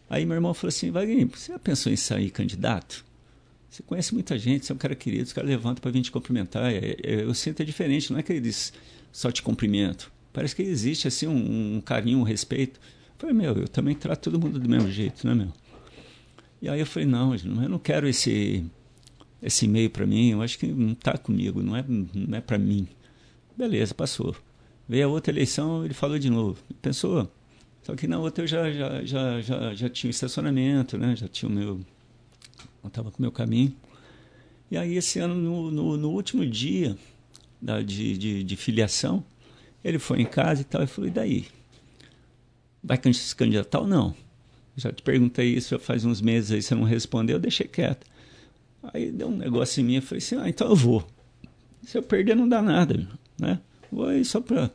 Aí 0.08 0.24
meu 0.26 0.34
irmão 0.34 0.52
falou 0.52 0.68
assim, 0.68 0.90
Vaguinho, 0.90 1.30
você 1.34 1.52
já 1.52 1.58
pensou 1.58 1.92
em 1.92 1.96
sair 1.96 2.30
candidato? 2.30 3.04
Você 3.68 3.82
conhece 3.82 4.14
muita 4.14 4.38
gente, 4.38 4.64
você 4.64 4.72
é 4.72 4.74
um 4.74 4.78
cara 4.78 4.94
querido, 4.94 5.24
os 5.24 5.32
caras 5.32 5.48
levantam 5.48 5.80
para 5.82 5.90
vir 5.90 6.02
te 6.02 6.10
cumprimentar. 6.10 6.72
É, 6.72 6.96
é, 7.02 7.22
eu 7.22 7.34
sinto 7.34 7.60
é 7.60 7.64
diferente, 7.64 8.12
não 8.12 8.18
é 8.18 8.22
que 8.22 8.32
eles 8.32 8.72
só 9.12 9.30
te 9.30 9.42
cumprimentam. 9.42 10.08
Parece 10.32 10.54
que 10.56 10.62
existe 10.62 11.08
assim 11.08 11.26
um, 11.26 11.76
um 11.76 11.80
carinho, 11.80 12.18
um 12.18 12.22
respeito. 12.22 12.80
Eu 12.80 13.14
falei, 13.18 13.34
meu, 13.34 13.54
eu 13.54 13.68
também 13.68 13.94
trato 13.94 14.30
todo 14.30 14.40
mundo 14.40 14.58
do 14.58 14.68
mesmo 14.68 14.90
jeito, 14.90 15.26
né, 15.26 15.34
meu? 15.34 15.52
E 16.60 16.68
aí 16.68 16.80
eu 16.80 16.86
falei, 16.86 17.06
não, 17.06 17.34
eu 17.34 17.68
não 17.68 17.78
quero 17.78 18.08
esse 18.08 18.64
esse 19.40 19.66
e-mail 19.66 19.88
para 19.88 20.04
mim, 20.04 20.30
eu 20.30 20.42
acho 20.42 20.58
que 20.58 20.66
não 20.66 20.92
está 20.92 21.16
comigo, 21.16 21.62
não 21.62 21.76
é, 21.76 21.84
não 21.86 22.36
é 22.36 22.40
para 22.40 22.58
mim. 22.58 22.88
Beleza, 23.56 23.94
passou. 23.94 24.34
Veio 24.88 25.06
a 25.06 25.08
outra 25.08 25.32
eleição, 25.32 25.84
ele 25.84 25.94
falou 25.94 26.18
de 26.18 26.30
novo. 26.30 26.58
Pensou? 26.80 27.30
Só 27.82 27.94
que 27.94 28.06
na 28.06 28.18
outra 28.18 28.44
eu 28.44 28.48
já, 28.48 28.70
já, 28.70 29.04
já, 29.04 29.40
já, 29.40 29.74
já 29.74 29.88
tinha 29.88 30.08
o 30.08 30.10
estacionamento, 30.10 30.98
né? 30.98 31.14
Já 31.14 31.28
tinha 31.28 31.48
o 31.48 31.52
meu. 31.52 31.80
Estava 32.88 33.10
com 33.10 33.18
o 33.18 33.22
meu 33.22 33.32
caminho. 33.32 33.74
E 34.70 34.76
aí 34.76 34.96
esse 34.96 35.18
ano, 35.18 35.34
no, 35.34 35.70
no, 35.70 35.96
no 35.96 36.10
último 36.10 36.44
dia 36.44 36.96
da, 37.60 37.80
de, 37.80 38.18
de, 38.18 38.44
de, 38.44 38.56
filiação, 38.56 39.24
ele 39.82 39.98
foi 39.98 40.20
em 40.20 40.26
casa 40.26 40.60
e 40.60 40.64
tal, 40.64 40.82
e 40.82 40.86
falou, 40.86 41.08
e 41.08 41.12
daí? 41.12 41.46
Vai 42.82 43.00
se 43.12 43.34
candidatar 43.34 43.80
ou 43.80 43.86
não? 43.86 44.14
Já 44.76 44.92
te 44.92 45.02
perguntei 45.02 45.54
isso 45.54 45.70
já 45.70 45.78
faz 45.78 46.04
uns 46.04 46.20
meses 46.20 46.52
aí, 46.52 46.62
você 46.62 46.74
não 46.74 46.84
respondeu, 46.84 47.36
eu 47.36 47.40
deixei 47.40 47.66
quieto. 47.66 48.06
Aí 48.92 49.10
deu 49.10 49.28
um 49.28 49.36
negócio 49.36 49.80
em 49.80 49.84
mim, 49.84 49.96
eu 49.96 50.02
falei 50.02 50.18
assim, 50.18 50.36
ah, 50.36 50.48
então 50.48 50.68
eu 50.68 50.76
vou. 50.76 51.06
Se 51.82 51.96
eu 51.96 52.02
perder 52.02 52.36
não 52.36 52.48
dá 52.48 52.62
nada, 52.62 53.08
né? 53.40 53.60
Vou 53.90 54.06
aí 54.06 54.24
só 54.24 54.40
para 54.40 54.70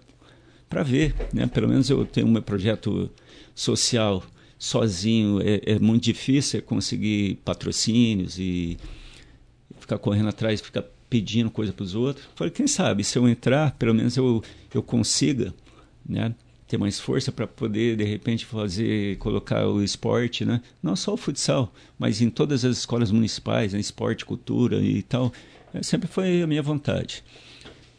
para 0.69 0.81
ver, 0.81 1.15
né? 1.31 1.45
Pelo 1.45 1.69
menos 1.69 1.87
eu 1.89 2.03
tenho 2.03 2.27
meu 2.27 2.41
projeto 2.41 3.09
social 3.53 4.23
sozinho, 4.63 5.41
é, 5.41 5.73
é 5.73 5.79
muito 5.79 6.03
difícil 6.03 6.61
conseguir 6.61 7.35
patrocínios 7.43 8.39
e 8.39 8.77
ficar 9.77 9.97
correndo 9.97 10.29
atrás, 10.29 10.61
ficar 10.61 10.85
pedindo 11.09 11.51
coisa 11.51 11.73
para 11.73 11.83
os 11.83 11.93
outros. 11.93 12.25
Falei, 12.33 12.49
quem 12.49 12.65
sabe, 12.65 13.03
se 13.03 13.17
eu 13.17 13.27
entrar, 13.27 13.71
pelo 13.71 13.93
menos 13.93 14.15
eu, 14.15 14.41
eu 14.73 14.81
consiga, 14.81 15.53
né? 16.07 16.33
ter 16.65 16.77
mais 16.77 16.97
força 16.97 17.29
para 17.29 17.45
poder 17.45 17.97
de 17.97 18.05
repente 18.05 18.45
fazer 18.45 19.17
colocar 19.17 19.67
o 19.67 19.83
esporte, 19.83 20.45
né? 20.45 20.61
Não 20.81 20.95
só 20.95 21.13
o 21.13 21.17
futsal, 21.17 21.73
mas 21.99 22.21
em 22.21 22.29
todas 22.29 22.63
as 22.63 22.77
escolas 22.77 23.11
municipais, 23.11 23.73
né? 23.73 23.81
esporte, 23.81 24.23
cultura 24.23 24.79
e 24.81 25.03
tal. 25.03 25.33
É, 25.73 25.83
sempre 25.83 26.07
foi 26.07 26.41
a 26.41 26.47
minha 26.47 26.63
vontade. 26.63 27.21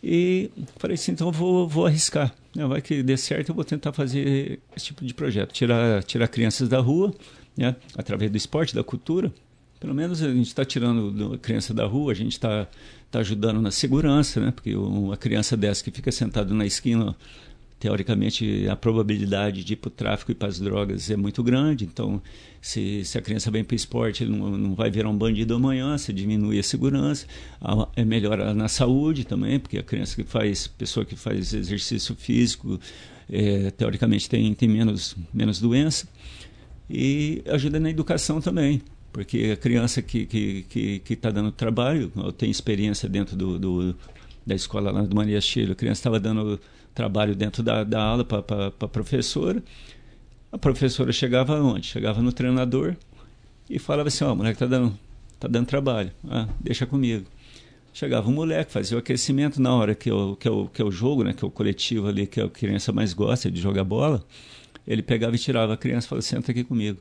E 0.06 0.50
falei 0.76 0.96
assim, 0.96 1.12
então 1.12 1.32
vou, 1.32 1.66
vou 1.66 1.86
arriscar. 1.86 2.30
Né? 2.54 2.66
Vai 2.66 2.82
que 2.82 3.02
dê 3.02 3.16
certo, 3.16 3.48
eu 3.48 3.54
vou 3.54 3.64
tentar 3.64 3.90
fazer 3.90 4.60
esse 4.76 4.86
tipo 4.86 5.02
de 5.02 5.14
projeto, 5.14 5.50
tirar 5.50 6.04
tirar 6.04 6.28
crianças 6.28 6.68
da 6.68 6.78
rua, 6.78 7.14
né? 7.56 7.74
Através 7.96 8.30
do 8.30 8.36
esporte, 8.36 8.74
da 8.74 8.84
cultura. 8.84 9.32
Pelo 9.80 9.94
menos 9.94 10.22
a 10.22 10.30
gente 10.30 10.46
está 10.46 10.62
tirando 10.62 11.32
a 11.32 11.38
criança 11.38 11.72
da 11.72 11.86
rua, 11.86 12.12
a 12.12 12.14
gente 12.14 12.32
está 12.32 12.68
tá 13.10 13.20
ajudando 13.20 13.62
na 13.62 13.70
segurança, 13.70 14.40
né? 14.40 14.50
Porque 14.50 14.76
uma 14.76 15.16
criança 15.16 15.56
dessa 15.56 15.82
que 15.82 15.90
fica 15.90 16.12
sentada 16.12 16.52
na 16.52 16.66
esquina 16.66 17.16
teoricamente 17.84 18.66
a 18.66 18.74
probabilidade 18.74 19.62
de 19.62 19.74
ir 19.74 19.76
para 19.76 19.88
o 19.88 19.90
tráfico 19.90 20.32
e 20.32 20.34
para 20.34 20.48
as 20.48 20.58
drogas 20.58 21.10
é 21.10 21.16
muito 21.18 21.42
grande. 21.42 21.84
Então, 21.84 22.22
se, 22.58 23.04
se 23.04 23.18
a 23.18 23.20
criança 23.20 23.50
vem 23.50 23.62
para 23.62 23.74
o 23.74 23.76
esporte, 23.76 24.24
não, 24.24 24.56
não 24.56 24.74
vai 24.74 24.90
virar 24.90 25.10
um 25.10 25.18
bandido 25.18 25.54
amanhã, 25.54 25.98
se 25.98 26.10
diminui 26.10 26.58
a 26.58 26.62
segurança, 26.62 27.26
a, 27.60 27.86
é 27.94 28.02
melhor 28.02 28.38
na 28.54 28.68
saúde 28.68 29.26
também, 29.26 29.60
porque 29.60 29.76
a 29.76 29.82
criança 29.82 30.16
que 30.16 30.24
faz, 30.24 30.66
pessoa 30.66 31.04
que 31.04 31.14
faz 31.14 31.52
exercício 31.52 32.14
físico, 32.14 32.80
é, 33.30 33.70
teoricamente 33.72 34.30
tem, 34.30 34.54
tem 34.54 34.66
menos, 34.66 35.14
menos 35.30 35.60
doença. 35.60 36.08
E 36.88 37.42
ajuda 37.46 37.78
na 37.78 37.90
educação 37.90 38.40
também 38.40 38.80
porque 39.12 39.52
a 39.52 39.56
criança 39.56 40.02
que 40.02 40.22
está 40.22 40.30
que, 40.30 40.62
que, 40.68 40.98
que 41.00 41.16
tá 41.16 41.30
dando 41.30 41.52
trabalho, 41.52 42.10
eu 42.16 42.32
tenho 42.32 42.50
experiência 42.50 43.08
dentro 43.08 43.36
do, 43.36 43.58
do 43.58 43.96
da 44.44 44.54
escola 44.54 44.90
lá 44.90 45.02
do 45.02 45.14
Maria 45.14 45.40
Chile, 45.40 45.72
a 45.72 45.74
criança 45.74 46.00
estava 46.00 46.18
dando 46.18 46.58
trabalho 46.94 47.34
dentro 47.34 47.62
da, 47.62 47.84
da 47.84 48.02
aula 48.02 48.24
para 48.24 48.72
a 48.80 48.88
professora. 48.88 49.62
A 50.52 50.58
professora 50.58 51.12
chegava 51.12 51.60
onde? 51.60 51.86
Chegava 51.88 52.22
no 52.22 52.32
treinador 52.32 52.94
e 53.68 53.78
falava 53.78 54.08
assim: 54.08 54.24
Ó, 54.24 54.30
oh, 54.30 54.32
o 54.32 54.36
moleque 54.36 54.58
tá 54.58 54.66
dando, 54.66 54.96
tá 55.40 55.48
dando 55.48 55.66
trabalho, 55.66 56.12
ah, 56.28 56.48
deixa 56.60 56.86
comigo. 56.86 57.26
Chegava 57.92 58.28
um 58.28 58.32
moleque, 58.32 58.72
fazia 58.72 58.96
o 58.96 59.00
aquecimento 59.00 59.60
na 59.60 59.72
hora 59.72 59.94
que, 59.94 60.10
eu, 60.10 60.36
que, 60.38 60.48
eu, 60.48 60.68
que 60.72 60.82
o 60.82 60.90
jogo, 60.90 61.22
né, 61.22 61.32
que 61.32 61.44
é 61.44 61.48
o 61.48 61.50
coletivo 61.50 62.08
ali, 62.08 62.26
que 62.26 62.40
a 62.40 62.48
criança 62.48 62.92
mais 62.92 63.12
gosta 63.12 63.50
de 63.50 63.60
jogar 63.60 63.84
bola. 63.84 64.24
Ele 64.86 65.00
pegava 65.02 65.34
e 65.34 65.38
tirava 65.38 65.74
a 65.74 65.76
criança 65.76 66.06
e 66.06 66.08
falava: 66.08 66.22
Senta 66.22 66.52
aqui 66.52 66.64
comigo. 66.64 66.98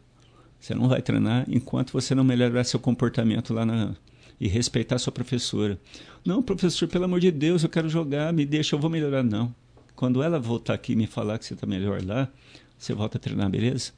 Você 0.60 0.74
não 0.74 0.88
vai 0.88 1.02
treinar 1.02 1.46
enquanto 1.50 1.92
você 1.92 2.16
não 2.16 2.24
melhorar 2.24 2.64
seu 2.64 2.80
comportamento 2.80 3.54
lá 3.54 3.66
na, 3.66 3.96
e 4.40 4.48
respeitar 4.48 4.98
sua 4.98 5.12
professora. 5.12 5.78
Não, 6.26 6.42
professor, 6.42 6.88
pelo 6.88 7.06
amor 7.06 7.20
de 7.20 7.32
Deus, 7.32 7.64
eu 7.64 7.70
quero 7.70 7.90
jogar, 7.90 8.32
me 8.32 8.46
deixa, 8.46 8.76
eu 8.76 8.80
vou 8.80 8.90
melhorar. 8.90 9.24
Não. 9.24 9.54
Quando 9.96 10.22
ela 10.24 10.40
voltar 10.40 10.74
aqui 10.74 10.94
e 10.94 10.96
me 10.96 11.08
falar 11.08 11.38
que 11.38 11.46
você 11.46 11.54
está 11.54 11.66
melhor 11.66 12.04
lá, 12.04 12.30
você 12.78 12.94
volta 12.94 13.18
a 13.18 13.22
treinar, 13.22 13.50
beleza? 13.50 13.92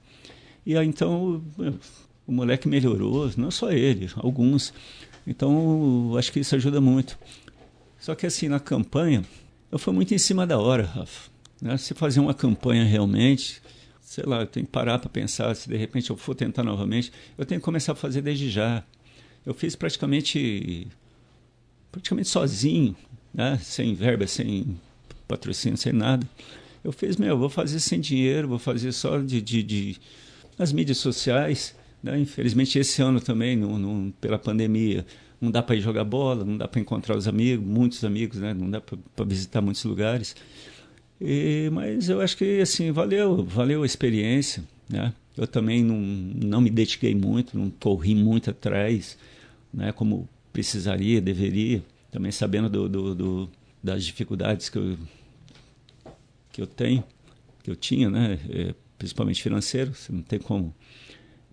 E 0.65 0.77
aí 0.77 0.87
então 0.87 1.43
o, 2.27 2.31
moleque 2.31 2.67
melhorou, 2.67 3.31
não 3.37 3.51
só 3.51 3.71
ele, 3.71 4.09
alguns. 4.17 4.73
Então 5.25 6.15
acho 6.17 6.31
que 6.31 6.39
isso 6.39 6.55
ajuda 6.55 6.81
muito. 6.81 7.17
Só 7.99 8.13
que 8.13 8.25
assim, 8.25 8.47
na 8.47 8.59
campanha, 8.59 9.23
eu 9.71 9.79
fui 9.79 9.93
muito 9.93 10.13
em 10.13 10.17
cima 10.17 10.45
da 10.45 10.59
hora, 10.59 10.85
Rafa. 10.85 11.29
Né? 11.61 11.77
Se 11.77 11.93
fazer 11.93 12.19
uma 12.19 12.33
campanha 12.33 12.83
realmente, 12.83 13.61
sei 14.01 14.23
lá, 14.25 14.41
eu 14.41 14.47
tenho 14.47 14.65
que 14.65 14.71
parar 14.71 14.99
para 14.99 15.09
pensar, 15.09 15.55
se 15.55 15.67
de 15.67 15.77
repente 15.77 16.09
eu 16.09 16.17
for 16.17 16.35
tentar 16.35 16.63
novamente, 16.63 17.11
eu 17.37 17.45
tenho 17.45 17.59
que 17.59 17.65
começar 17.65 17.93
a 17.93 17.95
fazer 17.95 18.21
desde 18.21 18.49
já. 18.49 18.83
Eu 19.45 19.53
fiz 19.53 19.75
praticamente 19.75 20.87
praticamente 21.91 22.27
sozinho, 22.27 22.95
né? 23.33 23.57
sem 23.61 23.93
verba, 23.93 24.27
sem 24.27 24.79
patrocínio, 25.27 25.77
sem 25.77 25.93
nada. 25.93 26.27
Eu 26.83 26.91
fiz, 26.91 27.17
meu, 27.17 27.37
vou 27.37 27.49
fazer 27.49 27.79
sem 27.79 27.99
dinheiro, 27.99 28.47
vou 28.47 28.59
fazer 28.59 28.91
só 28.91 29.17
de, 29.17 29.41
de, 29.41 29.63
de 29.63 29.97
nas 30.57 30.71
mídias 30.71 30.97
sociais. 30.97 31.75
Né? 32.01 32.19
Infelizmente, 32.19 32.77
esse 32.77 33.01
ano 33.01 33.19
também, 33.19 33.55
no, 33.55 33.77
no, 33.77 34.11
pela 34.13 34.37
pandemia, 34.37 35.05
não 35.41 35.49
dá 35.49 35.61
para 35.61 35.75
ir 35.75 35.81
jogar 35.81 36.03
bola, 36.03 36.45
não 36.45 36.57
dá 36.57 36.67
para 36.67 36.79
encontrar 36.79 37.17
os 37.17 37.27
amigos, 37.27 37.65
muitos 37.65 38.03
amigos, 38.03 38.39
né? 38.39 38.53
não 38.53 38.69
dá 38.69 38.79
para 38.79 39.25
visitar 39.25 39.61
muitos 39.61 39.83
lugares. 39.83 40.35
E, 41.19 41.69
mas 41.71 42.09
eu 42.09 42.21
acho 42.21 42.37
que 42.37 42.61
assim 42.61 42.91
valeu, 42.91 43.43
valeu 43.43 43.83
a 43.83 43.85
experiência. 43.85 44.63
Né? 44.87 45.13
Eu 45.35 45.47
também 45.47 45.83
não, 45.83 45.97
não 45.97 46.61
me 46.61 46.69
dediquei 46.69 47.15
muito, 47.15 47.57
não 47.57 47.69
corri 47.69 48.13
muito 48.13 48.51
atrás, 48.51 49.17
né? 49.73 49.91
como 49.91 50.29
precisaria, 50.53 51.19
deveria, 51.19 51.83
também 52.11 52.31
sabendo 52.31 52.69
do, 52.69 52.87
do, 52.87 53.15
do 53.15 53.49
das 53.85 54.03
dificuldades 54.03 54.67
que 54.67 54.77
eu, 54.79 54.97
que 56.51 56.61
eu 56.61 56.65
tenho, 56.65 57.03
que 57.63 57.69
eu 57.69 57.75
tinha, 57.75 58.09
né? 58.09 58.39
É, 58.49 58.73
principalmente 58.97 59.43
financeiro, 59.43 59.93
você 59.93 60.11
não 60.11 60.23
tem 60.23 60.39
como. 60.39 60.73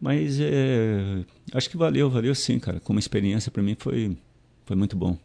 Mas 0.01 0.41
é, 0.41 1.24
acho 1.53 1.68
que 1.68 1.76
valeu, 1.76 2.09
valeu 2.09 2.35
sim, 2.35 2.59
cara. 2.59 2.80
Como 2.80 2.99
experiência 2.99 3.53
para 3.53 3.62
mim 3.62 3.76
foi, 3.78 4.16
foi 4.64 4.74
muito 4.74 4.97
bom. 4.97 5.16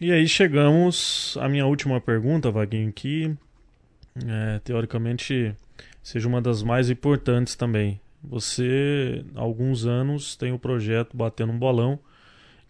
E 0.00 0.12
aí 0.12 0.28
chegamos 0.28 1.36
à 1.40 1.48
minha 1.48 1.66
última 1.66 2.00
pergunta, 2.00 2.50
Vaguinho, 2.50 2.92
que 2.92 3.34
é, 4.26 4.58
teoricamente 4.62 5.54
seja 6.02 6.28
uma 6.28 6.42
das 6.42 6.62
mais 6.62 6.90
importantes 6.90 7.54
também. 7.54 7.98
Você, 8.22 9.24
há 9.34 9.40
alguns 9.40 9.86
anos, 9.86 10.36
tem 10.36 10.52
o 10.52 10.58
projeto 10.58 11.16
Batendo 11.16 11.52
um 11.52 11.58
Bolão, 11.58 11.98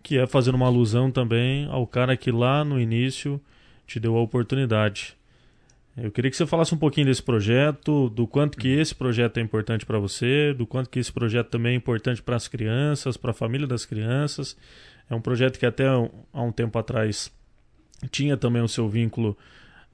que 0.00 0.16
é 0.16 0.26
fazendo 0.26 0.54
uma 0.54 0.66
alusão 0.66 1.10
também 1.10 1.66
ao 1.66 1.86
cara 1.86 2.16
que 2.16 2.30
lá 2.30 2.64
no 2.64 2.80
início 2.80 3.40
te 3.90 3.98
deu 3.98 4.16
a 4.16 4.20
oportunidade. 4.20 5.16
Eu 5.96 6.12
queria 6.12 6.30
que 6.30 6.36
você 6.36 6.46
falasse 6.46 6.72
um 6.72 6.78
pouquinho 6.78 7.08
desse 7.08 7.22
projeto, 7.22 8.08
do 8.10 8.24
quanto 8.24 8.56
que 8.56 8.68
esse 8.68 8.94
projeto 8.94 9.38
é 9.38 9.40
importante 9.40 9.84
para 9.84 9.98
você, 9.98 10.54
do 10.54 10.64
quanto 10.64 10.88
que 10.88 11.00
esse 11.00 11.12
projeto 11.12 11.48
também 11.48 11.72
é 11.72 11.76
importante 11.76 12.22
para 12.22 12.36
as 12.36 12.46
crianças, 12.46 13.16
para 13.16 13.32
a 13.32 13.34
família 13.34 13.66
das 13.66 13.84
crianças. 13.84 14.56
É 15.10 15.14
um 15.14 15.20
projeto 15.20 15.58
que 15.58 15.66
até 15.66 15.88
há 15.88 16.40
um 16.40 16.52
tempo 16.52 16.78
atrás 16.78 17.32
tinha 18.12 18.36
também 18.36 18.62
o 18.62 18.68
seu 18.68 18.88
vínculo 18.88 19.36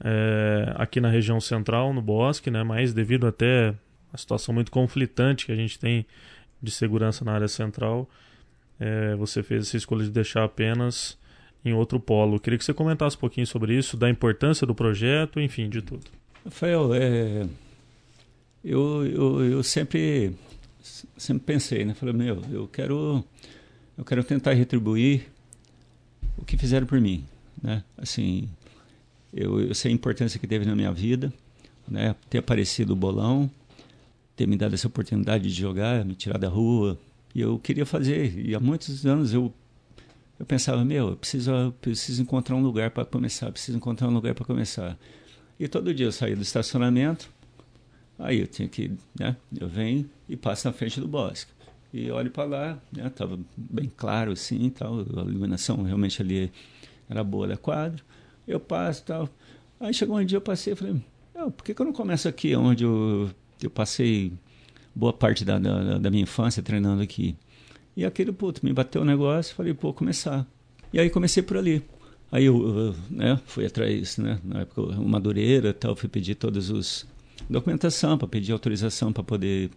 é, 0.04 0.74
aqui 0.76 1.00
na 1.00 1.08
região 1.08 1.40
central, 1.40 1.94
no 1.94 2.02
Bosque, 2.02 2.50
né? 2.50 2.62
mas 2.62 2.92
devido 2.92 3.26
até 3.26 3.74
a 4.12 4.18
situação 4.18 4.54
muito 4.54 4.70
conflitante 4.70 5.46
que 5.46 5.52
a 5.52 5.56
gente 5.56 5.78
tem 5.78 6.04
de 6.62 6.70
segurança 6.70 7.24
na 7.24 7.32
área 7.32 7.48
central, 7.48 8.08
é, 8.78 9.16
você 9.16 9.42
fez 9.42 9.68
essa 9.68 9.78
escolha 9.78 10.04
de 10.04 10.10
deixar 10.10 10.44
apenas 10.44 11.18
em 11.68 11.74
outro 11.74 11.98
polo. 11.98 12.38
Queria 12.38 12.58
que 12.58 12.64
você 12.64 12.74
comentasse 12.74 13.16
um 13.16 13.20
pouquinho 13.20 13.46
sobre 13.46 13.76
isso, 13.76 13.96
da 13.96 14.08
importância 14.08 14.66
do 14.66 14.74
projeto, 14.74 15.40
enfim, 15.40 15.68
de 15.68 15.82
tudo. 15.82 16.04
Rafael, 16.44 16.94
é, 16.94 17.46
eu, 18.64 19.06
eu, 19.06 19.44
eu 19.44 19.62
sempre, 19.62 20.32
sempre 21.16 21.44
pensei, 21.44 21.84
né? 21.84 21.94
Falei, 21.94 22.14
meu, 22.14 22.42
eu 22.50 22.68
quero, 22.68 23.24
eu 23.96 24.04
quero 24.04 24.22
tentar 24.22 24.52
retribuir 24.52 25.26
o 26.38 26.44
que 26.44 26.56
fizeram 26.56 26.86
por 26.86 27.00
mim, 27.00 27.24
né? 27.62 27.82
Assim, 27.98 28.48
eu, 29.32 29.60
eu 29.60 29.74
sei 29.74 29.90
a 29.90 29.94
importância 29.94 30.38
que 30.38 30.46
teve 30.46 30.64
na 30.64 30.74
minha 30.74 30.92
vida, 30.92 31.32
né? 31.88 32.14
Ter 32.30 32.38
aparecido 32.38 32.92
o 32.92 32.96
bolão, 32.96 33.50
ter 34.36 34.46
me 34.46 34.56
dado 34.56 34.74
essa 34.74 34.86
oportunidade 34.86 35.44
de 35.44 35.60
jogar, 35.60 36.04
me 36.04 36.14
tirar 36.14 36.38
da 36.38 36.48
rua. 36.48 36.98
E 37.34 37.40
eu 37.40 37.58
queria 37.58 37.84
fazer. 37.84 38.38
E 38.38 38.54
há 38.54 38.60
muitos 38.60 39.04
anos 39.04 39.32
eu 39.32 39.52
eu 40.38 40.44
pensava, 40.44 40.84
meu, 40.84 41.10
eu 41.10 41.16
preciso, 41.16 41.50
eu 41.50 41.72
preciso 41.72 42.22
encontrar 42.22 42.56
um 42.56 42.62
lugar 42.62 42.90
para 42.90 43.04
começar, 43.04 43.50
preciso 43.50 43.76
encontrar 43.76 44.08
um 44.08 44.12
lugar 44.12 44.34
para 44.34 44.44
começar. 44.44 44.98
E 45.58 45.66
todo 45.66 45.94
dia 45.94 46.06
eu 46.06 46.12
saía 46.12 46.36
do 46.36 46.42
estacionamento, 46.42 47.30
aí 48.18 48.40
eu 48.40 48.46
tinha 48.46 48.68
que, 48.68 48.92
né, 49.18 49.36
eu 49.58 49.68
venho 49.68 50.08
e 50.28 50.36
passo 50.36 50.68
na 50.68 50.72
frente 50.72 51.00
do 51.00 51.08
bosque. 51.08 51.50
E 51.92 52.10
olho 52.10 52.30
para 52.30 52.44
lá, 52.44 52.82
né, 52.92 53.08
tava 53.08 53.38
bem 53.56 53.90
claro 53.96 54.32
assim, 54.32 54.68
tal, 54.68 55.00
a 55.00 55.22
iluminação 55.22 55.82
realmente 55.82 56.20
ali 56.20 56.52
era 57.08 57.24
boa 57.24 57.48
da 57.48 57.56
quadra. 57.56 58.02
Eu 58.46 58.60
passo 58.60 59.04
tal. 59.04 59.28
Aí 59.80 59.94
chegou 59.94 60.18
um 60.18 60.24
dia 60.24 60.36
eu 60.36 60.42
passei 60.42 60.74
e 60.74 60.76
falei, 60.76 61.02
por 61.56 61.64
que, 61.64 61.72
que 61.72 61.80
eu 61.80 61.86
não 61.86 61.92
começo 61.92 62.28
aqui, 62.28 62.54
onde 62.54 62.84
eu, 62.84 63.30
eu 63.62 63.70
passei 63.70 64.32
boa 64.94 65.12
parte 65.12 65.44
da, 65.44 65.58
da, 65.58 65.98
da 65.98 66.10
minha 66.10 66.22
infância 66.22 66.62
treinando 66.62 67.02
aqui? 67.02 67.36
E 67.96 68.04
aquele, 68.04 68.30
puto, 68.30 68.64
me 68.64 68.72
bateu 68.72 69.02
o 69.02 69.04
negócio, 69.04 69.54
falei, 69.54 69.72
pô, 69.72 69.92
começar. 69.92 70.46
E 70.92 71.00
aí 71.00 71.08
comecei 71.08 71.42
por 71.42 71.56
ali. 71.56 71.82
Aí 72.30 72.44
eu, 72.44 72.94
né, 73.08 73.40
fui 73.46 73.64
atrás, 73.64 74.18
né, 74.18 74.38
na 74.44 74.60
época, 74.60 74.82
o 74.82 75.08
Madureira 75.08 75.72
tal, 75.72 75.94
fui 75.94 76.08
pedir 76.08 76.34
todos 76.34 76.70
os 76.70 77.06
documentação 77.48 78.18
para 78.18 78.26
pedir 78.26 78.52
autorização 78.52 79.12
para 79.12 79.22
poder 79.22 79.70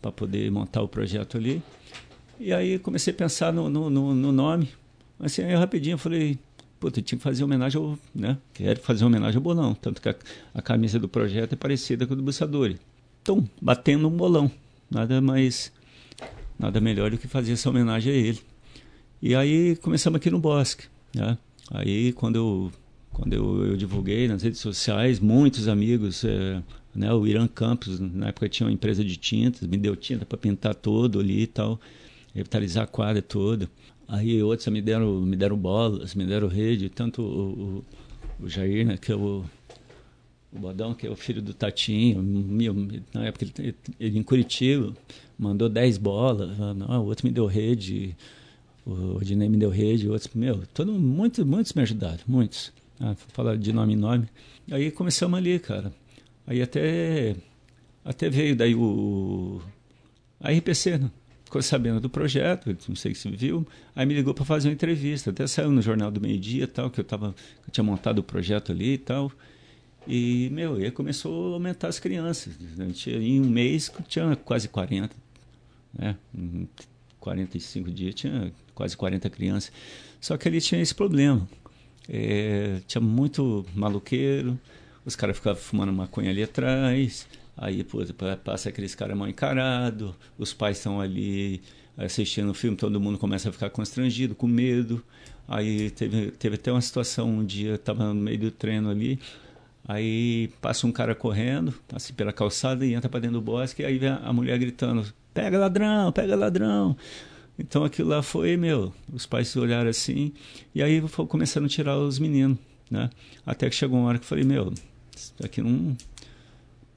para 0.00 0.12
poder 0.12 0.50
montar 0.50 0.82
o 0.82 0.88
projeto 0.88 1.36
ali. 1.36 1.62
E 2.38 2.52
aí 2.52 2.78
comecei 2.78 3.12
a 3.12 3.16
pensar 3.16 3.52
no, 3.52 3.68
no, 3.68 3.90
no, 3.90 4.14
no 4.14 4.32
nome. 4.32 4.70
Assim, 5.18 5.42
aí 5.42 5.54
rapidinho 5.54 5.94
eu 5.94 5.98
falei, 5.98 6.38
puta, 6.78 7.02
tinha 7.02 7.18
que 7.18 7.22
fazer 7.22 7.44
homenagem 7.44 7.78
ao, 7.78 7.98
né, 8.14 8.38
quero 8.54 8.80
fazer 8.80 9.04
homenagem 9.04 9.36
ao 9.36 9.42
bolão, 9.42 9.74
tanto 9.74 10.00
que 10.00 10.08
a, 10.08 10.14
a 10.54 10.62
camisa 10.62 10.98
do 10.98 11.08
projeto 11.08 11.52
é 11.52 11.56
parecida 11.56 12.06
com 12.06 12.14
a 12.14 12.16
do 12.16 12.22
Bussadori. 12.22 12.78
Então, 13.20 13.46
batendo 13.60 14.08
um 14.08 14.10
bolão, 14.10 14.50
nada 14.90 15.20
mais 15.20 15.70
nada 16.60 16.78
melhor 16.80 17.10
do 17.10 17.16
que 17.16 17.26
fazer 17.26 17.52
essa 17.52 17.70
homenagem 17.70 18.12
a 18.12 18.16
ele. 18.16 18.40
E 19.22 19.34
aí 19.34 19.76
começamos 19.76 20.18
aqui 20.18 20.30
no 20.30 20.38
Bosque. 20.38 20.84
Né? 21.14 21.36
Aí 21.70 22.12
quando 22.12 22.36
eu, 22.36 22.72
quando 23.12 23.32
eu, 23.32 23.66
eu 23.66 23.76
divulguei 23.76 24.28
nas 24.28 24.42
redes 24.42 24.60
sociais, 24.60 25.18
muitos 25.18 25.66
amigos, 25.68 26.22
é, 26.22 26.62
né, 26.94 27.12
o 27.12 27.26
Irã 27.26 27.48
Campos, 27.48 27.98
na 27.98 28.28
época 28.28 28.48
tinha 28.48 28.66
uma 28.66 28.72
empresa 28.72 29.02
de 29.02 29.16
tintas, 29.16 29.66
me 29.66 29.78
deu 29.78 29.96
tinta 29.96 30.26
para 30.26 30.36
pintar 30.36 30.74
todo 30.74 31.18
ali 31.18 31.42
e 31.42 31.46
tal, 31.46 31.80
revitalizar 32.34 32.84
a 32.84 32.86
quadra 32.86 33.22
toda. 33.22 33.68
Aí 34.06 34.42
outros 34.42 34.68
me 34.68 34.82
deram, 34.82 35.20
me 35.20 35.36
deram 35.36 35.56
bolas, 35.56 36.14
me 36.14 36.26
deram 36.26 36.48
rede, 36.48 36.90
tanto 36.90 37.22
o, 37.22 37.84
o, 38.40 38.44
o 38.44 38.48
Jair, 38.48 38.86
né, 38.86 38.98
que 38.98 39.10
é 39.10 39.16
o 39.16 39.44
o 40.52 40.58
Bodão, 40.58 40.94
que 40.94 41.06
é 41.06 41.10
o 41.10 41.16
filho 41.16 41.40
do 41.40 41.54
Tatinho, 41.54 42.22
meu, 42.22 42.74
na 43.14 43.26
época 43.26 43.46
ele, 43.58 43.74
ele 43.98 44.18
em 44.18 44.22
Curitiba, 44.22 44.94
mandou 45.38 45.68
10 45.68 45.98
bolas, 45.98 46.58
não, 46.76 47.02
o 47.02 47.06
outro 47.06 47.26
me 47.26 47.32
deu 47.32 47.46
rede, 47.46 48.16
o 48.84 49.16
Odinei 49.16 49.48
me 49.48 49.56
deu 49.56 49.70
rede, 49.70 50.08
outros, 50.08 50.32
meu, 50.34 50.62
todo, 50.74 50.92
muito, 50.92 51.46
muitos 51.46 51.72
me 51.72 51.82
ajudaram, 51.82 52.20
muitos. 52.26 52.72
Ah, 52.98 53.14
falar 53.32 53.56
de 53.56 53.72
nome 53.72 53.94
em 53.94 53.96
nome. 53.96 54.26
Aí 54.70 54.90
começamos 54.90 55.38
ali, 55.38 55.58
cara. 55.58 55.90
Aí 56.46 56.60
até, 56.60 57.34
até 58.04 58.28
veio 58.28 58.54
daí 58.54 58.74
o, 58.74 59.62
a 60.38 60.50
RPC, 60.50 60.98
né? 60.98 61.10
ficou 61.44 61.60
sabendo 61.62 62.00
do 62.00 62.08
projeto, 62.08 62.76
não 62.88 62.94
sei 62.94 63.12
se 63.12 63.28
viu, 63.28 63.66
aí 63.94 64.06
me 64.06 64.14
ligou 64.14 64.32
para 64.32 64.44
fazer 64.44 64.68
uma 64.68 64.74
entrevista, 64.74 65.30
até 65.30 65.46
saiu 65.48 65.70
no 65.72 65.82
Jornal 65.82 66.08
do 66.08 66.20
Meio 66.20 66.38
Dia, 66.38 66.68
tal, 66.68 66.88
que 66.88 67.00
eu, 67.00 67.04
tava, 67.04 67.34
eu 67.66 67.72
tinha 67.72 67.82
montado 67.82 68.20
o 68.20 68.22
projeto 68.22 68.70
ali 68.70 68.92
e 68.92 68.98
tal, 68.98 69.32
e, 70.06 70.48
meu, 70.52 70.74
aí 70.76 70.90
começou 70.90 71.52
a 71.52 71.54
aumentar 71.54 71.88
as 71.88 71.98
crianças. 71.98 72.54
A 72.78 72.84
gente, 72.84 73.10
em 73.10 73.40
um 73.40 73.48
mês 73.48 73.92
tinha 74.08 74.34
quase 74.36 74.68
40, 74.68 75.14
né? 75.94 76.16
Em 76.34 76.68
45 77.18 77.90
dias 77.90 78.14
tinha 78.14 78.52
quase 78.74 78.96
40 78.96 79.28
crianças. 79.30 79.72
Só 80.20 80.36
que 80.36 80.48
ali 80.48 80.60
tinha 80.60 80.80
esse 80.80 80.94
problema. 80.94 81.48
É, 82.08 82.80
tinha 82.86 83.00
muito 83.00 83.64
maluqueiro, 83.74 84.58
os 85.04 85.14
caras 85.14 85.36
ficavam 85.36 85.62
fumando 85.62 85.92
maconha 85.92 86.30
ali 86.30 86.42
atrás, 86.42 87.26
aí 87.56 87.84
pô, 87.84 87.98
passa 88.42 88.68
aqueles 88.68 88.94
caras 88.94 89.16
mal 89.16 89.28
encarados, 89.28 90.12
os 90.36 90.52
pais 90.52 90.78
estão 90.78 91.00
ali 91.00 91.62
assistindo 91.96 92.50
o 92.50 92.54
filme, 92.54 92.76
todo 92.76 92.98
mundo 92.98 93.16
começa 93.18 93.48
a 93.48 93.52
ficar 93.52 93.70
constrangido, 93.70 94.34
com 94.34 94.46
medo. 94.46 95.04
Aí 95.46 95.90
teve, 95.90 96.30
teve 96.32 96.54
até 96.54 96.72
uma 96.72 96.80
situação, 96.80 97.28
um 97.28 97.44
dia 97.44 97.74
estava 97.74 98.12
no 98.12 98.14
meio 98.14 98.38
do 98.38 98.50
treino 98.50 98.88
ali, 98.88 99.18
Aí 99.90 100.46
passa 100.60 100.86
um 100.86 100.92
cara 100.92 101.16
correndo, 101.16 101.74
assim 101.92 102.12
pela 102.14 102.32
calçada 102.32 102.86
e 102.86 102.94
entra 102.94 103.10
para 103.10 103.18
dentro 103.18 103.38
do 103.38 103.42
bosque, 103.42 103.84
aí 103.84 103.98
vem 103.98 104.10
a 104.10 104.32
mulher 104.32 104.56
gritando: 104.56 105.04
pega 105.34 105.58
ladrão, 105.58 106.12
pega 106.12 106.36
ladrão. 106.36 106.96
Então 107.58 107.82
aquilo 107.82 108.08
lá 108.10 108.22
foi, 108.22 108.56
meu, 108.56 108.94
os 109.12 109.26
pais 109.26 109.54
olharam 109.56 109.90
assim, 109.90 110.32
e 110.72 110.80
aí 110.80 111.00
foi 111.08 111.26
começando 111.26 111.64
a 111.64 111.68
tirar 111.68 111.98
os 111.98 112.20
meninos, 112.20 112.56
né? 112.88 113.10
Até 113.44 113.68
que 113.68 113.74
chegou 113.74 113.98
uma 113.98 114.06
hora 114.06 114.18
que 114.18 114.24
eu 114.24 114.28
falei: 114.28 114.44
meu, 114.44 114.72
aqui 115.42 115.60
não. 115.60 115.96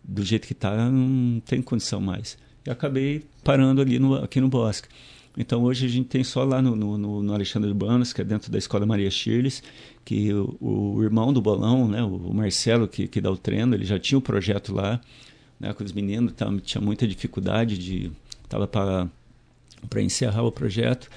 Do 0.03 0.23
jeito 0.23 0.47
que 0.47 0.53
tá, 0.53 0.87
não 0.91 1.39
tem 1.39 1.63
condição 1.63 1.99
mais. 1.99 2.37
E 2.63 2.69
acabei 2.69 3.25
parando 3.43 3.81
ali 3.81 3.97
no, 3.97 4.13
aqui 4.15 4.39
no 4.39 4.49
bosque. 4.49 4.87
Então 5.37 5.63
hoje 5.63 5.85
a 5.85 5.89
gente 5.89 6.07
tem 6.07 6.23
só 6.23 6.43
lá 6.43 6.61
no, 6.61 6.75
no, 6.75 7.23
no 7.23 7.33
Alexandre 7.33 7.69
Urbanos, 7.69 8.13
que 8.13 8.21
é 8.21 8.23
dentro 8.23 8.51
da 8.51 8.57
Escola 8.57 8.85
Maria 8.85 9.09
Shirles, 9.09 9.63
que 10.05 10.31
o, 10.31 10.55
o, 10.61 11.03
irmão 11.03 11.33
do 11.33 11.41
bolão, 11.41 11.87
né, 11.87 12.03
o 12.03 12.33
Marcelo, 12.33 12.87
que, 12.87 13.07
que 13.07 13.19
dá 13.19 13.31
o 13.31 13.37
treino, 13.37 13.73
ele 13.73 13.85
já 13.85 13.97
tinha 13.97 14.17
o 14.17 14.21
projeto 14.21 14.73
lá, 14.73 15.01
né, 15.59 15.73
com 15.73 15.83
os 15.83 15.91
meninos, 15.91 16.33
tava, 16.33 16.57
tinha 16.59 16.81
muita 16.81 17.07
dificuldade 17.07 17.77
de. 17.77 18.11
Estava 18.43 18.67
para 18.67 20.01
encerrar 20.01 20.43
o 20.43 20.51
projeto. 20.51 21.09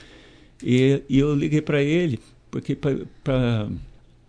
E, 0.63 1.03
e 1.09 1.19
eu 1.19 1.35
liguei 1.35 1.61
para 1.61 1.83
ele, 1.83 2.19
porque 2.51 2.75
para. 2.75 3.69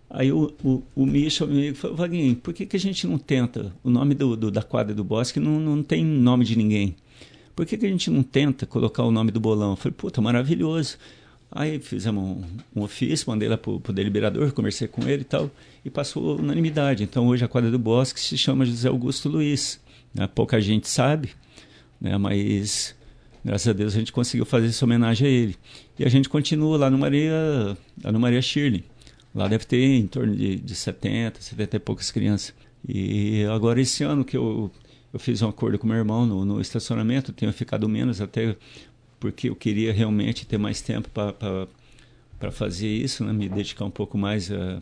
Aí 0.09 0.31
o, 0.31 0.53
o, 0.63 0.83
o 0.95 1.05
Misha, 1.05 1.45
me 1.45 1.73
falou, 1.73 1.97
Vaguinho, 1.97 2.35
por 2.37 2.53
que, 2.53 2.65
que 2.65 2.77
a 2.77 2.79
gente 2.79 3.05
não 3.05 3.17
tenta? 3.17 3.73
O 3.83 3.89
nome 3.89 4.15
do, 4.15 4.37
do 4.37 4.49
da 4.49 4.63
quadra 4.63 4.95
do 4.95 5.03
bosque 5.03 5.37
não, 5.37 5.59
não 5.59 5.83
tem 5.83 6.03
nome 6.03 6.45
de 6.45 6.57
ninguém 6.57 6.95
por 7.57 7.65
que, 7.65 7.75
que 7.75 7.87
a 7.87 7.89
gente 7.89 8.11
não 8.11 8.21
tenta 8.21 8.67
colocar 8.67 9.03
o 9.03 9.09
nome 9.09 9.31
do 9.31 9.39
bolão? 9.39 9.71
Eu 9.71 9.75
falei, 9.75 9.95
puta, 9.97 10.21
maravilhoso. 10.21 10.95
Aí 11.51 11.79
fizemos 11.79 12.23
um, 12.23 12.43
um 12.75 12.83
ofício, 12.83 13.27
mandei 13.27 13.49
lá 13.49 13.57
para 13.57 13.71
o 13.71 13.79
deliberador, 13.91 14.51
conversei 14.51 14.87
com 14.87 15.09
ele 15.09 15.23
e 15.23 15.25
tal, 15.25 15.49
e 15.83 15.89
passou 15.89 16.37
unanimidade. 16.37 17.03
Então 17.03 17.25
hoje 17.25 17.43
a 17.43 17.47
quadra 17.47 17.71
do 17.71 17.79
Bosque 17.79 18.19
se 18.19 18.37
chama 18.37 18.63
José 18.63 18.87
Augusto 18.87 19.27
Luiz. 19.27 19.79
Né? 20.13 20.27
Pouca 20.27 20.61
gente 20.61 20.87
sabe, 20.87 21.31
né? 21.99 22.15
mas 22.19 22.95
graças 23.43 23.67
a 23.67 23.73
Deus 23.73 23.95
a 23.95 23.97
gente 23.97 24.11
conseguiu 24.11 24.45
fazer 24.45 24.67
essa 24.67 24.85
homenagem 24.85 25.27
a 25.27 25.31
ele. 25.31 25.55
E 25.97 26.05
a 26.05 26.09
gente 26.09 26.29
continua 26.29 26.77
lá 26.77 26.91
no 26.91 26.97
Maria, 26.99 27.75
lá 28.03 28.11
no 28.11 28.19
Maria 28.19 28.41
Shirley. 28.41 28.83
Lá 29.33 29.47
deve 29.47 29.65
ter 29.65 29.83
em 29.83 30.05
torno 30.05 30.35
de, 30.35 30.57
de 30.57 30.75
70, 30.75 31.41
70 31.41 31.75
e 31.75 31.79
poucas 31.79 32.11
crianças. 32.11 32.53
E 32.87 33.45
agora 33.45 33.81
esse 33.81 34.03
ano 34.03 34.23
que 34.23 34.37
eu 34.37 34.71
eu 35.17 35.19
fiz 35.19 35.41
um 35.41 35.49
acordo 35.49 35.79
com 35.79 35.87
meu 35.87 35.97
irmão 35.97 36.27
no, 36.27 36.45
no 36.45 36.61
estacionamento, 36.61 37.33
tenho 37.33 37.51
ficado 37.51 37.89
menos 37.89 38.21
até 38.21 38.55
porque 39.19 39.49
eu 39.49 39.55
queria 39.55 39.91
realmente 39.91 40.45
ter 40.45 40.59
mais 40.59 40.79
tempo 40.79 41.09
para 41.09 42.51
fazer 42.51 42.87
isso, 42.87 43.25
né? 43.25 43.33
me 43.33 43.49
dedicar 43.49 43.83
um 43.83 43.89
pouco 43.89 44.15
mais 44.15 44.51
a, 44.51 44.81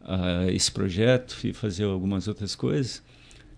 a 0.00 0.52
esse 0.52 0.70
projeto 0.70 1.36
e 1.42 1.52
fazer 1.52 1.82
algumas 1.82 2.28
outras 2.28 2.54
coisas. 2.54 3.02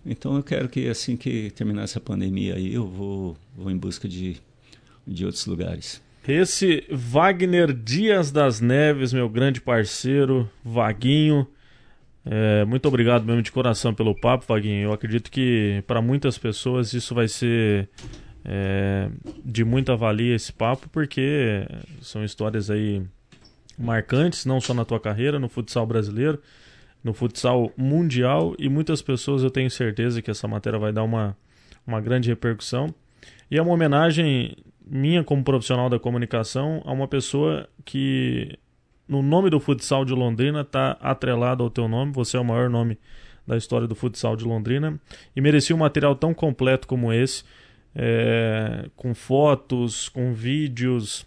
Então 0.03 0.35
eu 0.35 0.41
quero 0.41 0.67
que 0.67 0.89
assim 0.89 1.15
que 1.15 1.51
terminar 1.51 1.83
essa 1.83 1.99
pandemia 1.99 2.55
aí, 2.55 2.73
eu 2.73 2.87
vou, 2.87 3.37
vou 3.55 3.69
em 3.69 3.77
busca 3.77 4.09
de, 4.09 4.37
de 5.05 5.25
outros 5.25 5.45
lugares. 5.45 6.01
Esse 6.27 6.85
Wagner 6.89 7.71
Dias 7.71 8.31
das 8.31 8.59
Neves, 8.59 9.13
meu 9.13 9.29
grande 9.29 9.61
parceiro, 9.61 10.49
Vaguinho, 10.65 11.47
é, 12.29 12.65
muito 12.65 12.87
obrigado 12.87 13.25
mesmo 13.25 13.41
de 13.41 13.51
coração 13.51 13.93
pelo 13.93 14.13
papo, 14.13 14.45
Vaguinho. 14.47 14.83
Eu 14.83 14.93
acredito 14.93 15.31
que 15.31 15.83
para 15.87 16.01
muitas 16.01 16.37
pessoas 16.37 16.93
isso 16.93 17.15
vai 17.15 17.27
ser 17.27 17.89
é, 18.43 19.09
de 19.45 19.63
muita 19.63 19.95
valia 19.95 20.35
esse 20.35 20.51
papo, 20.51 20.89
porque 20.89 21.65
são 22.01 22.23
histórias 22.23 22.69
aí 22.69 23.01
marcantes, 23.77 24.45
não 24.45 24.59
só 24.59 24.73
na 24.73 24.83
tua 24.83 24.99
carreira, 24.99 25.39
no 25.39 25.47
futsal 25.47 25.85
brasileiro, 25.85 26.41
no 27.03 27.13
futsal 27.13 27.71
mundial, 27.77 28.55
e 28.59 28.67
muitas 28.67 29.01
pessoas 29.01 29.43
eu 29.43 29.49
tenho 29.49 29.71
certeza 29.71 30.21
que 30.21 30.31
essa 30.31 30.47
matéria 30.47 30.77
vai 30.77 30.91
dar 30.91 31.03
uma, 31.03 31.37
uma 31.85 32.01
grande 32.01 32.29
repercussão. 32.29 32.93
E 33.49 33.57
é 33.57 33.61
uma 33.61 33.73
homenagem 33.73 34.57
minha 34.85 35.23
como 35.23 35.43
profissional 35.43 35.89
da 35.89 35.99
comunicação 35.99 36.81
a 36.85 36.91
uma 36.91 37.07
pessoa 37.07 37.69
que 37.85 38.57
no 39.07 39.21
nome 39.21 39.49
do 39.49 39.59
futsal 39.59 40.03
de 40.03 40.13
Londrina 40.13 40.61
está 40.61 40.91
atrelado 41.01 41.63
ao 41.63 41.69
teu 41.69 41.87
nome. 41.87 42.11
Você 42.13 42.37
é 42.37 42.39
o 42.39 42.45
maior 42.45 42.69
nome 42.69 42.97
da 43.45 43.55
história 43.55 43.87
do 43.87 43.95
futsal 43.95 44.35
de 44.35 44.43
Londrina 44.43 44.99
e 45.35 45.39
merecia 45.39 45.75
um 45.75 45.79
material 45.79 46.15
tão 46.15 46.33
completo 46.33 46.87
como 46.87 47.13
esse, 47.13 47.43
é, 47.95 48.89
com 48.95 49.15
fotos, 49.15 50.09
com 50.09 50.33
vídeos, 50.33 51.25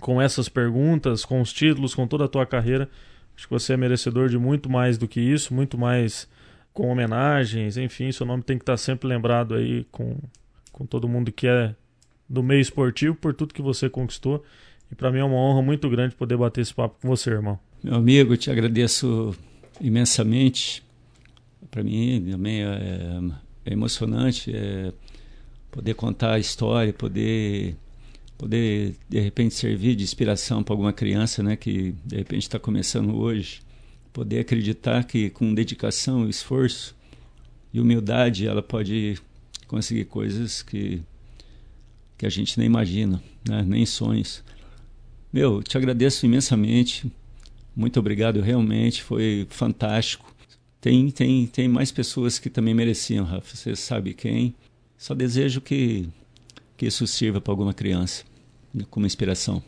com 0.00 0.22
essas 0.22 0.48
perguntas, 0.48 1.24
com 1.24 1.40
os 1.40 1.52
títulos, 1.52 1.94
com 1.94 2.06
toda 2.06 2.24
a 2.24 2.28
tua 2.28 2.46
carreira. 2.46 2.88
Acho 3.36 3.48
que 3.48 3.52
você 3.52 3.72
é 3.72 3.76
merecedor 3.76 4.28
de 4.28 4.38
muito 4.38 4.70
mais 4.70 4.96
do 4.96 5.08
que 5.08 5.20
isso, 5.20 5.52
muito 5.52 5.76
mais 5.76 6.28
com 6.72 6.88
homenagens, 6.88 7.76
enfim, 7.76 8.12
seu 8.12 8.24
nome 8.24 8.44
tem 8.44 8.56
que 8.56 8.62
estar 8.62 8.76
sempre 8.76 9.08
lembrado 9.08 9.54
aí 9.54 9.84
com, 9.90 10.16
com 10.70 10.86
todo 10.86 11.08
mundo 11.08 11.32
que 11.32 11.48
é 11.48 11.74
do 12.28 12.44
meio 12.44 12.60
esportivo 12.60 13.16
por 13.16 13.34
tudo 13.34 13.52
que 13.52 13.60
você 13.60 13.90
conquistou. 13.90 14.44
E 14.90 14.94
para 14.94 15.10
mim 15.10 15.18
é 15.18 15.24
uma 15.24 15.36
honra 15.36 15.62
muito 15.62 15.88
grande 15.88 16.14
poder 16.14 16.36
bater 16.36 16.60
esse 16.60 16.74
papo 16.74 16.96
com 17.00 17.08
você, 17.08 17.30
irmão. 17.30 17.58
Meu 17.82 17.94
amigo, 17.94 18.36
te 18.36 18.50
agradeço 18.50 19.34
imensamente. 19.80 20.82
Para 21.70 21.82
mim 21.82 22.26
também 22.30 22.62
é, 22.62 23.20
é 23.64 23.72
emocionante 23.72 24.54
é 24.54 24.92
poder 25.70 25.94
contar 25.94 26.32
a 26.32 26.38
história, 26.38 26.92
poder 26.92 27.76
poder 28.36 28.94
de 29.06 29.20
repente 29.20 29.54
servir 29.54 29.94
de 29.94 30.02
inspiração 30.02 30.62
para 30.62 30.72
alguma 30.72 30.94
criança, 30.94 31.42
né, 31.42 31.56
que 31.56 31.94
de 32.04 32.16
repente 32.16 32.42
está 32.44 32.58
começando 32.58 33.14
hoje, 33.14 33.60
poder 34.14 34.40
acreditar 34.40 35.04
que 35.04 35.28
com 35.28 35.52
dedicação, 35.52 36.26
esforço 36.26 36.96
e 37.72 37.78
humildade 37.78 38.46
ela 38.46 38.62
pode 38.62 39.18
conseguir 39.68 40.06
coisas 40.06 40.62
que 40.62 41.02
que 42.16 42.26
a 42.26 42.30
gente 42.30 42.58
nem 42.58 42.66
imagina, 42.66 43.22
né, 43.48 43.62
nem 43.66 43.86
sonhos. 43.86 44.42
Meu, 45.32 45.62
te 45.62 45.76
agradeço 45.76 46.26
imensamente. 46.26 47.10
Muito 47.74 48.00
obrigado, 48.00 48.40
realmente 48.40 49.02
foi 49.02 49.46
fantástico. 49.48 50.34
Tem 50.80 51.10
tem 51.10 51.46
tem 51.46 51.68
mais 51.68 51.92
pessoas 51.92 52.38
que 52.38 52.50
também 52.50 52.74
mereciam, 52.74 53.24
Rafa. 53.24 53.54
Você 53.56 53.76
sabe 53.76 54.14
quem? 54.14 54.54
Só 54.98 55.14
desejo 55.14 55.60
que 55.60 56.08
que 56.76 56.86
isso 56.86 57.06
sirva 57.06 57.40
para 57.40 57.52
alguma 57.52 57.74
criança 57.74 58.24
como 58.90 59.06
inspiração. 59.06 59.62